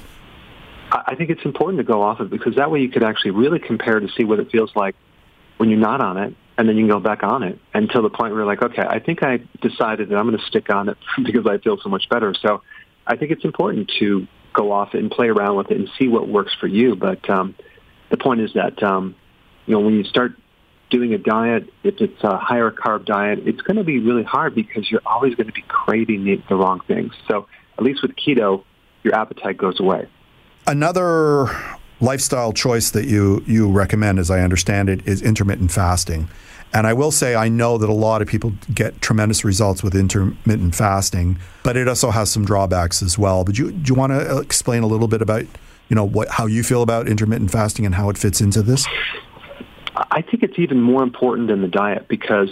I 0.91 1.16
think 1.16 1.30
it's 1.30 1.45
important 1.45 1.78
to 1.78 1.86
go 1.86 2.02
off 2.02 2.20
it 2.20 2.30
because 2.30 2.56
that 2.56 2.70
way 2.70 2.82
you 2.82 2.89
could 2.89 3.04
actually 3.04 3.32
really 3.32 3.60
compare 3.60 3.99
to 3.99 4.10
see 4.18 4.26
what 4.26 4.39
it 4.39 4.52
feels 4.52 4.76
like 4.76 4.95
when 5.58 5.70
you're 5.70 5.80
not 5.80 6.02
on 6.02 6.18
it 6.18 6.36
and 6.58 6.68
then 6.68 6.76
you 6.76 6.84
can 6.84 6.89
go 6.89 6.99
back 6.99 7.24
on 7.24 7.43
it 7.43 7.60
until 7.74 8.02
the 8.02 8.10
point 8.10 8.34
where 8.34 8.41
you're 8.41 8.45
like, 8.45 8.62
okay, 8.62 8.82
I 8.82 8.99
think 8.99 9.24
I 9.24 9.38
decided 9.62 10.10
that 10.10 10.18
I'm 10.18 10.28
going 10.28 10.38
to 10.38 10.45
stick 10.45 10.70
on 10.70 10.89
it 10.89 10.97
because 11.24 11.47
I 11.47 11.60
feel 11.60 11.78
so 11.82 11.89
much 11.89 12.10
better. 12.10 12.34
So 12.34 12.62
I 13.08 13.16
think 13.16 13.32
it's 13.32 13.45
important 13.45 13.91
to 13.99 14.28
go 14.54 14.72
off 14.72 14.93
it 14.93 14.99
and 14.99 15.10
play 15.10 15.28
around 15.28 15.56
with 15.56 15.72
it 15.72 15.78
and 15.78 15.89
see 15.97 16.08
what 16.08 16.28
works 16.28 16.54
for 16.60 16.68
you. 16.68 16.95
But 16.95 17.30
um, 17.30 17.56
the 18.10 18.18
point 18.18 18.41
is 18.41 18.52
that 18.54 18.84
um, 18.84 19.16
you 19.66 19.74
know 19.74 19.80
when 19.80 19.93
you 19.93 20.04
start 20.04 20.34
doing 20.91 21.13
a 21.13 21.17
diet, 21.17 21.67
if 21.83 21.99
it's 21.99 22.23
a 22.23 22.37
higher 22.37 22.69
carb 22.69 23.05
diet, 23.05 23.39
it's 23.47 23.61
going 23.61 23.77
to 23.77 23.83
be 23.83 23.99
really 23.99 24.23
hard 24.23 24.53
because 24.53 24.91
you're 24.91 25.01
always 25.05 25.33
going 25.33 25.47
to 25.47 25.53
be 25.53 25.63
craving 25.67 26.23
the, 26.25 26.41
the 26.49 26.55
wrong 26.55 26.81
things. 26.87 27.13
So 27.27 27.47
at 27.79 27.83
least 27.83 28.03
with 28.03 28.11
keto, 28.15 28.63
your 29.03 29.15
appetite 29.15 29.57
goes 29.57 29.79
away. 29.79 30.07
Another 30.67 31.47
lifestyle 31.99 32.53
choice 32.53 32.91
that 32.91 33.05
you 33.05 33.43
you 33.47 33.71
recommend, 33.71 34.19
as 34.19 34.29
I 34.29 34.41
understand 34.41 34.89
it, 34.89 35.07
is 35.07 35.21
intermittent 35.21 35.71
fasting. 35.71 36.29
And 36.73 36.87
I 36.87 36.93
will 36.93 37.11
say, 37.11 37.35
I 37.35 37.49
know 37.49 37.77
that 37.77 37.89
a 37.89 37.93
lot 37.93 38.21
of 38.21 38.27
people 38.27 38.53
get 38.73 39.01
tremendous 39.01 39.43
results 39.43 39.83
with 39.83 39.93
intermittent 39.93 40.73
fasting, 40.73 41.37
but 41.63 41.75
it 41.75 41.87
also 41.87 42.11
has 42.11 42.31
some 42.31 42.45
drawbacks 42.45 43.01
as 43.03 43.17
well. 43.17 43.43
But 43.43 43.57
you, 43.57 43.71
do 43.71 43.89
you 43.89 43.95
want 43.95 44.13
to 44.13 44.37
explain 44.37 44.83
a 44.83 44.87
little 44.87 45.09
bit 45.09 45.21
about, 45.21 45.43
you 45.89 45.95
know, 45.95 46.05
what, 46.05 46.29
how 46.29 46.45
you 46.45 46.63
feel 46.63 46.81
about 46.81 47.09
intermittent 47.09 47.51
fasting 47.51 47.85
and 47.85 47.95
how 47.95 48.09
it 48.09 48.17
fits 48.17 48.39
into 48.39 48.61
this? 48.61 48.87
I 49.95 50.21
think 50.21 50.43
it's 50.43 50.57
even 50.57 50.81
more 50.81 51.03
important 51.03 51.47
than 51.47 51.61
the 51.61 51.67
diet 51.67 52.07
because 52.07 52.49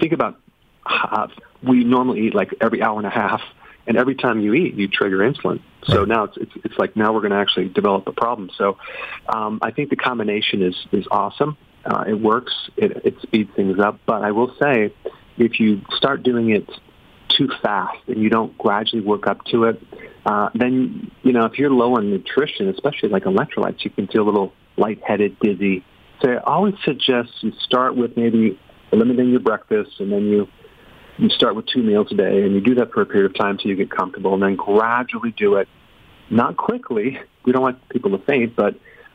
think 0.00 0.12
about 0.12 0.38
uh, 0.86 1.28
we 1.62 1.84
normally 1.84 2.26
eat 2.26 2.34
like 2.34 2.54
every 2.60 2.82
hour 2.82 2.98
and 2.98 3.06
a 3.06 3.10
half, 3.10 3.40
and 3.86 3.96
every 3.96 4.14
time 4.14 4.40
you 4.40 4.54
eat, 4.54 4.74
you 4.74 4.88
trigger 4.88 5.18
insulin. 5.18 5.60
So 5.84 6.00
right. 6.00 6.08
now 6.08 6.24
it's, 6.24 6.36
it's, 6.36 6.52
it's 6.64 6.78
like 6.78 6.96
now 6.96 7.12
we're 7.12 7.20
going 7.20 7.32
to 7.32 7.38
actually 7.38 7.68
develop 7.68 8.06
a 8.06 8.12
problem. 8.12 8.50
So 8.56 8.78
um, 9.28 9.58
I 9.62 9.70
think 9.70 9.90
the 9.90 9.96
combination 9.96 10.62
is 10.62 10.74
is 10.92 11.06
awesome. 11.10 11.56
Uh, 11.84 12.04
it 12.08 12.14
works. 12.14 12.52
It, 12.76 13.04
it 13.04 13.20
speeds 13.22 13.50
things 13.54 13.78
up. 13.78 14.00
But 14.06 14.22
I 14.22 14.32
will 14.32 14.54
say, 14.60 14.92
if 15.36 15.60
you 15.60 15.82
start 15.96 16.22
doing 16.22 16.50
it 16.50 16.68
too 17.28 17.48
fast 17.62 17.98
and 18.08 18.22
you 18.22 18.30
don't 18.30 18.56
gradually 18.58 19.02
work 19.02 19.26
up 19.26 19.44
to 19.46 19.64
it, 19.64 19.82
uh, 20.26 20.50
then 20.54 21.10
you 21.22 21.32
know 21.32 21.44
if 21.44 21.58
you're 21.58 21.70
low 21.70 21.96
on 21.96 22.10
nutrition, 22.10 22.68
especially 22.68 23.08
like 23.08 23.24
electrolytes, 23.24 23.84
you 23.84 23.90
can 23.90 24.06
feel 24.06 24.22
a 24.22 24.24
little 24.24 24.52
lightheaded, 24.76 25.38
dizzy. 25.40 25.84
So 26.20 26.30
I 26.30 26.38
always 26.38 26.74
suggest 26.84 27.30
you 27.40 27.52
start 27.60 27.96
with 27.96 28.16
maybe 28.16 28.58
eliminating 28.92 29.30
your 29.30 29.40
breakfast, 29.40 30.00
and 30.00 30.12
then 30.12 30.24
you 30.24 30.48
you 31.18 31.28
start 31.30 31.56
with 31.56 31.66
two 31.66 31.82
meals 31.82 32.08
a 32.12 32.14
day, 32.14 32.42
and 32.44 32.54
you 32.54 32.60
do 32.60 32.76
that 32.76 32.92
for 32.92 33.02
a 33.02 33.06
period 33.06 33.30
of 33.30 33.36
time 33.36 33.52
until 33.52 33.70
you 33.70 33.76
get 33.76 33.90
comfortable, 33.90 34.34
and 34.34 34.42
then 34.42 34.56
gradually 34.56 35.32
do 35.36 35.56
it. 35.56 35.68
Not 36.30 36.56
quickly. 36.56 37.18
We 37.44 37.52
don't 37.52 37.62
want 37.62 37.88
people 37.88 38.10
to 38.10 38.18
faint, 38.26 38.56
but 38.56 38.74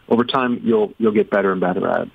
over 0.10 0.24
time 0.24 0.60
you'll 0.64 0.92
you'll 0.98 1.12
get 1.12 1.30
better 1.30 1.52
and 1.52 1.62
better 1.62 1.88
at 1.88 2.08
it. 2.08 2.10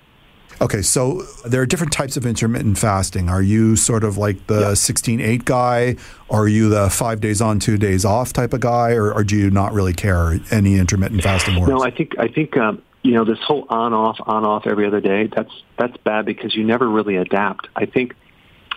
Okay, 0.60 0.82
so 0.82 1.22
there 1.44 1.62
are 1.62 1.66
different 1.66 1.92
types 1.92 2.16
of 2.16 2.26
intermittent 2.26 2.76
fasting. 2.76 3.28
Are 3.28 3.42
you 3.42 3.76
sort 3.76 4.02
of 4.02 4.16
like 4.16 4.48
the 4.48 4.72
16-8 4.72 5.44
guy? 5.44 5.94
Are 6.28 6.48
you 6.48 6.68
the 6.68 6.90
five 6.90 7.20
days 7.20 7.40
on, 7.40 7.60
two 7.60 7.78
days 7.78 8.04
off 8.04 8.32
type 8.32 8.52
of 8.52 8.60
guy? 8.60 8.92
Or, 8.92 9.12
or 9.12 9.22
do 9.22 9.36
you 9.36 9.50
not 9.50 9.72
really 9.72 9.92
care 9.92 10.40
any 10.50 10.76
intermittent 10.76 11.22
fasting 11.22 11.60
works? 11.60 11.70
No, 11.70 11.84
I 11.84 11.90
think, 11.92 12.18
I 12.18 12.26
think 12.26 12.56
um, 12.56 12.82
you 13.08 13.14
know, 13.14 13.24
this 13.24 13.38
whole 13.40 13.64
on-off, 13.70 14.18
on-off 14.26 14.66
every 14.66 14.86
other 14.86 15.00
day, 15.00 15.30
that's, 15.34 15.50
that's 15.78 15.96
bad 16.04 16.26
because 16.26 16.54
you 16.54 16.62
never 16.62 16.86
really 16.86 17.16
adapt. 17.16 17.66
I 17.74 17.86
think, 17.86 18.12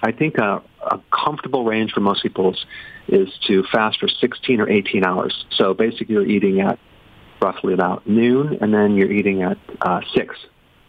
I 0.01 0.13
think 0.13 0.37
a, 0.37 0.63
a 0.81 1.01
comfortable 1.11 1.65
range 1.65 1.91
for 1.91 1.99
most 1.99 2.23
people 2.23 2.53
is, 2.53 2.65
is 3.09 3.29
to 3.47 3.63
fast 3.63 3.99
for 3.99 4.07
16 4.07 4.61
or 4.61 4.69
18 4.69 5.03
hours. 5.03 5.45
So 5.57 5.73
basically 5.73 6.15
you're 6.15 6.25
eating 6.25 6.61
at 6.61 6.79
roughly 7.41 7.73
about 7.73 8.07
noon 8.07 8.59
and 8.61 8.73
then 8.73 8.95
you're 8.95 9.11
eating 9.11 9.41
at 9.41 9.57
uh, 9.81 9.99
6 10.15 10.35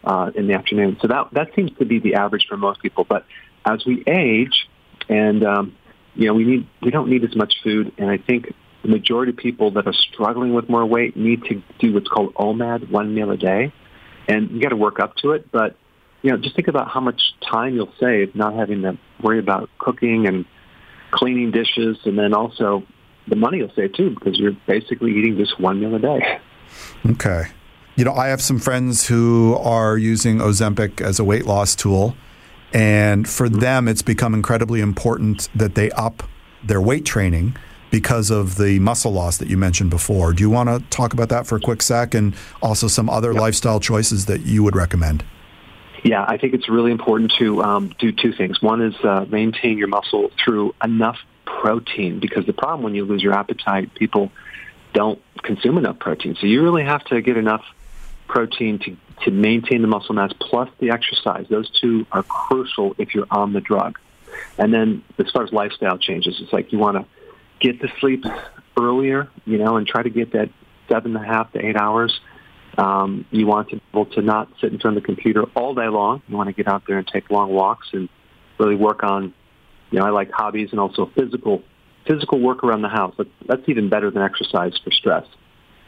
uh, 0.05 0.31
in 0.35 0.47
the 0.47 0.53
afternoon. 0.53 0.95
So 1.01 1.09
that 1.09 1.27
that 1.33 1.53
seems 1.53 1.71
to 1.79 1.85
be 1.85 1.99
the 1.99 2.15
average 2.15 2.47
for 2.47 2.55
most 2.55 2.81
people. 2.81 3.03
But 3.03 3.25
as 3.65 3.85
we 3.85 4.05
age, 4.07 4.69
and 5.09 5.43
um, 5.43 5.75
you 6.15 6.27
know, 6.27 6.33
we 6.33 6.45
need 6.45 6.67
we 6.81 6.91
don't 6.91 7.09
need 7.09 7.25
as 7.25 7.35
much 7.35 7.61
food, 7.61 7.91
and 7.97 8.09
I 8.09 8.17
think 8.17 8.53
the 8.83 8.89
majority 8.89 9.31
of 9.31 9.37
people 9.37 9.71
that 9.71 9.87
are 9.87 9.93
struggling 9.93 10.53
with 10.53 10.69
more 10.69 10.85
weight 10.85 11.17
need 11.17 11.43
to 11.45 11.63
do 11.79 11.93
what's 11.93 12.07
called 12.07 12.33
OMAD, 12.35 12.91
one 12.91 13.15
meal 13.15 13.31
a 13.31 13.37
day, 13.37 13.73
and 14.27 14.51
you 14.51 14.61
got 14.61 14.69
to 14.69 14.75
work 14.75 14.99
up 14.99 15.15
to 15.17 15.31
it. 15.31 15.51
But 15.51 15.75
you 16.21 16.31
know, 16.31 16.37
just 16.37 16.55
think 16.55 16.67
about 16.67 16.89
how 16.89 16.99
much 16.99 17.21
time 17.41 17.75
you'll 17.75 17.93
save 17.99 18.35
not 18.35 18.53
having 18.53 18.83
to 18.83 18.97
worry 19.21 19.39
about 19.39 19.69
cooking 19.77 20.27
and 20.27 20.45
cleaning 21.11 21.51
dishes, 21.51 21.97
and 22.05 22.17
then 22.17 22.33
also 22.33 22.83
the 23.27 23.35
money 23.35 23.57
you'll 23.57 23.73
save 23.75 23.93
too 23.93 24.11
because 24.11 24.37
you're 24.37 24.55
basically 24.67 25.17
eating 25.17 25.37
just 25.37 25.59
one 25.59 25.79
meal 25.79 25.95
a 25.95 25.99
day. 25.99 26.39
Okay 27.05 27.45
you 27.95 28.03
know, 28.03 28.13
I 28.13 28.27
have 28.27 28.41
some 28.41 28.59
friends 28.59 29.07
who 29.07 29.55
are 29.55 29.97
using 29.97 30.39
Ozempic 30.39 31.01
as 31.01 31.19
a 31.19 31.23
weight 31.23 31.45
loss 31.45 31.75
tool. 31.75 32.15
And 32.73 33.29
for 33.29 33.49
them, 33.49 33.87
it's 33.87 34.01
become 34.01 34.33
incredibly 34.33 34.81
important 34.81 35.47
that 35.53 35.75
they 35.75 35.91
up 35.91 36.23
their 36.63 36.81
weight 36.81 37.05
training 37.05 37.55
because 37.93 38.31
of 38.31 38.55
the 38.55 38.79
muscle 38.79 39.13
loss 39.13 39.37
that 39.37 39.47
you 39.47 39.55
mentioned 39.55 39.91
before. 39.91 40.33
Do 40.33 40.41
you 40.41 40.49
want 40.49 40.67
to 40.67 40.79
talk 40.89 41.13
about 41.13 41.29
that 41.29 41.45
for 41.45 41.57
a 41.57 41.59
quick 41.59 41.83
sec 41.83 42.15
and 42.15 42.33
also 42.59 42.87
some 42.87 43.07
other 43.07 43.35
lifestyle 43.35 43.79
choices 43.79 44.25
that 44.25 44.41
you 44.41 44.63
would 44.63 44.75
recommend? 44.75 45.23
Yeah, 46.03 46.25
I 46.27 46.37
think 46.37 46.55
it's 46.55 46.67
really 46.67 46.91
important 46.91 47.33
to 47.37 47.61
um, 47.61 47.93
do 47.99 48.11
two 48.11 48.33
things. 48.33 48.59
One 48.63 48.81
is 48.81 48.95
uh, 49.03 49.27
maintain 49.29 49.77
your 49.77 49.89
muscle 49.89 50.31
through 50.43 50.73
enough 50.83 51.19
protein 51.45 52.19
because 52.19 52.47
the 52.47 52.53
problem 52.53 52.81
when 52.81 52.95
you 52.95 53.05
lose 53.05 53.21
your 53.21 53.33
appetite, 53.33 53.93
people 53.93 54.31
don't 54.93 55.21
consume 55.43 55.77
enough 55.77 55.99
protein. 55.99 56.35
So 56.41 56.47
you 56.47 56.63
really 56.63 56.83
have 56.83 57.03
to 57.05 57.21
get 57.21 57.37
enough 57.37 57.63
protein 58.27 58.79
to, 58.79 58.97
to 59.25 59.29
maintain 59.29 59.83
the 59.83 59.87
muscle 59.87 60.15
mass 60.15 60.33
plus 60.39 60.67
the 60.79 60.89
exercise. 60.89 61.45
Those 61.47 61.69
two 61.79 62.07
are 62.11 62.23
crucial 62.23 62.95
if 62.97 63.13
you're 63.13 63.27
on 63.29 63.53
the 63.53 63.61
drug. 63.61 63.99
And 64.57 64.73
then 64.73 65.03
as 65.19 65.29
far 65.29 65.43
as 65.43 65.53
lifestyle 65.53 65.99
changes, 65.99 66.41
it's 66.41 66.51
like 66.51 66.71
you 66.71 66.79
want 66.79 66.97
to 66.97 67.05
get 67.63 67.79
to 67.81 67.87
sleep 67.99 68.25
earlier, 68.79 69.29
you 69.45 69.57
know, 69.57 69.77
and 69.77 69.87
try 69.87 70.03
to 70.03 70.09
get 70.09 70.33
that 70.33 70.49
seven 70.89 71.15
and 71.15 71.25
a 71.25 71.27
half 71.27 71.51
to 71.53 71.65
eight 71.65 71.77
hours. 71.77 72.19
Um, 72.77 73.25
you 73.31 73.47
want 73.47 73.69
to 73.69 73.77
be 73.77 73.81
able 73.93 74.05
to 74.07 74.21
not 74.21 74.49
sit 74.59 74.73
in 74.73 74.79
front 74.79 74.97
of 74.97 75.03
the 75.03 75.05
computer 75.05 75.43
all 75.55 75.73
day 75.73 75.87
long. 75.87 76.21
You 76.27 76.35
want 76.35 76.49
to 76.49 76.53
get 76.53 76.67
out 76.67 76.83
there 76.87 76.97
and 76.97 77.07
take 77.07 77.29
long 77.29 77.51
walks 77.51 77.87
and 77.93 78.09
really 78.59 78.75
work 78.75 79.03
on, 79.03 79.33
you 79.91 79.99
know, 79.99 80.05
I 80.05 80.09
like 80.09 80.31
hobbies 80.31 80.69
and 80.71 80.79
also 80.79 81.09
physical 81.15 81.63
physical 82.05 82.39
work 82.39 82.65
around 82.65 82.81
the 82.81 82.89
house. 82.89 83.13
That's, 83.17 83.29
that's 83.47 83.69
even 83.69 83.87
better 83.87 84.11
than 84.11 84.23
exercise 84.23 84.77
for 84.83 84.91
stress. 84.91 85.25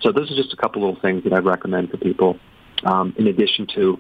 So 0.02 0.14
those 0.14 0.32
are 0.32 0.36
just 0.36 0.54
a 0.54 0.56
couple 0.56 0.82
little 0.82 1.02
things 1.02 1.26
that 1.26 1.34
I 1.34 1.40
recommend 1.40 1.92
for 1.92 1.98
people, 1.98 2.40
um, 2.86 3.14
in 3.18 3.28
addition 3.28 3.68
to 3.76 4.00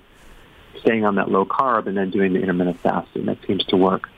staying 0.79 1.03
on 1.03 1.15
that 1.15 1.29
low 1.29 1.45
carb 1.45 1.87
and 1.87 1.97
then 1.97 2.11
doing 2.11 2.31
the 2.31 2.39
intermittent 2.39 2.79
fasting. 2.79 3.25
That 3.25 3.39
seems 3.45 3.65
to 3.65 3.75
work. 3.75 4.09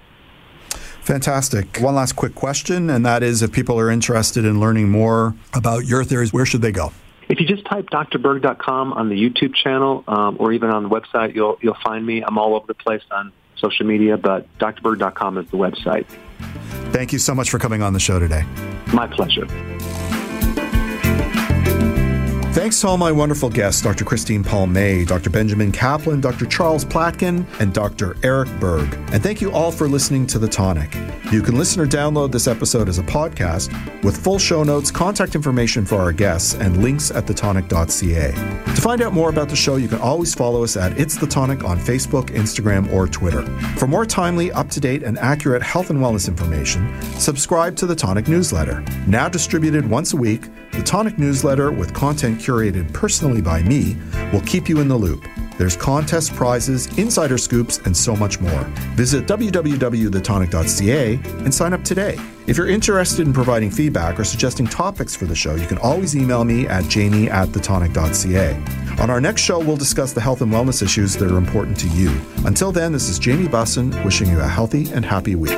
Fantastic. 1.01 1.77
One 1.77 1.95
last 1.95 2.13
quick 2.13 2.35
question, 2.35 2.89
and 2.89 3.05
that 3.05 3.23
is 3.23 3.41
if 3.41 3.51
people 3.51 3.79
are 3.79 3.89
interested 3.89 4.45
in 4.45 4.59
learning 4.59 4.89
more 4.89 5.35
about 5.53 5.85
your 5.85 6.03
theories, 6.03 6.33
where 6.33 6.45
should 6.45 6.61
they 6.61 6.71
go? 6.71 6.91
If 7.29 7.39
you 7.39 7.45
just 7.45 7.65
type 7.65 7.89
drberg.com 7.89 8.93
on 8.93 9.09
the 9.09 9.15
YouTube 9.15 9.53
channel 9.53 10.03
um, 10.07 10.37
or 10.39 10.53
even 10.53 10.69
on 10.69 10.83
the 10.83 10.89
website, 10.89 11.35
you'll 11.35 11.57
you'll 11.61 11.77
find 11.83 12.05
me. 12.05 12.21
I'm 12.21 12.37
all 12.37 12.55
over 12.55 12.67
the 12.67 12.73
place 12.73 13.03
on 13.11 13.31
social 13.57 13.85
media, 13.85 14.17
but 14.17 14.47
drberg.com 14.59 15.37
is 15.37 15.49
the 15.49 15.57
website. 15.57 16.05
Thank 16.91 17.11
you 17.11 17.19
so 17.19 17.35
much 17.35 17.49
for 17.49 17.59
coming 17.59 17.81
on 17.81 17.93
the 17.93 17.99
show 17.99 18.19
today. 18.19 18.45
My 18.93 19.07
pleasure. 19.07 19.45
Thanks 22.57 22.81
to 22.81 22.87
all 22.87 22.97
my 22.97 23.11
wonderful 23.11 23.51
guests, 23.51 23.83
Dr. 23.83 24.03
Christine 24.03 24.43
Palmay, 24.43 25.05
Dr. 25.05 25.29
Benjamin 25.29 25.71
Caplan, 25.71 26.21
Dr. 26.21 26.47
Charles 26.47 26.83
Platkin, 26.83 27.45
and 27.59 27.71
Dr. 27.71 28.17
Eric 28.23 28.49
Berg. 28.59 28.91
And 29.13 29.21
thank 29.21 29.41
you 29.41 29.51
all 29.51 29.71
for 29.71 29.87
listening 29.87 30.25
to 30.25 30.39
The 30.39 30.47
Tonic. 30.47 30.95
You 31.31 31.43
can 31.43 31.55
listen 31.55 31.83
or 31.83 31.85
download 31.85 32.31
this 32.31 32.47
episode 32.47 32.89
as 32.89 32.97
a 32.97 33.03
podcast 33.03 33.71
with 34.03 34.17
full 34.17 34.39
show 34.39 34.63
notes, 34.63 34.89
contact 34.89 35.35
information 35.35 35.85
for 35.85 35.97
our 35.97 36.11
guests, 36.11 36.55
and 36.55 36.81
links 36.81 37.11
at 37.11 37.27
thetonic.ca. 37.27 38.31
To 38.31 38.81
find 38.81 39.03
out 39.03 39.13
more 39.13 39.29
about 39.29 39.49
the 39.49 39.55
show, 39.55 39.75
you 39.75 39.87
can 39.87 39.99
always 39.99 40.33
follow 40.33 40.63
us 40.63 40.75
at 40.75 40.99
It's 40.99 41.15
The 41.15 41.27
Tonic 41.27 41.63
on 41.63 41.77
Facebook, 41.77 42.29
Instagram, 42.29 42.91
or 42.91 43.07
Twitter. 43.07 43.43
For 43.77 43.85
more 43.85 44.05
timely, 44.05 44.51
up 44.51 44.71
to 44.71 44.79
date, 44.79 45.03
and 45.03 45.19
accurate 45.19 45.61
health 45.61 45.91
and 45.91 45.99
wellness 45.99 46.27
information, 46.27 46.99
subscribe 47.19 47.75
to 47.75 47.85
The 47.85 47.95
Tonic 47.95 48.27
newsletter. 48.27 48.83
Now 49.05 49.29
distributed 49.29 49.87
once 49.87 50.13
a 50.13 50.17
week, 50.17 50.47
The 50.71 50.81
Tonic 50.81 51.19
newsletter 51.19 51.71
with 51.71 51.93
content 51.93 52.46
curated 52.47 52.91
personally 52.93 53.41
by 53.41 53.61
me 53.63 53.97
will 54.31 54.41
keep 54.41 54.69
you 54.69 54.79
in 54.79 54.87
the 54.87 54.95
loop. 54.95 55.25
There's 55.57 55.75
contests, 55.75 56.29
prizes, 56.29 56.85
insider 56.97 57.37
scoops, 57.37 57.79
and 57.79 57.97
so 57.97 58.15
much 58.15 58.39
more. 58.39 58.63
Visit 58.95 59.25
www.thetonic.ca 59.25 61.13
and 61.43 61.53
sign 61.53 61.73
up 61.73 61.83
today. 61.83 62.17
If 62.45 62.55
you're 62.55 62.69
interested 62.69 63.25
in 63.25 63.33
providing 63.33 63.71
feedback 63.71 64.19
or 64.19 64.23
suggesting 64.23 64.67
topics 64.67 65.15
for 65.15 65.25
the 65.25 65.35
show, 65.35 65.55
you 65.55 65.65
can 65.65 65.79
always 65.79 66.15
email 66.15 66.45
me 66.45 66.67
at 66.67 66.87
jamie 66.87 67.27
at 67.29 67.49
thetonic.ca. 67.49 69.01
On 69.01 69.09
our 69.09 69.19
next 69.19 69.41
show, 69.41 69.59
we'll 69.59 69.77
discuss 69.77 70.13
the 70.13 70.21
health 70.21 70.41
and 70.41 70.53
wellness 70.53 70.83
issues 70.83 71.15
that 71.17 71.31
are 71.31 71.37
important 71.37 71.77
to 71.79 71.87
you. 71.89 72.15
Until 72.45 72.71
then, 72.71 72.93
this 72.93 73.09
is 73.09 73.19
Jamie 73.19 73.47
Bussin 73.47 74.05
wishing 74.05 74.29
you 74.29 74.39
a 74.39 74.47
healthy 74.47 74.91
and 74.91 75.03
happy 75.03 75.35
week. 75.35 75.57